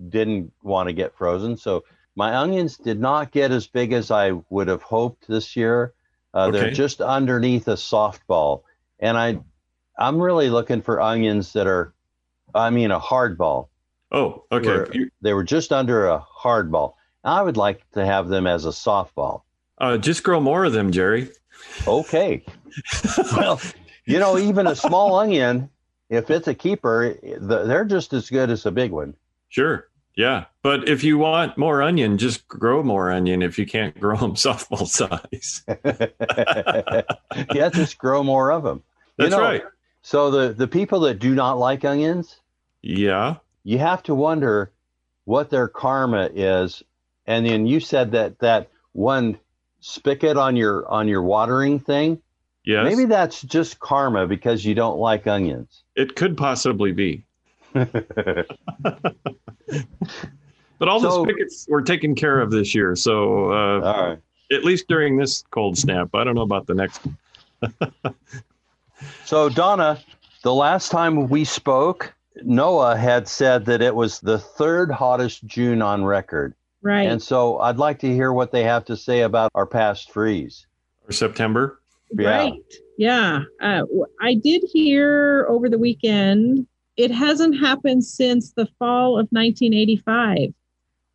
didn't 0.08 0.52
want 0.62 0.88
to 0.88 0.92
get 0.92 1.16
frozen. 1.16 1.56
So 1.56 1.84
my 2.16 2.34
onions 2.36 2.76
did 2.76 3.00
not 3.00 3.30
get 3.30 3.50
as 3.50 3.66
big 3.66 3.92
as 3.92 4.10
I 4.10 4.32
would 4.50 4.68
have 4.68 4.82
hoped 4.82 5.26
this 5.26 5.56
year. 5.56 5.94
Uh, 6.32 6.50
They're 6.50 6.70
just 6.70 7.00
underneath 7.00 7.68
a 7.68 7.74
softball, 7.74 8.62
and 8.98 9.16
I, 9.16 9.40
I'm 9.98 10.20
really 10.20 10.50
looking 10.50 10.82
for 10.82 11.00
onions 11.00 11.52
that 11.52 11.66
are, 11.66 11.93
I 12.54 12.70
mean, 12.70 12.90
a 12.90 12.98
hard 12.98 13.36
ball. 13.38 13.70
oh, 14.12 14.44
okay. 14.52 14.90
You- 14.96 15.10
They 15.20 15.32
were 15.34 15.44
just 15.44 15.72
under 15.72 16.06
a 16.06 16.18
hard 16.18 16.70
ball. 16.70 16.96
I 17.24 17.42
would 17.42 17.56
like 17.56 17.88
to 17.92 18.04
have 18.04 18.28
them 18.28 18.46
as 18.46 18.64
a 18.66 18.70
softball. 18.70 19.42
Uh, 19.78 19.96
just 19.98 20.22
grow 20.22 20.40
more 20.40 20.64
of 20.64 20.72
them, 20.72 20.92
Jerry. 20.92 21.30
Okay. 21.86 22.44
well, 23.36 23.60
you 24.04 24.18
know, 24.18 24.38
even 24.38 24.66
a 24.66 24.76
small 24.76 25.14
onion, 25.16 25.70
if 26.10 26.30
it's 26.30 26.46
a 26.48 26.54
keeper, 26.54 27.16
they're 27.40 27.84
just 27.86 28.12
as 28.12 28.28
good 28.30 28.50
as 28.50 28.66
a 28.66 28.70
big 28.70 28.92
one. 28.92 29.14
Sure. 29.48 29.88
Yeah. 30.16 30.44
But 30.62 30.88
if 30.88 31.02
you 31.02 31.18
want 31.18 31.58
more 31.58 31.82
onion, 31.82 32.18
just 32.18 32.46
grow 32.46 32.82
more 32.82 33.10
onion 33.10 33.42
if 33.42 33.58
you 33.58 33.66
can't 33.66 33.98
grow 34.00 34.16
them 34.16 34.34
softball 34.34 34.86
size. 34.86 35.64
yeah, 37.54 37.68
just 37.70 37.98
grow 37.98 38.22
more 38.22 38.52
of 38.52 38.62
them. 38.62 38.82
You 39.18 39.24
That's 39.24 39.36
know, 39.36 39.42
right. 39.42 39.62
So 40.02 40.30
the 40.30 40.52
the 40.52 40.68
people 40.68 41.00
that 41.00 41.18
do 41.18 41.34
not 41.34 41.58
like 41.58 41.84
onions, 41.84 42.40
Yeah. 42.86 43.36
you 43.64 43.78
have 43.78 44.02
to 44.04 44.14
wonder 44.14 44.70
what 45.24 45.48
their 45.50 45.68
karma 45.68 46.28
is. 46.34 46.82
And 47.26 47.46
then 47.46 47.66
you 47.66 47.80
said 47.80 48.12
that 48.12 48.38
that 48.40 48.68
one 48.92 49.38
spigot 49.80 50.36
on 50.36 50.54
your 50.56 50.86
on 50.88 51.08
your 51.08 51.22
watering 51.22 51.78
thing, 51.80 52.20
Yes. 52.66 52.84
maybe 52.84 53.06
that's 53.06 53.40
just 53.42 53.78
karma 53.80 54.26
because 54.26 54.64
you 54.64 54.74
don't 54.74 54.98
like 54.98 55.26
onions. 55.26 55.82
it 55.96 56.14
could 56.16 56.36
possibly 56.36 56.92
be. 56.92 57.24
But 60.78 60.88
all 60.88 61.00
So- 61.00 61.24
the 61.24 61.30
spigots 61.30 61.66
were 61.68 61.82
taken 61.82 62.14
care 62.14 62.40
of 62.40 62.50
this 62.50 62.74
year. 62.74 62.96
So 62.96 63.50
uh, 63.52 63.80
All 63.80 64.08
right. 64.10 64.18
at 64.52 64.64
least 64.64 64.88
during 64.88 65.16
this 65.16 65.42
cold 65.50 65.78
snap. 65.78 66.14
I 66.14 66.24
don't 66.24 66.34
know 66.34 66.42
about 66.42 66.66
the 66.66 66.74
next 66.74 67.00
one. 67.04 67.16
So 69.24 69.48
Donna, 69.48 70.00
the 70.42 70.52
last 70.54 70.90
time 70.90 71.28
we 71.28 71.44
spoke, 71.44 72.14
NOAA 72.42 72.98
had 72.98 73.28
said 73.28 73.64
that 73.66 73.80
it 73.80 73.94
was 73.94 74.20
the 74.20 74.38
third 74.38 74.90
hottest 74.90 75.44
June 75.46 75.82
on 75.82 76.04
record. 76.04 76.54
Right. 76.82 77.08
And 77.08 77.22
so 77.22 77.58
I'd 77.60 77.78
like 77.78 77.98
to 78.00 78.12
hear 78.12 78.32
what 78.32 78.52
they 78.52 78.64
have 78.64 78.84
to 78.86 78.96
say 78.96 79.22
about 79.22 79.50
our 79.54 79.66
past 79.66 80.12
freeze. 80.12 80.66
Or 81.08 81.12
September. 81.12 81.80
Yeah. 82.12 82.36
Right. 82.36 82.74
Yeah. 82.98 83.40
Uh, 83.60 83.80
w- 83.80 84.06
I 84.20 84.34
did 84.34 84.62
hear 84.72 85.46
over 85.48 85.68
the 85.68 85.78
weekend, 85.78 86.66
it 86.96 87.10
hasn't 87.10 87.58
happened 87.58 88.04
since 88.04 88.52
the 88.52 88.66
fall 88.78 89.18
of 89.18 89.28
1985. 89.30 90.52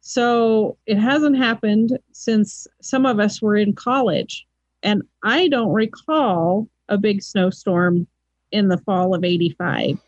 So 0.02 0.78
it 0.86 0.98
hasn't 0.98 1.38
happened 1.38 2.00
since 2.14 2.68
some 2.82 3.06
of 3.06 3.20
us 3.20 3.42
were 3.42 3.56
in 3.56 3.74
college. 3.74 4.48
And 4.82 5.04
I 5.24 5.50
don't 5.50 5.74
recall 5.74 6.68
a 6.88 6.98
big 6.98 7.22
snowstorm 7.22 8.08
in 8.52 8.70
the 8.70 8.78
fall 8.80 9.14
of 9.14 9.24
85. 9.24 10.00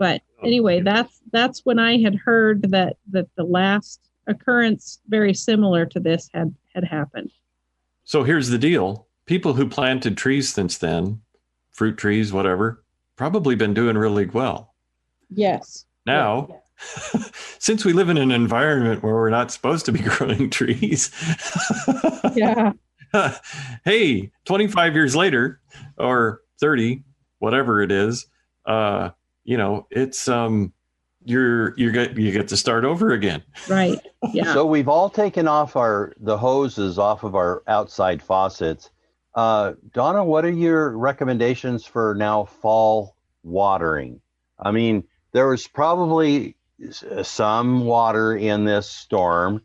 But 0.00 0.22
anyway, 0.42 0.80
that's 0.80 1.20
that's 1.30 1.60
when 1.66 1.78
I 1.78 1.98
had 1.98 2.14
heard 2.14 2.70
that 2.70 2.96
that 3.10 3.28
the 3.36 3.44
last 3.44 4.00
occurrence 4.26 4.98
very 5.08 5.34
similar 5.34 5.84
to 5.84 6.00
this 6.00 6.30
had 6.32 6.54
had 6.74 6.84
happened. 6.84 7.30
So 8.04 8.24
here's 8.24 8.48
the 8.48 8.56
deal 8.56 9.06
people 9.26 9.52
who 9.52 9.68
planted 9.68 10.16
trees 10.16 10.50
since 10.50 10.78
then, 10.78 11.20
fruit 11.70 11.98
trees, 11.98 12.32
whatever, 12.32 12.82
probably 13.16 13.54
been 13.54 13.74
doing 13.74 13.98
really 13.98 14.24
well. 14.24 14.74
Yes. 15.28 15.84
Now, 16.06 16.62
since 17.58 17.84
we 17.84 17.92
live 17.92 18.08
in 18.08 18.16
an 18.16 18.30
environment 18.30 19.02
where 19.02 19.14
we're 19.14 19.28
not 19.28 19.52
supposed 19.52 19.84
to 19.84 19.92
be 19.92 19.98
growing 19.98 20.48
trees, 20.48 21.10
Yeah. 22.34 22.72
hey, 23.84 24.32
25 24.46 24.94
years 24.94 25.14
later 25.14 25.60
or 25.98 26.40
30, 26.58 27.02
whatever 27.38 27.82
it 27.82 27.92
is, 27.92 28.26
uh, 28.64 29.10
you 29.44 29.56
know, 29.56 29.86
it's 29.90 30.28
um 30.28 30.72
you're 31.24 31.76
you 31.76 31.92
get 31.92 32.16
you 32.16 32.32
get 32.32 32.48
to 32.48 32.56
start 32.56 32.84
over 32.84 33.12
again. 33.12 33.42
Right. 33.68 33.98
Yeah. 34.32 34.52
So 34.52 34.64
we've 34.64 34.88
all 34.88 35.10
taken 35.10 35.48
off 35.48 35.76
our 35.76 36.12
the 36.18 36.38
hoses 36.38 36.98
off 36.98 37.24
of 37.24 37.34
our 37.34 37.62
outside 37.66 38.22
faucets. 38.22 38.90
Uh, 39.34 39.74
Donna, 39.92 40.24
what 40.24 40.44
are 40.44 40.50
your 40.50 40.96
recommendations 40.96 41.84
for 41.84 42.14
now 42.14 42.44
fall 42.44 43.16
watering? 43.42 44.20
I 44.58 44.72
mean, 44.72 45.04
there 45.32 45.48
was 45.48 45.66
probably 45.68 46.56
some 47.22 47.84
water 47.84 48.36
in 48.36 48.64
this 48.64 48.90
storm 48.90 49.62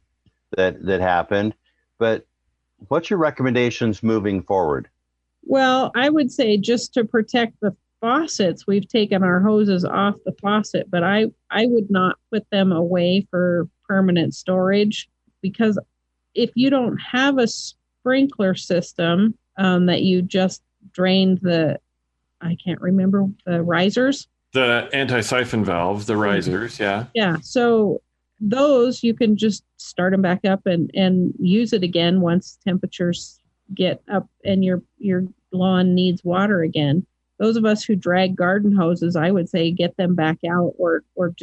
that 0.55 0.85
that 0.85 1.01
happened, 1.01 1.55
but 1.97 2.25
what's 2.87 3.09
your 3.09 3.19
recommendations 3.19 4.03
moving 4.03 4.43
forward? 4.43 4.89
Well, 5.43 5.91
I 5.95 6.09
would 6.09 6.31
say 6.31 6.57
just 6.57 6.93
to 6.95 7.05
protect 7.05 7.59
the 7.61 7.75
faucets, 8.05 8.67
we've 8.67 8.87
taken 8.87 9.23
our 9.23 9.39
hoses 9.39 9.83
off 9.83 10.13
the 10.25 10.35
faucet, 10.39 10.91
but 10.91 11.03
I 11.03 11.25
I 11.49 11.65
would 11.65 11.89
not 11.89 12.17
put 12.31 12.47
them 12.51 12.71
away 12.71 13.25
for 13.31 13.67
permanent 13.89 14.35
storage 14.35 15.09
because 15.41 15.79
if 16.35 16.51
you 16.53 16.69
don't 16.69 16.97
have 16.97 17.39
a 17.39 17.47
sprinkler 17.47 18.53
system 18.53 19.35
um, 19.57 19.87
that 19.87 20.03
you 20.03 20.21
just 20.21 20.61
drained 20.93 21.39
the 21.41 21.79
I 22.41 22.55
can't 22.63 22.79
remember 22.79 23.25
the 23.47 23.63
risers. 23.63 24.27
The 24.53 24.87
anti-siphon 24.93 25.65
valve, 25.65 26.05
the 26.05 26.15
risers, 26.15 26.79
yeah. 26.79 27.05
Yeah. 27.15 27.37
So 27.41 28.03
those 28.39 29.01
you 29.01 29.15
can 29.15 29.35
just 29.35 29.63
start 29.77 30.11
them 30.11 30.21
back 30.21 30.45
up 30.45 30.67
and 30.67 30.91
and 30.93 31.33
use 31.39 31.73
it 31.73 31.81
again 31.81 32.21
once 32.21 32.59
temperatures 32.67 33.39
get 33.73 34.03
up 34.13 34.29
and 34.43 34.63
your 34.63 34.83
your 34.99 35.23
lawn 35.51 35.95
needs 35.95 36.23
water 36.23 36.61
again. 36.61 37.03
Those 37.39 37.57
of 37.57 37.65
us 37.65 37.83
who 37.83 37.95
drag 37.95 38.35
garden 38.35 38.75
hoses, 38.75 39.15
I 39.15 39.31
would 39.31 39.49
say 39.49 39.71
get 39.71 39.97
them 39.97 40.15
back 40.15 40.39
out 40.49 40.73
or 40.77 41.03
or 41.15 41.33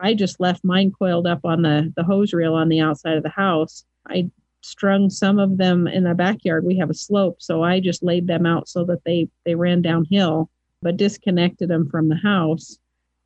I 0.00 0.14
just 0.14 0.40
left 0.40 0.64
mine 0.64 0.92
coiled 0.92 1.26
up 1.26 1.40
on 1.44 1.62
the 1.62 1.92
the 1.96 2.04
hose 2.04 2.32
reel 2.32 2.54
on 2.54 2.68
the 2.68 2.80
outside 2.80 3.16
of 3.16 3.22
the 3.22 3.28
house. 3.30 3.84
I 4.08 4.30
strung 4.62 5.10
some 5.10 5.38
of 5.38 5.58
them 5.58 5.86
in 5.86 6.04
the 6.04 6.14
backyard. 6.14 6.64
We 6.64 6.78
have 6.78 6.90
a 6.90 6.94
slope, 6.94 7.42
so 7.42 7.62
I 7.62 7.80
just 7.80 8.02
laid 8.02 8.26
them 8.26 8.46
out 8.46 8.68
so 8.68 8.84
that 8.84 9.04
they 9.04 9.28
they 9.44 9.54
ran 9.54 9.82
downhill, 9.82 10.50
but 10.82 10.96
disconnected 10.96 11.68
them 11.68 11.88
from 11.90 12.08
the 12.08 12.16
house 12.16 12.78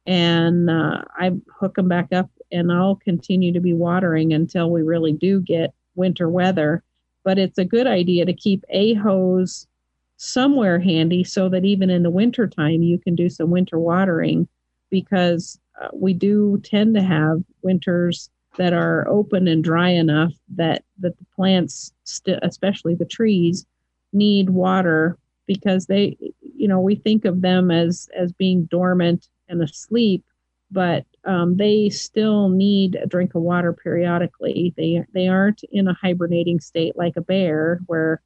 and 0.09 0.71
uh, 0.71 1.03
I 1.19 1.33
hook 1.61 1.75
them 1.75 1.87
back 1.87 2.15
up, 2.15 2.31
and 2.51 2.73
I'll 2.73 2.97
continue 2.97 3.53
to 3.53 3.61
be 3.61 3.75
watering 3.75 4.33
until 4.33 4.71
we 4.71 4.81
really 4.83 5.13
do 5.13 5.43
get 5.43 5.75
winter 5.97 6.31
weather. 6.31 6.83
But 7.25 7.39
it's 7.39 7.59
a 7.59 7.65
good 7.65 7.87
idea 7.87 8.25
to 8.25 8.33
keep 8.33 8.65
a 8.71 8.95
hose 8.95 9.67
somewhere 10.19 10.81
handy 10.81 11.23
so 11.25 11.49
that 11.49 11.64
even 11.64 11.91
in 11.91 12.03
the 12.03 12.11
wintertime 12.11 12.83
you 12.83 12.99
can 12.99 13.14
do 13.14 13.29
some 13.29 13.51
winter 13.51 13.79
watering 13.79 14.47
because 14.91 15.59
uh, 15.81 15.89
we 15.95 16.12
do 16.12 16.61
tend 16.64 16.95
to 16.95 17.03
have 17.03 17.39
winters 17.62 18.29
that 18.57 18.73
are 18.73 19.07
open 19.09 19.47
and 19.47 19.62
dry 19.62 19.91
enough 19.91 20.33
that 20.49 20.83
that 20.99 21.16
the 21.19 21.27
plants 21.37 21.93
st- 22.05 22.41
especially 22.43 22.97
the 22.97 23.05
trees 23.05 23.64
need 24.12 24.51
water 24.51 25.16
because 25.47 25.87
they 25.87 26.16
you 26.41 26.66
know 26.66 26.81
we 26.81 26.97
think 26.97 27.25
of 27.25 27.41
them 27.41 27.71
as 27.71 28.09
as 28.16 28.33
being 28.33 28.64
dormant 28.64 29.29
and 29.49 29.62
asleep 29.62 30.25
but 30.71 31.07
um, 31.25 31.57
they 31.57 31.89
still 31.89 32.49
need 32.49 32.95
a 32.97 33.07
drink 33.07 33.35
of 33.35 33.43
water 33.43 33.73
periodically. 33.73 34.75
They 34.77 35.03
they 35.14 35.29
aren't 35.29 35.62
in 35.71 35.89
a 35.89 35.95
hibernating 35.95 36.61
state 36.61 36.97
like 36.97 37.16
a 37.16 37.23
bear 37.23 37.81
where 37.87 38.21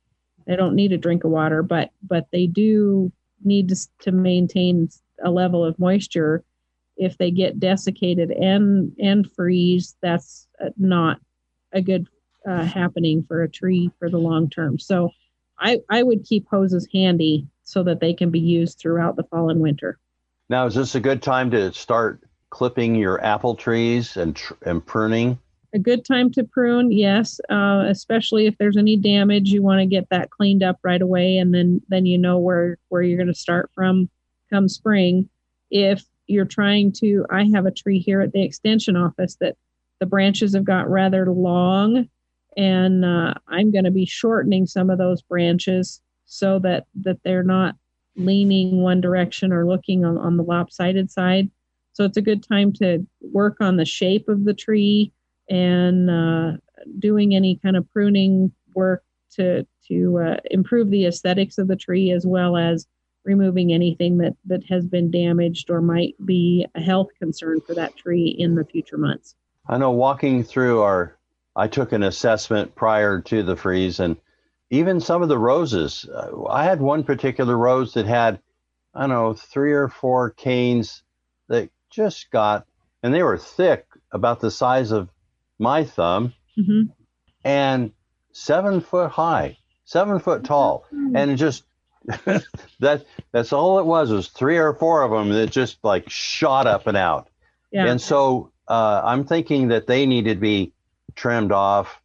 they 0.47 0.57
don't 0.57 0.75
need 0.75 0.93
a 0.93 0.99
drink 0.99 1.25
of 1.25 1.31
water 1.31 1.63
but 1.63 1.91
but 2.03 2.27
they 2.33 2.47
do 2.47 3.13
need 3.45 3.69
to, 3.69 3.77
to 4.01 4.13
maintain 4.13 4.89
a 5.25 5.31
level 5.31 5.65
of 5.65 5.79
moisture. 5.79 6.45
If 6.97 7.19
they 7.19 7.31
get 7.31 7.61
desiccated 7.61 8.31
and 8.31 8.93
and 8.99 9.31
freeze, 9.33 9.97
that's 10.03 10.47
uh, 10.63 10.71
not 10.77 11.21
a 11.73 11.81
good 11.81 12.07
uh, 12.47 12.65
happening 12.65 13.23
for 13.23 13.43
a 13.43 13.49
tree 13.49 13.91
for 13.99 14.11
the 14.11 14.19
long 14.19 14.51
term. 14.51 14.79
So, 14.79 15.11
I 15.59 15.79
I 15.89 16.03
would 16.03 16.25
keep 16.25 16.47
hoses 16.49 16.87
handy 16.93 17.47
so 17.65 17.83
that 17.85 18.01
they 18.01 18.13
can 18.13 18.31
be 18.31 18.41
used 18.41 18.79
throughout 18.79 19.17
the 19.17 19.25
fall 19.25 19.51
and 19.51 19.61
winter. 19.61 19.99
Now, 20.49 20.67
is 20.67 20.75
this 20.75 20.95
a 20.95 21.01
good 21.01 21.23
time 21.23 21.51
to 21.53 21.73
start 21.73 22.21
clipping 22.51 22.95
your 22.95 23.25
apple 23.25 23.55
trees 23.55 24.17
and 24.17 24.41
and 24.65 24.85
pruning? 24.85 25.39
A 25.75 25.79
good 25.79 26.05
time 26.05 26.31
to 26.33 26.45
prune, 26.45 26.93
yes, 26.93 27.41
uh, 27.49 27.85
especially 27.89 28.47
if 28.47 28.59
there's 28.59 28.77
any 28.77 28.97
damage. 28.97 29.49
You 29.49 29.63
want 29.63 29.81
to 29.81 29.87
get 29.87 30.07
that 30.11 30.29
cleaned 30.29 30.63
up 30.63 30.79
right 30.83 31.01
away, 31.01 31.39
and 31.39 31.55
then 31.55 31.81
then 31.89 32.05
you 32.05 32.19
know 32.19 32.39
where 32.39 32.77
where 32.91 33.01
you're 33.01 33.17
going 33.17 33.27
to 33.29 33.35
start 33.35 33.71
from 33.75 34.11
come 34.51 34.69
spring. 34.69 35.31
If 35.71 36.05
you're 36.27 36.45
trying 36.45 36.93
to, 36.93 37.25
I 37.31 37.45
have 37.55 37.65
a 37.65 37.71
tree 37.71 37.99
here 37.99 38.21
at 38.21 38.33
the 38.33 38.43
extension 38.43 38.97
office 38.97 39.37
that 39.41 39.57
the 39.99 40.07
branches 40.07 40.55
have 40.55 40.65
got 40.65 40.91
rather 40.91 41.31
long, 41.31 42.07
and 42.55 43.05
uh, 43.05 43.35
I'm 43.49 43.73
going 43.73 43.85
to 43.85 43.91
be 43.91 44.05
shortening 44.05 44.67
some 44.67 44.91
of 44.91 44.99
those 44.99 45.23
branches 45.23 46.03
so 46.27 46.59
that 46.59 46.85
that 47.01 47.23
they're 47.25 47.43
not 47.43 47.77
leaning 48.15 48.83
one 48.83 49.01
direction 49.01 49.55
or 49.55 49.67
looking 49.67 50.05
on, 50.05 50.19
on 50.19 50.37
the 50.37 50.43
lopsided 50.43 51.11
side. 51.11 51.51
So 51.95 52.05
it's 52.05 52.19
a 52.19 52.23
good 52.23 52.47
time 52.47 52.75
to 52.75 53.07
work 53.23 53.57
on 53.61 53.77
the 53.79 53.87
shape 53.87 54.29
of 54.29 54.45
the 54.45 54.53
tree 54.53 55.13
and 55.53 56.09
uh, 56.09 56.53
doing 56.99 57.35
any 57.37 57.57
kind 57.57 57.77
of 57.77 57.89
pruning 57.93 58.51
work 58.75 59.05
to 59.31 59.67
to 59.87 60.19
uh, 60.19 60.37
improve 60.51 60.91
the 60.91 61.07
aesthetics 61.07 61.59
of 61.59 61.69
the 61.69 61.77
tree 61.77 62.11
as 62.11 62.27
well 62.27 62.57
as 62.57 62.87
removing 63.25 63.73
anything 63.73 64.17
that 64.19 64.35
that 64.47 64.65
has 64.65 64.87
been 64.87 65.11
damaged 65.11 65.71
or 65.71 65.83
might 65.83 66.15
be 66.25 66.67
a 66.75 66.81
health 66.81 67.09
concern 67.19 67.61
for 67.61 67.75
that 67.75 67.95
tree 67.97 68.35
in 68.39 68.55
the 68.55 68.65
future 68.65 68.97
months. 68.97 69.35
I 69.69 69.77
know 69.77 69.91
walking 69.91 70.43
through 70.43 70.81
our 70.81 71.19
I 71.55 71.69
took 71.69 71.93
an 71.93 72.03
assessment 72.03 72.75
prior 72.75 73.21
to 73.21 73.43
the 73.43 73.57
freeze 73.57 74.01
and 74.01 74.17
even 74.71 75.01
some 75.01 75.23
of 75.23 75.29
the 75.29 75.39
roses. 75.39 76.09
Uh, 76.09 76.47
I 76.49 76.65
had 76.65 76.81
one 76.81 77.05
particular 77.05 77.59
rose 77.59 77.93
that 77.93 78.07
had 78.07 78.41
I 78.95 79.01
don't 79.01 79.11
know 79.11 79.35
three 79.35 79.73
or 79.73 79.89
four 79.89 80.31
canes 80.31 81.03
that 81.49 81.69
just 81.91 82.31
got 82.31 82.67
and 83.03 83.13
they 83.13 83.23
were 83.23 83.37
thick 83.37 83.87
about 84.13 84.41
the 84.41 84.51
size 84.51 84.93
of 84.93 85.12
my 85.63 85.85
thumb 85.85 86.35
mm-hmm. 86.59 86.91
and 87.45 87.93
seven 88.33 88.81
foot 88.81 89.11
high, 89.11 89.57
seven 89.85 90.19
foot 90.19 90.45
tall, 90.45 90.85
mm-hmm. 90.93 91.17
and 91.17 91.39
just 91.39 91.65
that 92.81 93.07
that's 93.31 93.53
all 93.53 93.79
it 93.79 93.87
was 93.87 94.11
was 94.11 94.29
three 94.29 94.59
or 94.59 94.75
four 94.75 95.03
of 95.03 95.11
them 95.13 95.31
that 95.31 95.51
just 95.51 95.79
like 95.85 96.11
shot 96.11 96.67
up 96.67 96.87
and 96.87 96.97
out. 96.97 97.29
Yeah. 97.71 97.87
And 97.87 98.01
so 98.01 98.53
uh, 98.69 99.01
I'm 99.05 99.25
thinking 99.25 99.69
that 99.69 99.87
they 99.87 100.05
need 100.05 100.25
to 100.25 100.35
be 100.35 100.73
trimmed 101.15 101.53
off, 101.53 102.01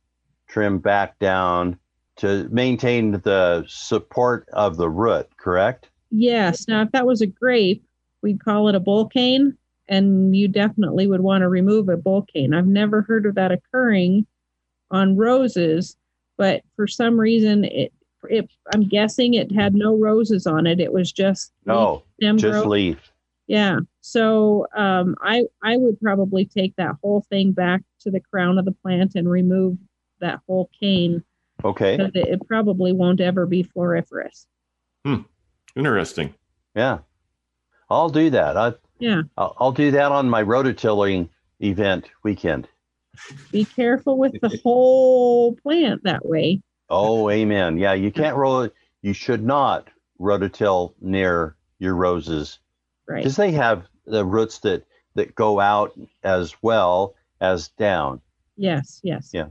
trimmed 0.48 0.84
back 0.84 1.20
down 1.20 1.80
to 2.18 2.48
maintain 2.50 3.12
the 3.12 3.66
support 3.68 4.48
of 4.54 4.78
the 4.78 4.90
root. 4.90 5.28
Correct? 5.38 5.90
Yes. 6.12 6.68
Now, 6.68 6.84
if 6.84 6.92
that 6.92 7.06
was 7.06 7.22
a 7.22 7.28
grape, 7.28 7.84
we'd 8.22 8.44
call 8.44 8.70
it 8.70 8.76
a 8.76 8.80
bull 8.80 9.08
cane 9.08 9.58
and 9.90 10.36
you 10.36 10.48
definitely 10.48 11.08
would 11.08 11.22
want 11.22 11.42
to 11.42 11.50
remove 11.50 11.90
a 11.90 11.98
bull 11.98 12.24
cane. 12.24 12.54
I've 12.54 12.68
never 12.68 13.02
heard 13.02 13.26
of 13.26 13.36
that 13.36 13.52
occurring 13.52 14.26
on 14.92 15.18
roses, 15.18 15.96
but 16.38 16.62
for 16.76 16.88
some 16.88 17.20
reason, 17.20 17.66
it, 17.66 17.94
it 18.30 18.50
I'm 18.74 18.88
guessing 18.88 19.34
it 19.34 19.52
had 19.52 19.74
no 19.74 19.98
roses 19.98 20.48
on 20.48 20.68
it. 20.68 20.80
It 20.80 20.94
was 20.94 21.12
just 21.12 21.52
no, 21.66 22.04
leaf, 22.22 22.38
just 22.38 22.52
growth. 22.54 22.66
leaf. 22.66 23.12
Yeah. 23.48 23.80
So 24.02 24.68
um, 24.76 25.16
I 25.22 25.46
I 25.64 25.78
would 25.78 26.00
probably 26.00 26.46
take 26.46 26.76
that 26.76 26.96
whole 27.02 27.26
thing 27.30 27.54
back 27.54 27.82
to 28.02 28.12
the 28.12 28.20
crown 28.20 28.58
of 28.58 28.66
the 28.66 28.74
plant 28.74 29.16
and 29.16 29.30
remove 29.30 29.78
that 30.20 30.40
whole 30.48 30.70
cane. 30.78 31.24
Okay. 31.64 31.96
It, 31.96 32.12
it 32.16 32.48
probably 32.48 32.92
won't 32.92 33.22
ever 33.22 33.46
be 33.46 33.64
floriferous. 33.64 34.46
Hmm. 35.06 35.22
Interesting. 35.76 36.34
Yeah. 36.76 37.00
I'll 37.90 38.10
do 38.10 38.30
that. 38.32 38.58
I 38.58 38.74
yeah. 39.00 39.24
I'll, 39.38 39.56
I'll 39.60 39.72
do 39.72 39.92
that 39.92 40.12
on 40.12 40.30
my 40.30 40.44
rototilling 40.44 41.30
event 41.60 42.10
weekend. 42.24 42.68
Be 43.52 43.66
careful 43.66 44.18
with 44.18 44.40
the 44.42 44.60
whole 44.64 45.56
plant 45.56 46.04
that 46.04 46.26
way. 46.26 46.62
Oh, 46.90 47.30
amen. 47.30 47.78
Yeah, 47.78 47.94
you 47.94 48.12
can't 48.12 48.38
roll 48.38 48.62
it. 48.62 48.74
You 49.02 49.14
should 49.14 49.44
not 49.44 49.88
rototill 50.20 50.94
near 51.02 51.56
your 51.80 51.96
roses. 51.96 52.60
Right. 53.08 53.18
Because 53.18 53.36
they 53.36 53.52
have 53.52 53.88
the 54.06 54.26
roots 54.26 54.60
that, 54.60 54.86
that 55.16 55.36
go 55.36 55.60
out 55.60 55.98
as 56.24 56.56
well 56.62 57.16
as 57.42 57.70
down. 57.70 58.22
Yes, 58.56 59.00
yes. 59.04 59.32
Yeah. 59.34 59.48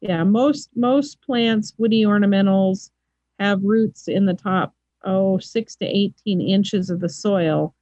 Yeah, 0.00 0.24
most 0.24 0.70
most 0.74 1.22
plants, 1.22 1.74
woody 1.78 2.02
ornamentals, 2.02 2.90
have 3.38 3.62
roots 3.62 4.08
in 4.08 4.26
the 4.26 4.34
top, 4.34 4.74
oh, 5.04 5.38
six 5.38 5.76
to 5.76 5.86
18 5.86 6.40
inches 6.40 6.90
of 6.90 6.98
the 6.98 7.08
soil 7.08 7.72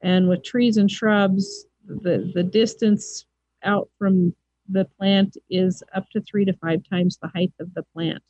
and 0.00 0.28
with 0.28 0.44
trees 0.44 0.76
and 0.76 0.90
shrubs, 0.90 1.66
the, 1.86 2.30
the 2.34 2.42
distance 2.42 3.26
out 3.64 3.88
from 3.98 4.34
the 4.68 4.84
plant 4.84 5.36
is 5.50 5.82
up 5.94 6.08
to 6.10 6.20
three 6.20 6.44
to 6.44 6.52
five 6.54 6.82
times 6.88 7.16
the 7.16 7.28
height 7.28 7.52
of 7.60 7.72
the 7.74 7.82
plant. 7.94 8.22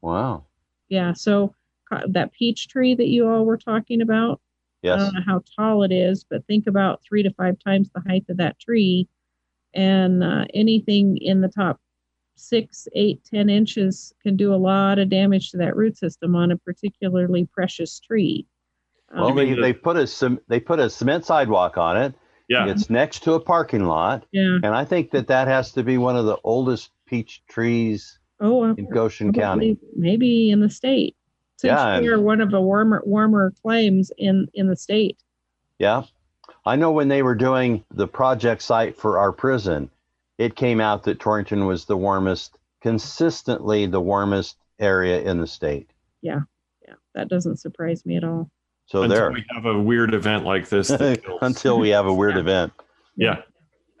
Wow. 0.00 0.44
Yeah. 0.88 1.12
So 1.12 1.54
that 2.08 2.32
peach 2.32 2.68
tree 2.68 2.94
that 2.94 3.08
you 3.08 3.28
all 3.28 3.44
were 3.44 3.58
talking 3.58 4.00
about, 4.00 4.40
yes. 4.82 4.94
I 4.94 5.04
don't 5.04 5.14
know 5.14 5.20
how 5.26 5.42
tall 5.56 5.82
it 5.82 5.92
is, 5.92 6.24
but 6.28 6.46
think 6.46 6.66
about 6.66 7.02
three 7.02 7.22
to 7.22 7.30
five 7.32 7.56
times 7.64 7.90
the 7.94 8.02
height 8.06 8.24
of 8.28 8.36
that 8.38 8.58
tree. 8.58 9.08
And 9.74 10.22
uh, 10.22 10.44
anything 10.54 11.18
in 11.18 11.40
the 11.40 11.48
top 11.48 11.80
six, 12.36 12.88
eight, 12.94 13.22
ten 13.24 13.50
inches 13.50 14.12
can 14.22 14.36
do 14.36 14.54
a 14.54 14.56
lot 14.56 14.98
of 14.98 15.08
damage 15.08 15.50
to 15.50 15.56
that 15.58 15.76
root 15.76 15.96
system 15.96 16.34
on 16.34 16.50
a 16.50 16.56
particularly 16.58 17.46
precious 17.52 18.00
tree. 18.00 18.46
Well, 19.14 19.26
um, 19.28 19.36
they, 19.36 19.52
they 19.54 19.72
put 19.72 19.96
a 19.96 20.40
they 20.48 20.60
put 20.60 20.78
a 20.78 20.88
cement 20.88 21.24
sidewalk 21.24 21.76
on 21.76 21.96
it. 21.96 22.14
Yeah, 22.48 22.66
it's 22.68 22.90
next 22.90 23.22
to 23.24 23.34
a 23.34 23.40
parking 23.40 23.84
lot. 23.84 24.24
Yeah, 24.32 24.56
and 24.62 24.66
I 24.66 24.84
think 24.84 25.10
that 25.12 25.28
that 25.28 25.48
has 25.48 25.72
to 25.72 25.82
be 25.82 25.98
one 25.98 26.16
of 26.16 26.26
the 26.26 26.38
oldest 26.44 26.90
peach 27.06 27.42
trees. 27.48 28.18
Oh, 28.40 28.64
in 28.64 28.88
Goshen 28.90 29.32
County, 29.32 29.78
maybe 29.94 30.50
in 30.50 30.60
the 30.60 30.70
state. 30.70 31.16
Since 31.56 31.70
yeah, 31.70 32.00
we 32.00 32.08
are 32.08 32.20
one 32.20 32.40
of 32.40 32.50
the 32.50 32.60
warmer 32.60 33.02
warmer 33.06 33.52
claims 33.62 34.10
in 34.18 34.48
in 34.54 34.66
the 34.66 34.76
state. 34.76 35.18
Yeah, 35.78 36.04
I 36.64 36.76
know 36.76 36.90
when 36.90 37.08
they 37.08 37.22
were 37.22 37.34
doing 37.34 37.84
the 37.90 38.08
project 38.08 38.62
site 38.62 38.96
for 38.96 39.18
our 39.18 39.32
prison, 39.32 39.90
it 40.38 40.56
came 40.56 40.80
out 40.80 41.04
that 41.04 41.20
Torrington 41.20 41.66
was 41.66 41.84
the 41.84 41.96
warmest, 41.96 42.58
consistently 42.80 43.86
the 43.86 44.00
warmest 44.00 44.56
area 44.78 45.20
in 45.20 45.40
the 45.40 45.46
state. 45.46 45.90
Yeah, 46.20 46.40
yeah, 46.86 46.94
that 47.14 47.28
doesn't 47.28 47.58
surprise 47.58 48.04
me 48.04 48.16
at 48.16 48.24
all. 48.24 48.50
So 48.92 49.04
until 49.04 49.16
there. 49.16 49.32
we 49.32 49.42
have 49.54 49.64
a 49.64 49.80
weird 49.80 50.12
event 50.12 50.44
like 50.44 50.68
this. 50.68 50.90
until 51.40 51.78
we 51.78 51.88
have 51.88 52.04
a 52.04 52.12
weird 52.12 52.36
event. 52.36 52.74
Yeah. 53.16 53.40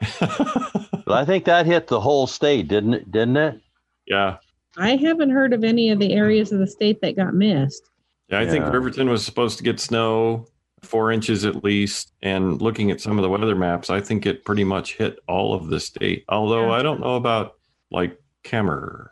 but 0.20 1.08
I 1.08 1.24
think 1.24 1.46
that 1.46 1.64
hit 1.64 1.86
the 1.86 1.98
whole 1.98 2.26
state, 2.26 2.68
didn't 2.68 2.92
it? 2.92 3.10
Didn't 3.10 3.38
it? 3.38 3.60
Yeah. 4.06 4.36
I 4.76 4.96
haven't 4.96 5.30
heard 5.30 5.54
of 5.54 5.64
any 5.64 5.88
of 5.88 5.98
the 5.98 6.12
areas 6.12 6.52
of 6.52 6.58
the 6.58 6.66
state 6.66 7.00
that 7.00 7.16
got 7.16 7.32
missed. 7.32 7.88
Yeah, 8.28 8.40
I 8.40 8.42
yeah. 8.42 8.50
think 8.50 8.64
Riverton 8.66 9.08
was 9.08 9.24
supposed 9.24 9.56
to 9.56 9.64
get 9.64 9.80
snow 9.80 10.46
four 10.82 11.10
inches 11.10 11.46
at 11.46 11.64
least. 11.64 12.12
And 12.20 12.60
looking 12.60 12.90
at 12.90 13.00
some 13.00 13.16
of 13.16 13.22
the 13.22 13.30
weather 13.30 13.56
maps, 13.56 13.88
I 13.88 14.02
think 14.02 14.26
it 14.26 14.44
pretty 14.44 14.64
much 14.64 14.96
hit 14.96 15.20
all 15.26 15.54
of 15.54 15.68
the 15.68 15.80
state. 15.80 16.26
Although 16.28 16.66
yeah. 16.66 16.74
I 16.74 16.82
don't 16.82 17.00
know 17.00 17.16
about 17.16 17.54
like 17.90 18.20
Kemmerer, 18.44 19.06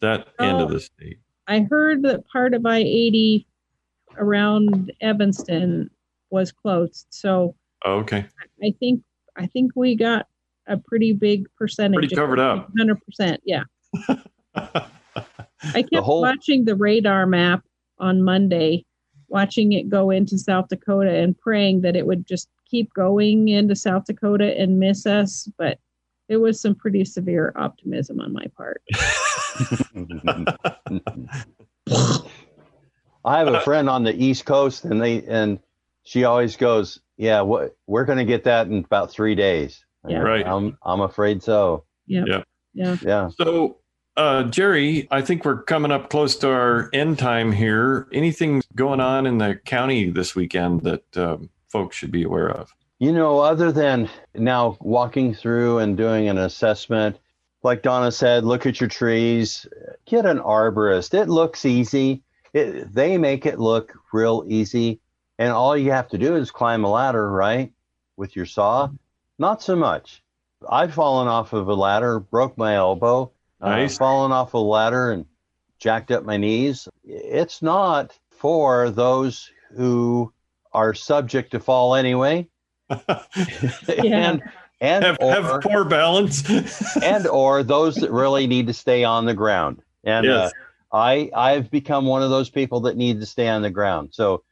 that 0.00 0.28
oh, 0.38 0.48
end 0.48 0.62
of 0.62 0.70
oh, 0.70 0.72
the 0.72 0.80
state. 0.80 1.18
I 1.46 1.66
heard 1.68 2.04
that 2.04 2.26
part 2.32 2.54
of 2.54 2.64
I 2.64 2.78
80 2.78 3.46
around 4.16 4.92
Evanston 5.00 5.90
was 6.30 6.52
closed. 6.52 7.06
So 7.10 7.54
oh, 7.84 7.94
okay, 8.00 8.26
I 8.62 8.74
think 8.78 9.02
I 9.36 9.46
think 9.46 9.72
we 9.74 9.96
got 9.96 10.26
a 10.66 10.76
pretty 10.76 11.12
big 11.12 11.46
percentage. 11.56 11.98
Pretty 11.98 12.14
covered 12.14 12.38
up. 12.38 12.70
Hundred 12.76 13.00
percent, 13.04 13.40
yeah. 13.44 13.64
I 14.54 15.82
kept 15.82 16.04
whole... 16.04 16.22
watching 16.22 16.64
the 16.64 16.76
radar 16.76 17.26
map 17.26 17.64
on 17.98 18.22
Monday, 18.22 18.84
watching 19.28 19.72
it 19.72 19.88
go 19.88 20.10
into 20.10 20.38
South 20.38 20.68
Dakota 20.68 21.14
and 21.14 21.38
praying 21.38 21.82
that 21.82 21.96
it 21.96 22.06
would 22.06 22.26
just 22.26 22.48
keep 22.66 22.92
going 22.94 23.48
into 23.48 23.74
South 23.74 24.04
Dakota 24.04 24.58
and 24.58 24.78
miss 24.78 25.06
us, 25.06 25.48
but 25.58 25.78
it 26.28 26.36
was 26.36 26.60
some 26.60 26.74
pretty 26.74 27.04
severe 27.04 27.52
optimism 27.56 28.20
on 28.20 28.32
my 28.32 28.46
part. 28.56 28.82
I 33.24 33.38
have 33.38 33.48
a 33.48 33.60
friend 33.60 33.88
on 33.90 34.04
the 34.04 34.14
East 34.14 34.44
Coast, 34.46 34.84
and 34.84 35.00
they 35.00 35.22
and 35.24 35.58
she 36.02 36.24
always 36.24 36.56
goes, 36.56 37.00
"Yeah, 37.16 37.42
what 37.42 37.76
we're 37.86 38.04
going 38.04 38.18
to 38.18 38.24
get 38.24 38.44
that 38.44 38.66
in 38.66 38.78
about 38.78 39.10
three 39.10 39.34
days." 39.34 39.84
Yeah, 40.08 40.18
right. 40.18 40.46
I'm 40.46 40.78
I'm 40.82 41.00
afraid 41.00 41.42
so. 41.42 41.84
Yeah. 42.06 42.24
Yeah. 42.26 42.42
Yeah. 42.72 42.96
Yeah. 43.02 43.28
So 43.28 43.76
Uh, 44.16 44.42
Jerry, 44.44 45.06
I 45.10 45.22
think 45.22 45.44
we're 45.44 45.62
coming 45.62 45.92
up 45.92 46.10
close 46.10 46.36
to 46.36 46.48
our 46.50 46.90
end 46.92 47.18
time 47.18 47.52
here. 47.52 48.06
Anything 48.12 48.62
going 48.74 49.00
on 49.00 49.26
in 49.26 49.38
the 49.38 49.56
county 49.64 50.10
this 50.10 50.34
weekend 50.34 50.82
that 50.82 51.16
um, 51.16 51.48
folks 51.68 51.96
should 51.96 52.10
be 52.10 52.24
aware 52.24 52.50
of? 52.50 52.74
You 52.98 53.12
know, 53.12 53.38
other 53.38 53.72
than 53.72 54.10
now 54.34 54.76
walking 54.80 55.32
through 55.32 55.78
and 55.78 55.96
doing 55.96 56.28
an 56.28 56.36
assessment, 56.38 57.18
like 57.62 57.82
Donna 57.82 58.12
said, 58.12 58.44
look 58.44 58.66
at 58.66 58.80
your 58.80 58.88
trees, 58.88 59.66
get 60.06 60.26
an 60.26 60.38
arborist. 60.38 61.14
It 61.14 61.28
looks 61.28 61.64
easy. 61.64 62.22
It, 62.52 62.92
they 62.92 63.18
make 63.18 63.46
it 63.46 63.58
look 63.58 63.94
real 64.12 64.44
easy. 64.46 65.00
And 65.38 65.52
all 65.52 65.76
you 65.76 65.92
have 65.92 66.08
to 66.08 66.18
do 66.18 66.36
is 66.36 66.50
climb 66.50 66.84
a 66.84 66.90
ladder, 66.90 67.30
right? 67.30 67.72
With 68.16 68.36
your 68.36 68.46
saw. 68.46 68.90
Not 69.38 69.62
so 69.62 69.76
much. 69.76 70.22
I've 70.68 70.92
fallen 70.92 71.28
off 71.28 71.52
of 71.52 71.68
a 71.68 71.74
ladder, 71.74 72.20
broke 72.20 72.58
my 72.58 72.74
elbow. 72.74 73.32
Nice. 73.60 73.92
I've 73.92 73.98
fallen 73.98 74.32
off 74.32 74.54
a 74.54 74.58
ladder 74.58 75.12
and 75.12 75.24
jacked 75.78 76.10
up 76.10 76.24
my 76.24 76.36
knees. 76.36 76.88
It's 77.04 77.62
not 77.62 78.18
for 78.30 78.90
those 78.90 79.50
who 79.74 80.32
are 80.72 80.94
subject 80.94 81.52
to 81.52 81.60
fall 81.60 81.94
anyway. 81.94 82.48
and 82.90 84.42
and 84.80 85.04
have, 85.04 85.16
or, 85.20 85.32
have 85.32 85.60
poor 85.62 85.84
balance 85.84 86.48
and 87.02 87.26
or 87.26 87.62
those 87.62 87.96
that 87.96 88.10
really 88.10 88.46
need 88.46 88.66
to 88.66 88.72
stay 88.72 89.04
on 89.04 89.26
the 89.26 89.34
ground 89.34 89.80
and 90.04 90.26
uh, 90.26 90.28
yes. 90.28 90.48
uh, 90.48 90.50
i 90.92 91.30
i've 91.34 91.70
become 91.70 92.06
one 92.06 92.22
of 92.22 92.30
those 92.30 92.50
people 92.50 92.80
that 92.80 92.96
need 92.96 93.20
to 93.20 93.26
stay 93.26 93.48
on 93.48 93.62
the 93.62 93.70
ground. 93.70 94.10
So 94.12 94.42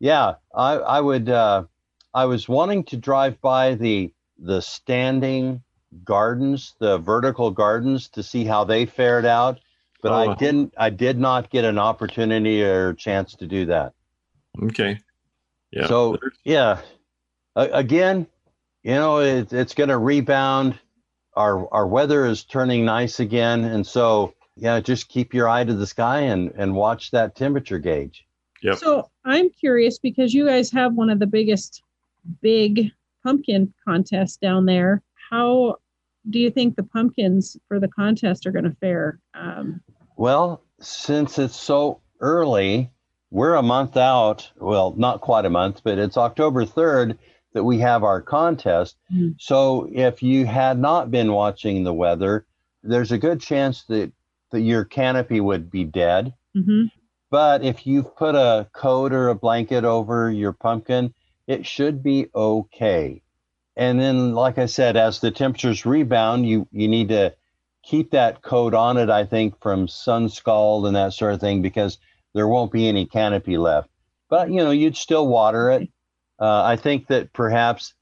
yeah 0.00 0.34
i 0.54 0.74
i 0.74 1.00
would 1.00 1.28
uh, 1.28 1.64
i 2.12 2.24
was 2.24 2.48
wanting 2.48 2.84
to 2.84 2.96
drive 2.96 3.40
by 3.40 3.74
the 3.74 4.12
the 4.38 4.60
standing 4.60 5.62
gardens 6.04 6.74
the 6.78 6.98
vertical 6.98 7.50
gardens 7.50 8.08
to 8.10 8.22
see 8.22 8.44
how 8.44 8.64
they 8.64 8.84
fared 8.84 9.24
out 9.24 9.58
but 10.02 10.12
oh. 10.12 10.30
i 10.30 10.34
didn't 10.34 10.74
i 10.76 10.90
did 10.90 11.18
not 11.18 11.50
get 11.50 11.64
an 11.64 11.78
opportunity 11.78 12.62
or 12.62 12.92
chance 12.94 13.34
to 13.36 13.46
do 13.46 13.66
that. 13.66 13.92
Okay. 14.62 14.98
Yeah. 15.70 15.86
So 15.86 16.18
yeah. 16.44 16.80
Again, 17.54 18.26
you 18.82 18.94
know, 18.94 19.20
it, 19.20 19.52
it's 19.52 19.74
going 19.74 19.88
to 19.88 19.98
rebound. 19.98 20.78
Our 21.34 21.72
our 21.72 21.86
weather 21.86 22.26
is 22.26 22.44
turning 22.44 22.84
nice 22.84 23.20
again, 23.20 23.64
and 23.64 23.86
so 23.86 24.34
yeah, 24.56 24.80
just 24.80 25.08
keep 25.08 25.34
your 25.34 25.48
eye 25.48 25.64
to 25.64 25.74
the 25.74 25.86
sky 25.86 26.20
and 26.20 26.52
and 26.56 26.74
watch 26.74 27.10
that 27.10 27.36
temperature 27.36 27.78
gauge. 27.78 28.26
Yep. 28.62 28.78
So 28.78 29.10
I'm 29.24 29.50
curious 29.50 29.98
because 29.98 30.32
you 30.32 30.46
guys 30.46 30.70
have 30.72 30.94
one 30.94 31.10
of 31.10 31.18
the 31.18 31.26
biggest 31.26 31.82
big 32.40 32.90
pumpkin 33.22 33.72
contests 33.86 34.36
down 34.36 34.66
there. 34.66 35.02
How 35.30 35.76
do 36.30 36.38
you 36.38 36.50
think 36.50 36.76
the 36.76 36.82
pumpkins 36.82 37.56
for 37.68 37.78
the 37.78 37.88
contest 37.88 38.46
are 38.46 38.52
going 38.52 38.64
to 38.64 38.76
fare? 38.80 39.20
Um, 39.34 39.80
well, 40.16 40.62
since 40.80 41.38
it's 41.38 41.56
so 41.56 42.00
early, 42.20 42.90
we're 43.30 43.54
a 43.54 43.62
month 43.62 43.96
out. 43.96 44.50
Well, 44.56 44.94
not 44.96 45.20
quite 45.20 45.44
a 45.44 45.50
month, 45.50 45.82
but 45.84 45.98
it's 45.98 46.16
October 46.16 46.64
3rd 46.64 47.18
that 47.52 47.64
we 47.64 47.78
have 47.78 48.04
our 48.04 48.20
contest. 48.20 48.96
Mm-hmm. 49.12 49.30
So 49.38 49.88
if 49.92 50.22
you 50.22 50.46
had 50.46 50.78
not 50.78 51.10
been 51.10 51.32
watching 51.32 51.84
the 51.84 51.94
weather, 51.94 52.46
there's 52.82 53.12
a 53.12 53.18
good 53.18 53.40
chance 53.40 53.84
that, 53.84 54.12
that 54.56 54.62
your 54.62 54.84
canopy 54.84 55.40
would 55.40 55.70
be 55.70 55.84
dead. 55.84 56.34
Mm-hmm. 56.56 56.86
But 57.30 57.62
if 57.62 57.86
you've 57.86 58.16
put 58.16 58.34
a 58.34 58.68
coat 58.72 59.12
or 59.12 59.28
a 59.28 59.34
blanket 59.34 59.84
over 59.84 60.30
your 60.30 60.52
pumpkin, 60.52 61.14
it 61.46 61.66
should 61.66 62.02
be 62.02 62.28
okay. 62.34 63.22
And 63.76 64.00
then, 64.00 64.32
like 64.32 64.58
I 64.58 64.66
said, 64.66 64.96
as 64.96 65.20
the 65.20 65.30
temperatures 65.30 65.84
rebound, 65.84 66.48
you, 66.48 66.66
you 66.72 66.88
need 66.88 67.08
to 67.10 67.34
keep 67.82 68.10
that 68.12 68.42
coat 68.42 68.74
on 68.74 68.96
it, 68.96 69.10
I 69.10 69.24
think, 69.24 69.60
from 69.60 69.86
sun 69.86 70.28
scald 70.28 70.86
and 70.86 70.96
that 70.96 71.12
sort 71.12 71.34
of 71.34 71.40
thing, 71.40 71.62
because 71.62 71.98
there 72.34 72.48
won't 72.48 72.72
be 72.72 72.88
any 72.88 73.06
canopy 73.06 73.58
left. 73.58 73.90
But, 74.28 74.50
you 74.50 74.56
know, 74.56 74.70
you'd 74.70 74.96
still 74.96 75.28
water 75.28 75.70
it 75.70 75.88
uh, 76.38 76.62
I 76.62 76.76
think 76.76 77.06
that 77.08 77.32
perhaps 77.32 77.94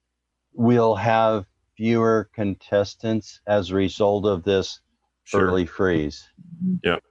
we'll 0.52 0.96
have 0.96 1.46
fewer 1.76 2.28
contestants 2.34 3.40
as 3.46 3.70
a 3.70 3.74
result 3.74 4.26
of 4.26 4.44
this 4.44 4.80
sure. 5.24 5.42
early 5.42 5.66
freeze. 5.66 6.28
Yep. 6.82 7.02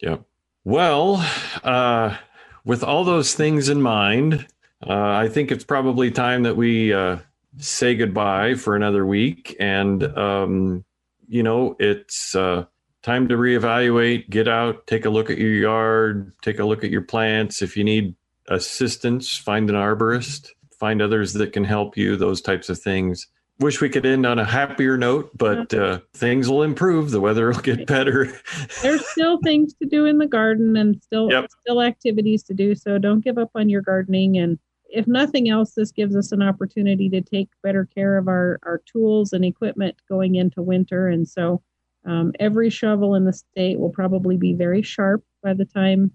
Yep. 0.00 0.22
Well, 0.64 1.26
uh, 1.62 2.16
with 2.64 2.82
all 2.82 3.04
those 3.04 3.34
things 3.34 3.68
in 3.68 3.82
mind, 3.82 4.46
uh, 4.86 4.92
I 4.92 5.28
think 5.28 5.50
it's 5.50 5.64
probably 5.64 6.10
time 6.10 6.42
that 6.44 6.56
we 6.56 6.92
uh, 6.92 7.18
say 7.58 7.94
goodbye 7.94 8.54
for 8.54 8.76
another 8.76 9.04
week. 9.04 9.56
And, 9.60 10.02
um, 10.16 10.84
you 11.28 11.42
know, 11.42 11.76
it's 11.78 12.34
uh, 12.34 12.64
time 13.02 13.28
to 13.28 13.36
reevaluate, 13.36 14.30
get 14.30 14.48
out, 14.48 14.86
take 14.86 15.04
a 15.04 15.10
look 15.10 15.30
at 15.30 15.38
your 15.38 15.52
yard, 15.52 16.32
take 16.42 16.58
a 16.58 16.64
look 16.64 16.84
at 16.84 16.90
your 16.90 17.02
plants. 17.02 17.60
If 17.60 17.76
you 17.76 17.84
need 17.84 18.14
assistance, 18.48 19.36
find 19.36 19.68
an 19.68 19.76
arborist 19.76 20.50
find 20.84 21.00
others 21.00 21.32
that 21.34 21.52
can 21.52 21.64
help 21.64 21.96
you, 21.96 22.14
those 22.16 22.40
types 22.42 22.68
of 22.68 22.78
things. 22.78 23.26
Wish 23.60 23.80
we 23.80 23.88
could 23.88 24.04
end 24.04 24.26
on 24.26 24.40
a 24.40 24.44
happier 24.44 24.96
note, 24.96 25.30
but 25.36 25.72
uh, 25.72 26.00
things 26.14 26.48
will 26.48 26.64
improve. 26.64 27.12
The 27.12 27.20
weather 27.20 27.48
will 27.48 27.60
get 27.60 27.86
better. 27.86 28.36
There's 28.82 29.06
still 29.10 29.38
things 29.44 29.74
to 29.74 29.88
do 29.88 30.06
in 30.06 30.18
the 30.18 30.26
garden 30.26 30.76
and 30.76 31.00
still 31.00 31.30
yep. 31.30 31.48
still 31.60 31.80
activities 31.80 32.42
to 32.44 32.54
do. 32.54 32.74
So 32.74 32.98
don't 32.98 33.22
give 33.22 33.38
up 33.38 33.50
on 33.54 33.68
your 33.68 33.80
gardening. 33.80 34.38
And 34.38 34.58
if 34.88 35.06
nothing 35.06 35.48
else, 35.48 35.74
this 35.74 35.92
gives 35.92 36.16
us 36.16 36.32
an 36.32 36.42
opportunity 36.42 37.08
to 37.10 37.20
take 37.20 37.48
better 37.62 37.88
care 37.94 38.16
of 38.16 38.26
our, 38.26 38.58
our 38.64 38.82
tools 38.90 39.32
and 39.32 39.44
equipment 39.44 39.94
going 40.08 40.34
into 40.34 40.60
winter. 40.60 41.08
And 41.08 41.28
so 41.28 41.62
um, 42.04 42.32
every 42.40 42.70
shovel 42.70 43.14
in 43.14 43.24
the 43.24 43.32
state 43.32 43.78
will 43.78 43.90
probably 43.90 44.36
be 44.36 44.52
very 44.52 44.82
sharp 44.82 45.24
by 45.44 45.54
the 45.54 45.64
time 45.64 46.10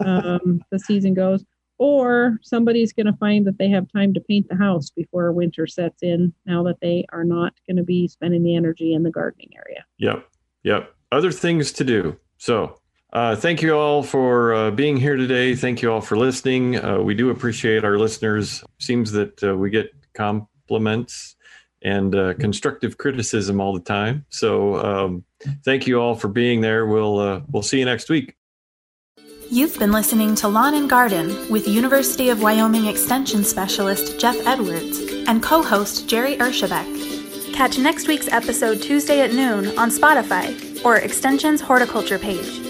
um, 0.04 0.62
the 0.70 0.78
season 0.78 1.14
goes 1.14 1.44
or 1.80 2.38
somebody's 2.42 2.92
going 2.92 3.06
to 3.06 3.16
find 3.16 3.46
that 3.46 3.58
they 3.58 3.68
have 3.68 3.90
time 3.90 4.14
to 4.14 4.20
paint 4.20 4.46
the 4.48 4.56
house 4.56 4.90
before 4.90 5.32
winter 5.32 5.66
sets 5.66 6.02
in 6.02 6.32
now 6.46 6.62
that 6.62 6.78
they 6.80 7.04
are 7.12 7.24
not 7.24 7.54
going 7.66 7.76
to 7.76 7.82
be 7.82 8.06
spending 8.06 8.44
the 8.44 8.54
energy 8.54 8.94
in 8.94 9.02
the 9.02 9.10
gardening 9.10 9.50
area. 9.56 9.84
Yep 9.98 10.24
yep. 10.62 10.94
Other 11.12 11.32
things 11.32 11.72
to 11.72 11.84
do. 11.84 12.16
So 12.38 12.78
uh, 13.12 13.36
thank 13.36 13.62
you 13.62 13.76
all 13.76 14.02
for 14.02 14.54
uh, 14.54 14.70
being 14.70 14.96
here 14.96 15.16
today. 15.16 15.54
Thank 15.54 15.82
you 15.82 15.92
all 15.92 16.00
for 16.00 16.16
listening. 16.16 16.82
Uh, 16.82 17.00
we 17.00 17.14
do 17.14 17.30
appreciate 17.30 17.84
our 17.84 17.98
listeners. 17.98 18.62
Seems 18.78 19.10
that 19.12 19.42
uh, 19.42 19.56
we 19.56 19.70
get 19.70 19.92
compliments 20.14 21.36
and 21.82 22.14
uh, 22.14 22.34
constructive 22.34 22.98
criticism 22.98 23.60
all 23.60 23.72
the 23.72 23.80
time. 23.80 24.24
So 24.28 24.76
um, 24.76 25.24
thank 25.64 25.86
you 25.86 26.00
all 26.00 26.14
for 26.14 26.28
being 26.28 26.60
there. 26.60 26.86
We'll 26.86 27.18
uh, 27.18 27.40
we'll 27.48 27.62
see 27.62 27.78
you 27.78 27.84
next 27.86 28.08
week 28.10 28.36
You've 29.52 29.80
been 29.80 29.90
listening 29.90 30.36
to 30.36 30.48
Lawn 30.48 30.74
and 30.74 30.88
Garden 30.88 31.50
with 31.50 31.66
University 31.66 32.28
of 32.28 32.40
Wyoming 32.40 32.86
Extension 32.86 33.42
Specialist 33.42 34.16
Jeff 34.16 34.36
Edwards 34.46 35.00
and 35.26 35.42
co 35.42 35.60
host 35.60 36.08
Jerry 36.08 36.36
Ershebek. 36.36 37.52
Catch 37.52 37.76
next 37.76 38.06
week's 38.06 38.28
episode 38.28 38.80
Tuesday 38.80 39.22
at 39.22 39.34
noon 39.34 39.76
on 39.76 39.90
Spotify 39.90 40.84
or 40.84 40.98
Extension's 40.98 41.60
horticulture 41.60 42.16
page. 42.16 42.69